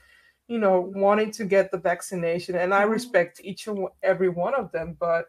you 0.51 0.59
know, 0.59 0.91
wanting 0.95 1.31
to 1.31 1.45
get 1.45 1.71
the 1.71 1.77
vaccination. 1.77 2.55
And 2.55 2.73
I 2.73 2.83
Mhm. 2.83 2.91
respect 2.97 3.39
each 3.41 3.67
and 3.67 3.87
every 4.03 4.27
one 4.27 4.53
of 4.53 4.69
them, 4.73 4.97
but 4.99 5.27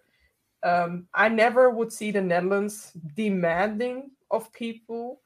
um, 0.65 1.07
I 1.15 1.29
never 1.29 1.71
would 1.71 1.93
see 1.93 2.11
the 2.11 2.21
Netherlands 2.21 2.93
demanding 3.15 4.11
of 4.33 4.53
people 4.53 5.21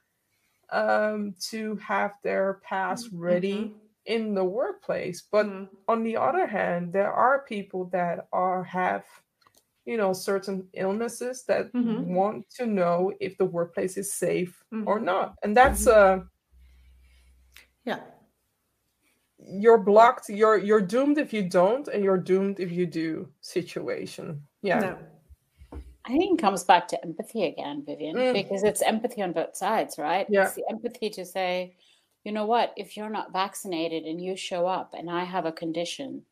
um, 0.70 1.34
to 1.50 1.76
have 1.76 2.12
their 2.22 2.60
pass 2.62 3.08
ready 3.10 3.54
Mhm. 3.54 3.74
in 4.04 4.34
the 4.34 4.44
workplace. 4.44 5.22
But 5.32 5.46
Mhm. 5.46 5.68
on 5.88 6.04
the 6.04 6.16
other 6.16 6.46
hand, 6.46 6.92
there 6.92 7.12
are 7.12 7.46
people 7.48 7.86
that 7.86 8.28
are 8.32 8.62
have, 8.64 9.04
you 9.86 9.96
know, 9.96 10.12
certain 10.12 10.68
illnesses 10.74 11.44
that 11.44 11.70
Mhm. 11.74 12.04
want 12.04 12.50
to 12.58 12.66
know 12.66 13.14
if 13.18 13.38
the 13.38 13.46
workplace 13.46 13.96
is 13.96 14.12
safe 14.12 14.62
or 14.84 14.98
Mhm. 14.98 15.00
not, 15.00 15.36
and 15.42 15.56
that's 15.56 15.86
uh, 15.86 16.20
yeah 17.84 18.00
you're 19.46 19.78
blocked. 19.78 20.28
You're 20.28 20.58
you're 20.58 20.80
doomed 20.80 21.18
if 21.18 21.32
you 21.32 21.42
don't, 21.48 21.86
and 21.88 22.02
you're 22.04 22.18
doomed 22.18 22.60
if 22.60 22.70
you 22.72 22.86
do. 22.86 23.28
Situation. 23.40 24.42
Yeah. 24.62 24.80
No. 24.80 24.98
I 26.08 26.10
think 26.16 26.38
it 26.38 26.42
comes 26.42 26.62
back 26.62 26.86
to 26.88 27.02
empathy 27.04 27.44
again, 27.44 27.82
Vivian, 27.84 28.14
Mm. 28.16 28.32
because 28.32 28.62
it's 28.62 28.80
empathy 28.82 29.22
on 29.22 29.32
both 29.32 29.56
sides, 29.56 29.98
right? 29.98 30.26
Yeah. 30.30 30.44
It's 30.44 30.54
the 30.54 30.64
empathy 30.70 31.10
to 31.10 31.24
say, 31.24 31.74
you 32.24 32.30
know 32.30 32.46
what, 32.46 32.72
if 32.76 32.96
you're 32.96 33.10
not 33.10 33.32
vaccinated 33.32 34.04
and 34.04 34.20
you 34.22 34.36
show 34.36 34.66
up 34.66 34.94
and 34.94 35.10
I 35.10 35.24
have 35.24 35.46
a 35.46 35.52
condition, 35.52 36.22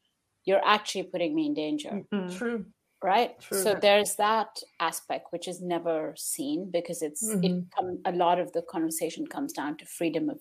you're 0.44 0.64
actually 0.64 1.02
putting 1.04 1.34
me 1.34 1.46
in 1.46 1.54
danger, 1.54 2.04
Mm. 2.12 2.36
True. 2.38 2.66
right? 3.02 3.36
True. 3.40 3.58
So 3.58 3.74
there's 3.74 4.14
that 4.16 4.62
aspect 4.78 5.32
which 5.32 5.48
is 5.48 5.60
never 5.60 6.14
seen 6.16 6.70
because 6.70 7.02
it's 7.02 7.28
it 7.28 7.40
Mhm. 7.42 7.70
come, 7.72 7.98
a 8.04 8.12
lot 8.12 8.38
of 8.38 8.52
the 8.52 8.62
conversation 8.62 9.26
comes 9.26 9.52
down 9.52 9.76
to 9.78 9.84
freedom 9.86 10.30
of 10.30 10.40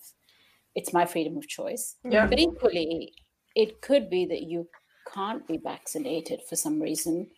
it's 0.75 0.93
my 0.93 1.05
freedom 1.05 1.37
of 1.37 1.47
choice. 1.47 1.95
Yeah. 2.03 2.27
But 2.27 2.39
equally, 2.39 3.13
it 3.55 3.81
could 3.81 4.09
be 4.09 4.25
that 4.25 4.43
you 4.43 4.67
can't 5.13 5.47
be 5.47 5.57
vaccinated 5.57 6.41
for 6.47 6.55
some 6.55 6.81
reason. 6.81 7.29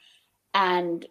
And 0.53 1.05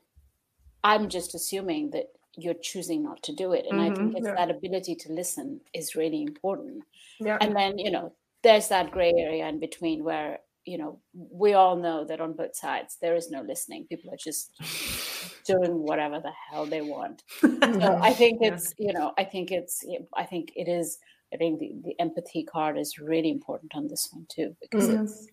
I'm 0.82 1.08
just 1.08 1.34
assuming 1.34 1.90
that 1.90 2.06
you're 2.36 2.54
choosing 2.54 3.02
not 3.02 3.22
to 3.22 3.34
do 3.34 3.52
it. 3.52 3.66
And 3.70 3.80
I 3.80 3.92
think 3.94 4.12
Mhm, 4.12 4.16
it's 4.16 4.26
yeah. 4.26 4.34
that 4.34 4.50
ability 4.50 4.94
to 4.96 5.12
listen 5.12 5.60
is 5.72 5.94
really 5.94 6.22
important. 6.22 6.84
Yeah. 7.20 7.38
And 7.40 7.54
then, 7.54 7.78
you 7.78 7.90
know, 7.90 8.12
there's 8.42 8.68
that 8.68 8.90
gray 8.90 9.12
area 9.16 9.46
in 9.48 9.60
between 9.60 10.02
where, 10.02 10.40
you 10.64 10.78
know, 10.78 10.98
we 11.14 11.52
all 11.52 11.76
know 11.76 12.04
that 12.04 12.20
on 12.20 12.32
both 12.32 12.56
sides 12.56 12.96
there 13.00 13.14
is 13.14 13.30
no 13.30 13.42
listening. 13.42 13.86
People 13.86 14.12
are 14.12 14.16
just 14.16 14.50
doing 15.46 15.82
whatever 15.82 16.20
the 16.20 16.32
hell 16.50 16.66
they 16.66 16.80
want. 16.82 17.22
So 17.80 17.98
I 18.00 18.12
think 18.12 18.40
it's, 18.42 18.74
you 18.78 18.92
know, 18.92 19.12
I 19.16 19.24
think 19.24 19.50
it's, 19.50 19.84
I 20.14 20.24
think 20.24 20.52
it 20.56 20.68
is, 20.68 20.98
I 21.34 21.36
think 21.36 21.58
the, 21.60 21.74
the 21.84 22.00
empathy 22.00 22.44
card 22.44 22.78
is 22.78 22.98
really 22.98 23.30
important 23.30 23.74
on 23.74 23.88
this 23.88 24.08
one 24.12 24.26
too, 24.28 24.56
because 24.60 24.88
Mhm. 24.88 25.04
it's, 25.04 25.26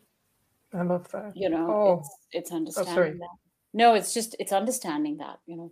I 0.73 0.81
love 0.83 1.09
that. 1.11 1.33
you 1.35 1.49
know, 1.49 1.67
Oh. 1.71 1.99
it's, 1.99 2.17
it's 2.31 2.51
understanding 2.51 2.93
sorry. 2.95 3.11
that. 3.11 3.37
No, 3.73 3.93
it's 3.93 4.13
just, 4.13 4.35
it's 4.39 4.51
understanding 4.51 5.17
that, 5.17 5.39
you 5.45 5.57
know. 5.57 5.71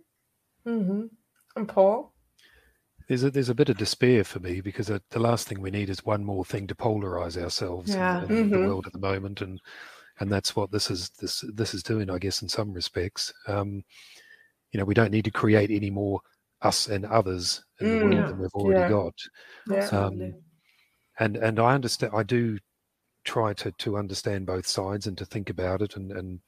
Mm-hmm. 0.66 1.06
And 1.56 1.68
Paul. 1.68 2.12
There's 3.08 3.24
a 3.24 3.30
there's 3.30 3.48
a 3.48 3.54
bit 3.56 3.68
of 3.68 3.76
despair 3.76 4.22
for 4.22 4.38
me 4.38 4.60
because 4.60 4.88
uh, 4.88 5.00
the 5.10 5.18
last 5.18 5.48
thing 5.48 5.60
we 5.60 5.72
need 5.72 5.90
is 5.90 6.04
one 6.04 6.24
more 6.24 6.44
thing 6.44 6.68
to 6.68 6.76
polarize 6.76 7.36
ourselves 7.42 7.90
in- 7.90 7.96
Yeah. 7.98 8.22
in, 8.22 8.50
the 8.50 8.56
Mhm. 8.56 8.66
world 8.68 8.86
at 8.86 8.92
the 8.92 9.00
moment, 9.00 9.40
and 9.40 9.60
and 10.20 10.30
that's 10.30 10.54
what 10.54 10.70
this 10.70 10.92
is 10.92 11.10
this 11.20 11.44
this 11.52 11.74
is 11.74 11.82
doing, 11.82 12.08
I 12.08 12.18
guess, 12.18 12.40
in 12.42 12.48
some 12.48 12.72
respects. 12.72 13.32
Um, 13.48 13.82
you 14.70 14.78
know, 14.78 14.84
we 14.84 14.94
don't 14.94 15.10
need 15.10 15.24
to 15.24 15.32
create 15.32 15.72
any 15.72 15.90
more 15.90 16.20
us 16.62 16.88
and 16.88 17.06
others 17.06 17.64
in 17.80 17.86
the 17.88 17.94
Mm. 17.94 18.00
world 18.02 18.14
Yeah. 18.14 18.26
than 18.28 18.38
we've 18.38 18.54
already 18.54 18.80
Yeah. 18.80 18.88
got. 18.88 19.14
Yeah. 19.68 19.76
Absolutely. 19.76 20.34
and 21.18 21.36
and 21.36 21.58
I 21.60 21.74
understand. 21.74 22.12
I 22.14 22.22
do 22.22 22.58
try 23.24 23.52
to 23.54 23.70
to 23.72 23.98
understand 23.98 24.46
both 24.46 24.66
sides 24.66 25.06
and 25.06 25.16
to 25.18 25.26
think 25.26 25.50
about 25.50 25.82
it 25.82 25.96
and 25.96 26.10
and 26.12 26.40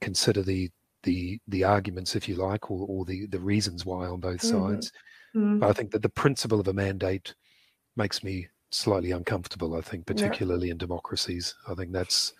consider 0.00 0.42
the 0.42 0.70
the 1.02 1.40
the 1.48 1.64
arguments, 1.64 2.14
if 2.16 2.28
you 2.28 2.36
like, 2.36 2.70
or, 2.70 2.86
or 2.88 3.04
the 3.04 3.26
the 3.26 3.40
reasons 3.40 3.84
why 3.84 4.06
on 4.06 4.20
both 4.20 4.40
Mhm. 4.42 4.50
sides. 4.50 4.92
Mm. 5.34 5.60
But 5.60 5.70
I 5.70 5.72
think 5.72 5.90
that 5.92 6.02
the 6.02 6.08
principle 6.08 6.60
of 6.60 6.68
a 6.68 6.72
mandate 6.72 7.34
makes 7.96 8.22
me 8.24 8.48
slightly 8.70 9.10
uncomfortable. 9.12 9.74
I 9.76 9.80
think, 9.80 10.06
particularly 10.06 10.70
in 10.70 10.78
democracies. 10.78 11.54
I 11.68 11.74
think 11.74 11.92
that's, 11.92 12.32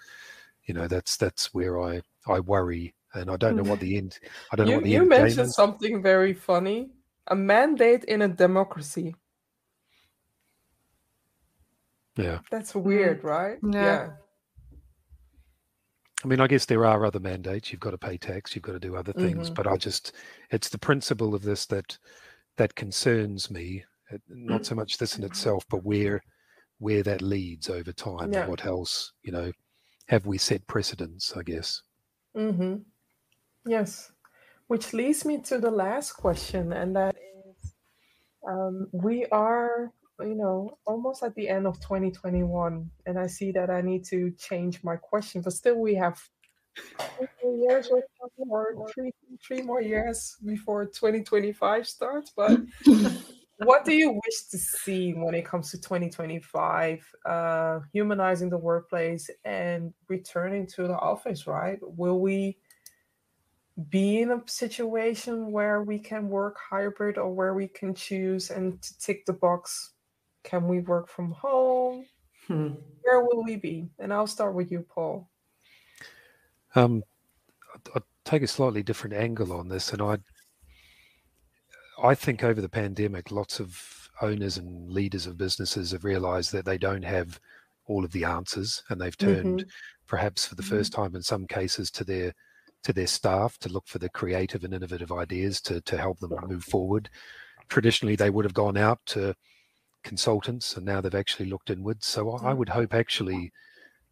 you 0.66 0.74
know, 0.74 0.86
that's 0.88 1.16
that's 1.16 1.52
where 1.54 1.80
I 1.80 2.02
I 2.26 2.40
worry, 2.40 2.94
and 3.14 3.30
I 3.30 3.36
don't 3.36 3.56
know 3.56 3.62
what 3.64 3.80
the 3.80 3.96
end. 3.96 4.18
I 4.52 4.56
don't 4.56 4.66
you, 4.66 4.72
know 4.72 4.76
what 4.78 4.84
the 4.84 4.90
you 4.90 4.96
end. 5.02 5.04
You 5.12 5.18
mentioned 5.18 5.52
something 5.52 6.02
very 6.02 6.34
funny. 6.34 6.90
A 7.28 7.36
mandate 7.36 8.04
in 8.04 8.22
a 8.22 8.28
democracy. 8.28 9.14
Yeah. 12.16 12.38
That's 12.50 12.74
weird, 12.74 13.24
right? 13.24 13.58
Yeah. 13.62 13.82
yeah. 13.82 14.08
I 16.24 16.28
mean, 16.28 16.40
I 16.40 16.46
guess 16.46 16.64
there 16.64 16.84
are 16.86 17.04
other 17.04 17.20
mandates. 17.20 17.70
You've 17.70 17.80
got 17.80 17.90
to 17.90 17.98
pay 17.98 18.16
tax. 18.16 18.54
You've 18.54 18.64
got 18.64 18.72
to 18.72 18.80
do 18.80 18.96
other 18.96 19.12
things. 19.12 19.46
Mm-hmm. 19.46 19.54
But 19.54 19.66
I 19.66 19.76
just, 19.76 20.12
it's 20.50 20.68
the 20.68 20.78
principle 20.78 21.34
of 21.34 21.42
this 21.42 21.66
that 21.66 21.98
that 22.56 22.74
concerns 22.74 23.50
me. 23.50 23.84
Not 24.28 24.64
so 24.64 24.74
much 24.74 24.98
this 24.98 25.18
in 25.18 25.24
itself, 25.24 25.64
but 25.68 25.84
where 25.84 26.22
where 26.78 27.02
that 27.02 27.22
leads 27.22 27.68
over 27.68 27.92
time 27.92 28.32
yeah. 28.32 28.40
and 28.40 28.50
what 28.50 28.64
else, 28.64 29.12
you 29.22 29.32
know, 29.32 29.50
have 30.08 30.26
we 30.26 30.38
set 30.38 30.66
precedents? 30.66 31.36
I 31.36 31.42
guess. 31.42 31.82
Mm-hmm. 32.36 32.76
Yes, 33.66 34.12
which 34.68 34.92
leads 34.92 35.24
me 35.24 35.40
to 35.42 35.58
the 35.58 35.70
last 35.70 36.12
question, 36.12 36.72
and 36.72 36.96
that 36.96 37.16
is, 37.16 37.74
um, 38.48 38.88
we 38.92 39.26
are 39.26 39.92
you 40.20 40.34
know, 40.34 40.78
almost 40.86 41.22
at 41.22 41.34
the 41.34 41.48
end 41.48 41.66
of 41.66 41.80
2021, 41.80 42.90
and 43.06 43.18
I 43.18 43.26
see 43.26 43.52
that 43.52 43.70
I 43.70 43.80
need 43.80 44.04
to 44.06 44.30
change 44.38 44.82
my 44.82 44.96
question, 44.96 45.42
but 45.42 45.52
still 45.52 45.76
we 45.76 45.94
have 45.96 46.18
three 47.40 47.56
years 47.60 47.88
or 47.88 48.02
more, 48.38 48.74
three, 48.92 49.12
three 49.46 49.62
more 49.62 49.82
years 49.82 50.36
before 50.44 50.86
2025 50.86 51.86
starts. 51.86 52.32
But 52.34 52.60
what 53.58 53.84
do 53.84 53.94
you 53.94 54.12
wish 54.12 54.44
to 54.50 54.58
see 54.58 55.12
when 55.12 55.34
it 55.34 55.44
comes 55.44 55.70
to 55.72 55.80
2025, 55.80 57.06
uh, 57.26 57.80
humanizing 57.92 58.50
the 58.50 58.58
workplace 58.58 59.28
and 59.44 59.92
returning 60.08 60.66
to 60.68 60.82
the 60.84 60.98
office, 60.98 61.46
right? 61.46 61.78
Will 61.82 62.20
we 62.20 62.56
be 63.90 64.22
in 64.22 64.30
a 64.30 64.42
situation 64.46 65.52
where 65.52 65.82
we 65.82 65.98
can 65.98 66.28
work 66.28 66.56
hybrid 66.58 67.18
or 67.18 67.32
where 67.32 67.54
we 67.54 67.68
can 67.68 67.94
choose 67.94 68.50
and 68.50 68.80
to 68.80 68.98
tick 68.98 69.26
the 69.26 69.32
box 69.32 69.92
can 70.46 70.68
we 70.68 70.80
work 70.80 71.08
from 71.08 71.32
home? 71.32 72.06
Hmm. 72.46 72.74
Where 73.02 73.20
will 73.20 73.42
we 73.44 73.56
be? 73.56 73.90
And 73.98 74.12
I'll 74.12 74.28
start 74.28 74.54
with 74.54 74.70
you, 74.70 74.86
Paul. 74.88 75.28
Um, 76.76 77.02
I'll 77.94 78.06
take 78.24 78.42
a 78.42 78.46
slightly 78.46 78.82
different 78.82 79.16
angle 79.16 79.52
on 79.52 79.68
this, 79.68 79.92
and 79.92 80.00
I, 80.00 80.18
I 82.02 82.14
think 82.14 82.44
over 82.44 82.60
the 82.60 82.68
pandemic, 82.68 83.32
lots 83.32 83.58
of 83.58 84.08
owners 84.22 84.56
and 84.56 84.90
leaders 84.90 85.26
of 85.26 85.36
businesses 85.36 85.90
have 85.90 86.04
realised 86.04 86.52
that 86.52 86.64
they 86.64 86.78
don't 86.78 87.04
have 87.04 87.40
all 87.86 88.04
of 88.04 88.12
the 88.12 88.24
answers, 88.24 88.84
and 88.88 89.00
they've 89.00 89.18
turned, 89.18 89.60
mm-hmm. 89.60 89.68
perhaps 90.06 90.46
for 90.46 90.54
the 90.54 90.62
first 90.62 90.92
mm-hmm. 90.92 91.02
time 91.02 91.16
in 91.16 91.22
some 91.22 91.46
cases, 91.46 91.90
to 91.90 92.04
their 92.04 92.32
to 92.86 92.92
their 92.92 93.08
staff 93.08 93.58
to 93.58 93.68
look 93.68 93.88
for 93.88 93.98
the 93.98 94.08
creative 94.08 94.62
and 94.62 94.72
innovative 94.72 95.10
ideas 95.10 95.60
to 95.60 95.80
to 95.80 95.98
help 95.98 96.20
them 96.20 96.32
move 96.46 96.62
forward. 96.62 97.10
Traditionally, 97.68 98.14
they 98.14 98.30
would 98.30 98.44
have 98.44 98.54
gone 98.54 98.76
out 98.76 99.00
to 99.06 99.34
consultants, 100.04 100.76
and 100.76 100.86
now 100.86 101.00
they've 101.00 101.12
actually 101.16 101.48
looked 101.48 101.68
inwards. 101.68 102.06
So 102.06 102.36
I 102.36 102.52
mm. 102.52 102.58
would 102.58 102.68
hope 102.68 102.94
actually 102.94 103.50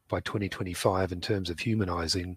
by 0.09 0.19
2025, 0.21 1.13
in 1.13 1.21
terms 1.21 1.51
of 1.51 1.61
humanizing, 1.61 2.37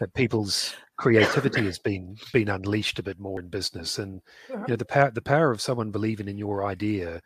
that 0.00 0.12
people's 0.14 0.74
creativity 0.96 1.64
has 1.64 1.78
been 1.78 2.16
been 2.32 2.48
unleashed 2.48 2.98
a 2.98 3.04
bit 3.04 3.20
more 3.20 3.38
in 3.38 3.46
business, 3.46 4.00
and 4.00 4.20
you 4.50 4.64
know 4.66 4.76
the 4.76 4.84
power 4.84 5.12
the 5.12 5.22
power 5.22 5.52
of 5.52 5.60
someone 5.60 5.92
believing 5.92 6.26
in 6.26 6.38
your 6.38 6.66
idea 6.66 7.22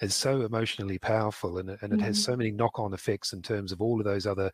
is 0.00 0.14
so 0.14 0.42
emotionally 0.42 0.98
powerful 0.98 1.58
and, 1.58 1.70
and 1.80 1.92
it 1.92 2.00
has 2.00 2.16
mm-hmm. 2.16 2.32
so 2.32 2.36
many 2.36 2.50
knock-on 2.50 2.94
effects 2.94 3.32
in 3.32 3.42
terms 3.42 3.72
of 3.72 3.80
all 3.80 3.98
of 3.98 4.04
those 4.04 4.26
other 4.26 4.50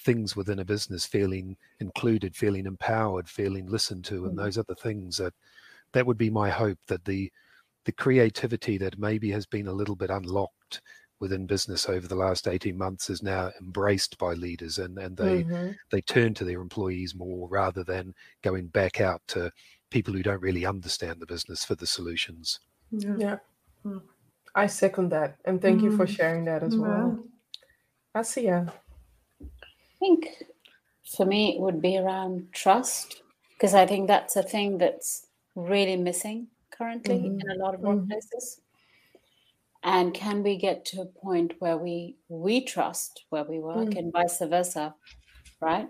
things 0.00 0.34
within 0.34 0.58
a 0.58 0.64
business 0.64 1.06
feeling 1.06 1.56
included 1.80 2.34
feeling 2.34 2.66
empowered 2.66 3.28
feeling 3.28 3.66
listened 3.66 4.04
to 4.04 4.24
and 4.24 4.36
mm-hmm. 4.36 4.44
those 4.44 4.58
other 4.58 4.74
things 4.74 5.16
that 5.16 5.32
that 5.92 6.06
would 6.06 6.18
be 6.18 6.30
my 6.30 6.50
hope 6.50 6.78
that 6.88 7.04
the 7.04 7.30
the 7.84 7.92
creativity 7.92 8.76
that 8.76 8.98
maybe 8.98 9.30
has 9.30 9.46
been 9.46 9.68
a 9.68 9.72
little 9.72 9.96
bit 9.96 10.10
unlocked 10.10 10.82
within 11.20 11.46
business 11.46 11.88
over 11.88 12.06
the 12.06 12.14
last 12.14 12.46
18 12.46 12.76
months 12.76 13.10
is 13.10 13.22
now 13.22 13.50
embraced 13.60 14.16
by 14.18 14.34
leaders 14.34 14.78
and, 14.78 14.98
and 14.98 15.16
they 15.16 15.42
mm-hmm. 15.42 15.72
they 15.90 16.00
turn 16.02 16.34
to 16.34 16.44
their 16.44 16.60
employees 16.60 17.14
more 17.14 17.48
rather 17.48 17.82
than 17.82 18.14
going 18.42 18.66
back 18.68 19.00
out 19.00 19.20
to 19.26 19.50
people 19.90 20.12
who 20.12 20.22
don't 20.22 20.42
really 20.42 20.66
understand 20.66 21.18
the 21.18 21.26
business 21.26 21.64
for 21.64 21.74
the 21.74 21.86
solutions. 21.86 22.60
Yeah. 22.90 23.16
yeah. 23.18 23.36
Mm. 24.56 24.62
I 24.62 24.66
second 24.66 25.10
that. 25.10 25.36
And 25.44 25.60
thank 25.60 25.80
mm. 25.80 25.84
you 25.84 25.96
for 25.96 26.04
mm-hmm. 26.04 26.14
sharing 26.14 26.44
that 26.46 26.62
as 26.62 26.76
well. 26.76 27.18
Asia. 28.16 28.72
I 29.40 29.46
think 30.00 30.28
for 31.16 31.24
me 31.26 31.54
it 31.54 31.60
would 31.60 31.80
be 31.80 31.98
around 31.98 32.48
trust 32.52 33.22
because 33.54 33.74
I 33.74 33.86
think 33.86 34.08
that's 34.08 34.36
a 34.36 34.42
thing 34.42 34.78
that's 34.78 35.26
really 35.54 35.96
missing 35.96 36.48
currently 36.70 37.16
mm-hmm. 37.16 37.40
in 37.40 37.50
a 37.50 37.64
lot 37.64 37.74
of 37.74 37.80
mm-hmm. 37.80 38.10
workplaces 38.10 38.60
and 39.82 40.12
can 40.14 40.42
we 40.42 40.56
get 40.56 40.84
to 40.84 41.00
a 41.00 41.06
point 41.06 41.54
where 41.60 41.76
we 41.76 42.16
we 42.28 42.64
trust 42.64 43.24
where 43.30 43.44
we 43.44 43.58
work 43.58 43.88
mm. 43.88 43.98
and 43.98 44.12
vice 44.12 44.38
versa 44.40 44.94
right 45.60 45.88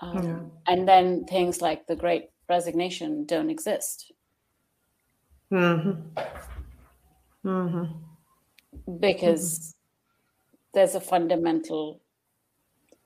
um, 0.00 0.24
yeah. 0.24 0.72
and 0.72 0.88
then 0.88 1.24
things 1.24 1.60
like 1.60 1.86
the 1.86 1.96
great 1.96 2.30
resignation 2.48 3.24
don't 3.26 3.50
exist 3.50 4.12
mm-hmm. 5.52 6.20
Mm-hmm. 7.44 8.98
because 8.98 9.58
mm-hmm. 9.58 10.74
there's 10.74 10.94
a 10.94 11.00
fundamental 11.00 12.00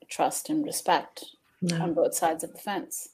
trust 0.09 0.49
and 0.49 0.65
respect 0.65 1.23
yeah. 1.61 1.81
on 1.81 1.93
both 1.93 2.13
sides 2.13 2.43
of 2.43 2.51
the 2.51 2.59
fence 2.59 3.09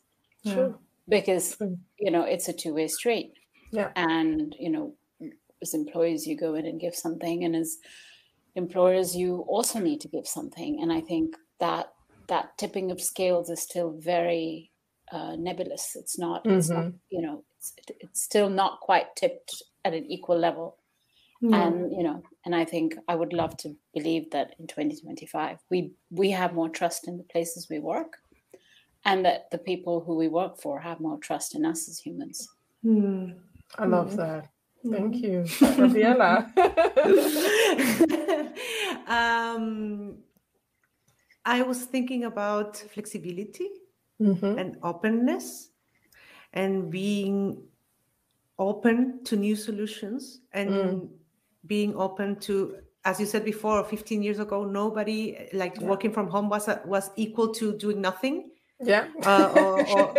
True. 0.45 0.79
because 1.07 1.57
you 1.99 2.11
know 2.11 2.23
it's 2.23 2.49
a 2.49 2.53
two-way 2.53 2.87
street 2.87 3.33
yeah. 3.71 3.89
And, 3.95 4.55
you 4.59 4.69
know, 4.69 4.93
as 5.61 5.73
employees, 5.73 6.27
you 6.27 6.37
go 6.37 6.55
in 6.55 6.65
and 6.65 6.79
give 6.79 6.95
something. 6.95 7.43
And 7.43 7.55
as 7.55 7.77
employers, 8.55 9.15
you 9.15 9.45
also 9.47 9.79
need 9.79 10.01
to 10.01 10.07
give 10.07 10.27
something. 10.27 10.79
And 10.81 10.91
I 10.91 11.01
think 11.01 11.35
that 11.59 11.93
that 12.27 12.57
tipping 12.57 12.91
of 12.91 13.01
scales 13.01 13.49
is 13.49 13.61
still 13.61 13.91
very 13.97 14.71
uh, 15.11 15.35
nebulous. 15.37 15.95
It's 15.95 16.19
not, 16.19 16.43
mm-hmm. 16.43 16.57
it's 16.57 16.69
not, 16.69 16.85
mm-hmm. 16.85 16.97
you 17.09 17.21
know, 17.21 17.43
it's, 17.57 17.73
it's 17.99 18.21
still 18.21 18.49
not 18.49 18.79
quite 18.81 19.15
tipped 19.15 19.63
at 19.83 19.93
an 19.93 20.05
equal 20.05 20.37
level. 20.37 20.77
And 21.41 21.91
you 21.91 22.03
know, 22.03 22.21
and 22.45 22.55
I 22.55 22.65
think 22.65 22.95
I 23.07 23.15
would 23.15 23.33
love 23.33 23.57
to 23.57 23.75
believe 23.93 24.29
that 24.31 24.55
in 24.59 24.67
2025 24.67 25.57
we 25.71 25.91
we 26.11 26.29
have 26.31 26.53
more 26.53 26.69
trust 26.69 27.07
in 27.07 27.17
the 27.17 27.23
places 27.23 27.67
we 27.69 27.79
work, 27.79 28.17
and 29.05 29.25
that 29.25 29.49
the 29.49 29.57
people 29.57 30.01
who 30.01 30.15
we 30.15 30.27
work 30.27 30.61
for 30.61 30.79
have 30.79 30.99
more 30.99 31.17
trust 31.17 31.55
in 31.55 31.65
us 31.65 31.89
as 31.89 31.97
humans. 31.99 32.47
Mm. 32.85 33.35
I 33.77 33.85
love 33.85 34.07
mm-hmm. 34.09 34.17
that. 34.17 34.49
Thank 34.87 35.15
mm-hmm. 35.15 35.25
you, 35.25 35.45
Gabriela. 35.87 36.51
um, 39.07 40.17
I 41.45 41.61
was 41.63 41.85
thinking 41.85 42.25
about 42.25 42.77
flexibility 42.77 43.69
mm-hmm. 44.21 44.57
and 44.57 44.77
openness 44.83 45.69
and 46.53 46.91
being 46.91 47.63
open 48.59 49.23
to 49.23 49.35
new 49.35 49.55
solutions 49.55 50.41
and 50.53 50.69
mm. 50.69 51.09
Being 51.65 51.95
open 51.95 52.35
to 52.39 52.75
as 53.03 53.19
you 53.19 53.25
said 53.25 53.43
before 53.43 53.83
15 53.83 54.21
years 54.23 54.39
ago 54.39 54.63
nobody 54.63 55.49
like 55.53 55.75
yeah. 55.79 55.87
working 55.87 56.11
from 56.11 56.27
home 56.27 56.49
was 56.49 56.69
was 56.85 57.09
equal 57.15 57.53
to 57.53 57.77
doing 57.77 58.01
nothing 58.01 58.51
yeah 58.79 59.07
uh, 59.25 59.51
or, 59.55 59.89
or 59.89 60.13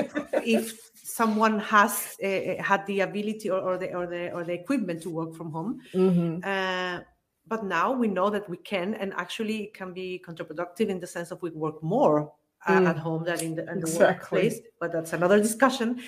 if 0.45 0.91
someone 0.95 1.59
has 1.59 2.17
uh, 2.23 2.63
had 2.63 2.87
the 2.87 3.01
ability 3.01 3.51
or, 3.51 3.61
or, 3.61 3.77
the 3.77 3.93
or 3.95 4.07
the 4.07 4.33
or 4.33 4.45
the 4.45 4.53
equipment 4.53 5.03
to 5.03 5.11
work 5.11 5.35
from 5.35 5.51
home 5.51 5.81
mm-hmm. 5.95 6.39
uh, 6.45 7.01
but 7.49 7.65
now 7.65 7.93
we 7.93 8.07
know 8.07 8.31
that 8.31 8.49
we 8.49 8.57
can 8.57 8.95
and 8.95 9.13
actually 9.15 9.65
it 9.65 9.75
can 9.75 9.93
be 9.93 10.23
counterproductive 10.27 10.89
in 10.89 11.01
the 11.01 11.07
sense 11.07 11.31
of 11.31 11.43
we 11.43 11.51
work 11.51 11.83
more 11.83 12.33
uh, 12.67 12.79
mm. 12.79 12.89
at 12.89 12.97
home 12.97 13.25
than 13.25 13.41
in 13.41 13.55
the, 13.57 13.63
in 13.63 13.81
the 13.81 13.87
exactly. 13.87 14.07
workplace 14.07 14.61
but 14.81 14.93
that's 14.93 15.13
another 15.13 15.39
discussion 15.41 16.01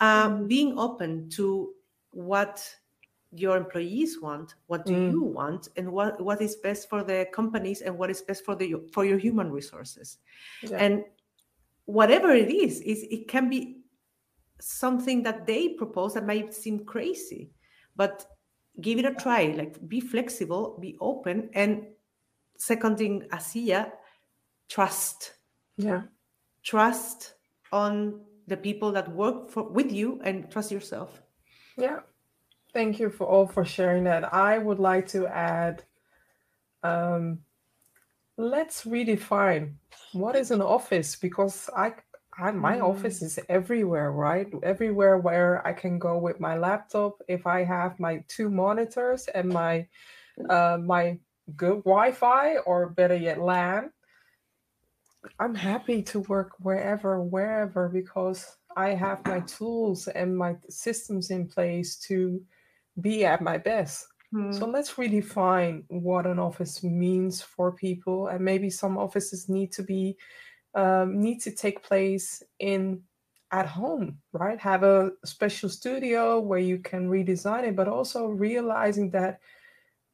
um, 0.00 0.48
being 0.48 0.78
open 0.78 1.28
to 1.28 1.72
what 2.12 2.66
your 3.32 3.58
employees 3.58 4.18
want 4.22 4.54
what 4.68 4.86
do 4.86 4.94
mm. 4.94 5.10
you 5.10 5.22
want 5.22 5.68
and 5.76 5.90
what 5.92 6.18
what 6.18 6.40
is 6.40 6.56
best 6.56 6.88
for 6.88 7.04
the 7.04 7.26
companies 7.30 7.82
and 7.82 7.96
what 7.96 8.08
is 8.08 8.22
best 8.22 8.42
for 8.42 8.54
the 8.54 8.74
for 8.90 9.04
your 9.04 9.18
human 9.18 9.50
resources 9.50 10.16
yeah. 10.62 10.78
and 10.78 11.04
whatever 11.88 12.32
it 12.32 12.50
is, 12.50 12.82
is 12.82 13.06
it 13.10 13.28
can 13.28 13.48
be 13.48 13.80
something 14.60 15.22
that 15.22 15.46
they 15.46 15.70
propose 15.70 16.12
that 16.14 16.26
might 16.26 16.52
seem 16.52 16.84
crazy, 16.84 17.50
but 17.96 18.26
give 18.82 18.98
it 18.98 19.06
a 19.06 19.14
try. 19.14 19.54
Like 19.56 19.88
be 19.88 19.98
flexible, 19.98 20.78
be 20.80 20.98
open, 21.00 21.48
and 21.54 21.86
seconding 22.58 23.26
Asia, 23.32 23.90
trust. 24.68 25.32
Yeah, 25.78 26.02
trust 26.62 27.34
on 27.72 28.20
the 28.46 28.56
people 28.56 28.92
that 28.92 29.10
work 29.10 29.48
for 29.48 29.62
with 29.62 29.90
you, 29.90 30.20
and 30.24 30.50
trust 30.50 30.70
yourself. 30.70 31.22
Yeah, 31.78 32.00
thank 32.72 32.98
you 32.98 33.10
for 33.10 33.26
all 33.26 33.46
for 33.46 33.64
sharing 33.64 34.04
that. 34.04 34.32
I 34.32 34.58
would 34.58 34.78
like 34.78 35.06
to 35.08 35.26
add 35.26 35.82
um, 36.82 37.40
let's 38.36 38.84
redefine 38.84 39.74
what 40.12 40.36
is 40.36 40.50
an 40.50 40.62
office 40.62 41.16
because 41.16 41.68
I, 41.76 41.94
I 42.38 42.52
my 42.52 42.78
mm. 42.78 42.88
office 42.88 43.20
is 43.20 43.38
everywhere, 43.48 44.12
right? 44.12 44.48
Everywhere 44.62 45.18
where 45.18 45.66
I 45.66 45.72
can 45.72 45.98
go 45.98 46.18
with 46.18 46.40
my 46.40 46.56
laptop. 46.56 47.20
If 47.28 47.46
I 47.46 47.64
have 47.64 47.98
my 47.98 48.24
two 48.28 48.48
monitors 48.48 49.28
and 49.34 49.48
my 49.48 49.86
uh, 50.48 50.78
my 50.80 51.18
good 51.56 51.82
Wi-Fi 51.84 52.58
or 52.58 52.90
better 52.90 53.16
yet 53.16 53.40
LAN, 53.40 53.90
I'm 55.40 55.54
happy 55.54 56.02
to 56.02 56.20
work 56.20 56.52
wherever, 56.60 57.20
wherever 57.22 57.88
because 57.88 58.56
I 58.76 58.90
have 58.90 59.26
my 59.26 59.40
tools 59.40 60.06
and 60.06 60.36
my 60.36 60.56
systems 60.68 61.30
in 61.30 61.48
place 61.48 61.96
to 62.06 62.40
be 63.00 63.24
at 63.24 63.40
my 63.40 63.58
best. 63.58 64.06
Hmm. 64.32 64.52
So 64.52 64.66
let's 64.66 64.94
redefine 64.94 65.84
what 65.88 66.26
an 66.26 66.38
office 66.38 66.82
means 66.82 67.40
for 67.40 67.72
people, 67.72 68.28
and 68.28 68.44
maybe 68.44 68.70
some 68.70 68.98
offices 68.98 69.48
need 69.48 69.72
to 69.72 69.82
be 69.82 70.16
um, 70.74 71.20
need 71.20 71.40
to 71.42 71.50
take 71.50 71.82
place 71.82 72.42
in 72.58 73.02
at 73.50 73.66
home, 73.66 74.18
right? 74.32 74.60
Have 74.60 74.82
a 74.82 75.12
special 75.24 75.68
studio 75.68 76.38
where 76.40 76.58
you 76.58 76.78
can 76.78 77.08
redesign 77.08 77.64
it, 77.64 77.76
but 77.76 77.88
also 77.88 78.26
realizing 78.26 79.10
that 79.10 79.40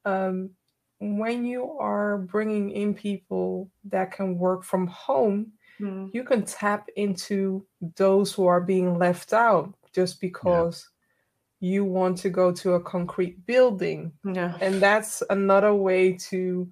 um, 0.05 0.51
when 0.99 1.45
you 1.45 1.71
are 1.77 2.19
bringing 2.19 2.71
in 2.71 2.93
people 2.93 3.69
that 3.85 4.11
can 4.11 4.37
work 4.37 4.63
from 4.63 4.87
home, 4.87 5.51
hmm. 5.77 6.07
you 6.13 6.23
can 6.23 6.45
tap 6.45 6.87
into 6.95 7.65
those 7.97 8.31
who 8.31 8.45
are 8.45 8.61
being 8.61 8.97
left 8.97 9.33
out 9.33 9.73
just 9.93 10.21
because 10.21 10.89
you 11.59 11.85
want 11.85 12.17
to 12.19 12.29
go 12.29 12.51
to 12.51 12.73
a 12.73 12.83
concrete 12.83 13.45
building. 13.45 14.11
Yeah. 14.23 14.57
And 14.61 14.81
that's 14.81 15.23
another 15.29 15.73
way 15.73 16.13
to 16.29 16.71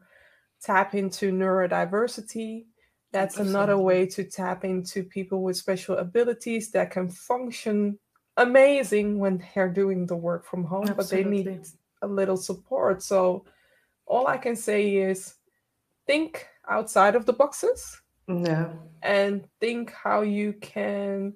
tap 0.61 0.93
into 0.93 1.31
neurodiversity. 1.31 2.65
That's 3.11 3.38
another 3.38 3.77
way 3.77 4.07
to 4.07 4.23
tap 4.23 4.65
into 4.65 5.03
people 5.03 5.43
with 5.43 5.55
special 5.55 5.97
abilities 5.97 6.71
that 6.71 6.89
can 6.89 7.09
function 7.09 7.99
amazing 8.38 9.19
when 9.19 9.43
they're 9.53 9.69
doing 9.69 10.07
the 10.07 10.15
work 10.15 10.45
from 10.45 10.63
home, 10.63 10.88
Absolutely. 10.89 11.43
but 11.43 11.45
they 11.45 11.51
need 11.51 11.65
a 12.01 12.07
little 12.07 12.38
support. 12.38 13.03
So 13.03 13.45
all 14.07 14.27
I 14.27 14.38
can 14.38 14.55
say 14.55 14.95
is 14.95 15.36
think 16.07 16.47
outside 16.67 17.15
of 17.15 17.25
the 17.25 17.34
boxes. 17.34 18.01
Yeah. 18.27 18.73
And 19.01 19.47
think 19.59 19.91
how 19.91 20.21
you 20.21 20.53
can 20.53 21.34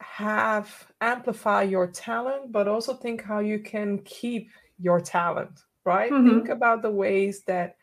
have 0.00 0.86
amplify 1.00 1.62
your 1.62 1.86
talent, 1.86 2.52
but 2.52 2.68
also 2.68 2.94
think 2.94 3.22
how 3.22 3.40
you 3.40 3.58
can 3.58 3.98
keep 4.04 4.50
your 4.78 5.00
talent, 5.00 5.62
right? 5.84 6.12
Mm-hmm. 6.12 6.28
Think 6.28 6.48
about 6.50 6.82
the 6.82 6.90
ways 6.90 7.42
that 7.44 7.76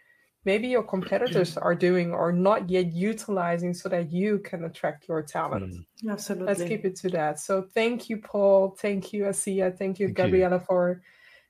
maybe 0.45 0.67
your 0.67 0.83
competitors 0.83 1.57
are 1.67 1.75
doing 1.75 2.13
or 2.13 2.31
not 2.31 2.69
yet 2.69 2.93
utilizing 2.93 3.73
so 3.73 3.89
that 3.89 4.11
you 4.11 4.39
can 4.39 4.63
attract 4.63 5.07
your 5.07 5.21
talent. 5.23 5.73
Mm. 5.73 6.11
Absolutely. 6.11 6.47
Let's 6.47 6.63
keep 6.63 6.85
it 6.85 6.95
to 6.97 7.09
that. 7.09 7.39
So 7.39 7.67
thank 7.73 8.09
you, 8.09 8.17
Paul. 8.17 8.77
Thank 8.79 9.11
you, 9.11 9.23
Asiya. 9.23 9.77
Thank 9.77 9.99
you, 9.99 10.07
thank 10.07 10.17
Gabriella, 10.17 10.57
you. 10.57 10.65
for 10.65 11.01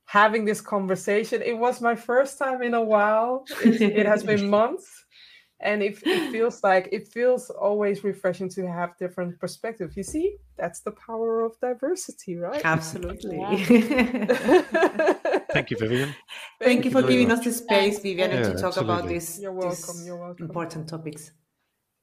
having 0.05 0.45
this 0.45 0.61
conversation. 0.61 1.41
It 1.41 1.57
was 1.57 1.82
my 1.82 1.95
first 1.95 2.38
time 2.38 2.61
in 2.61 2.74
a 2.74 2.82
while. 2.82 3.45
It, 3.63 3.82
it 3.82 4.05
has 4.05 4.24
been 4.24 4.49
months 4.59 5.05
and 5.60 5.82
it, 5.82 5.97
it 6.03 6.32
feels 6.34 6.64
like 6.64 6.89
it 6.91 7.08
feels 7.08 7.49
always 7.49 8.03
refreshing 8.03 8.49
to 8.49 8.68
have 8.68 8.97
different 8.97 9.39
perspectives. 9.39 9.95
You 9.95 10.03
see 10.03 10.38
that's 10.58 10.82
the 10.82 10.91
power 10.91 11.43
of 11.43 11.60
diversity 11.60 12.36
right? 12.38 12.62
Absolutely. 12.64 13.38
Thank 15.53 15.72
you 15.72 15.78
vivian. 15.78 16.10
Thank, 16.60 16.84
thank 16.84 16.86
you 16.86 16.91
for 16.91 17.01
giving 17.01 17.30
much. 17.30 17.39
us 17.39 17.45
the 17.45 17.51
space 17.51 17.99
vivian 17.99 18.32
yeah, 18.32 18.43
to 18.43 18.53
talk 18.53 18.78
absolutely. 18.78 18.93
about 18.93 19.08
this 19.10 19.39
you're 19.39 19.53
welcome 19.53 20.06
you're 20.06 20.18
welcome. 20.18 20.45
important 20.45 20.88
topics. 20.89 21.32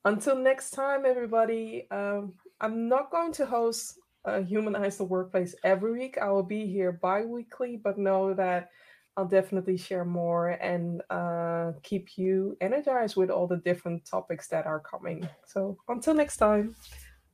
Until 0.05 0.37
next 0.37 0.71
time 0.71 1.05
everybody 1.07 1.87
um, 1.91 2.35
i'm 2.61 2.89
not 2.89 3.11
going 3.11 3.33
to 3.33 3.47
host 3.47 3.99
uh, 4.25 4.41
humanize 4.41 4.97
the 4.97 5.05
workplace 5.05 5.55
every 5.65 5.93
week. 5.93 6.17
I 6.19 6.31
will 6.31 6.45
be 6.45 6.67
here 6.67 6.93
bi-weekly 6.93 7.81
but 7.83 7.99
know 7.99 8.35
that 8.35 8.71
I'll 9.17 9.27
definitely 9.27 9.77
share 9.77 10.05
more 10.05 10.51
and 10.51 11.03
uh, 11.11 11.73
keep 11.83 12.17
you 12.17 12.57
energized 12.61 13.17
with 13.17 13.31
all 13.31 13.47
the 13.47 13.59
different 13.59 14.05
topics 14.07 14.49
that 14.49 14.67
are 14.67 14.81
coming. 14.81 15.29
So 15.47 15.77
until 15.89 16.15
next 16.15 16.39
time, 16.39 16.75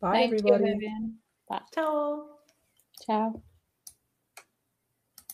bye 0.00 0.12
Thank 0.12 0.34
everybody. 0.34 0.76
You, 0.80 1.12
Bye. 1.48 1.60
Ciao. 1.72 2.26
Ciao. 3.06 3.42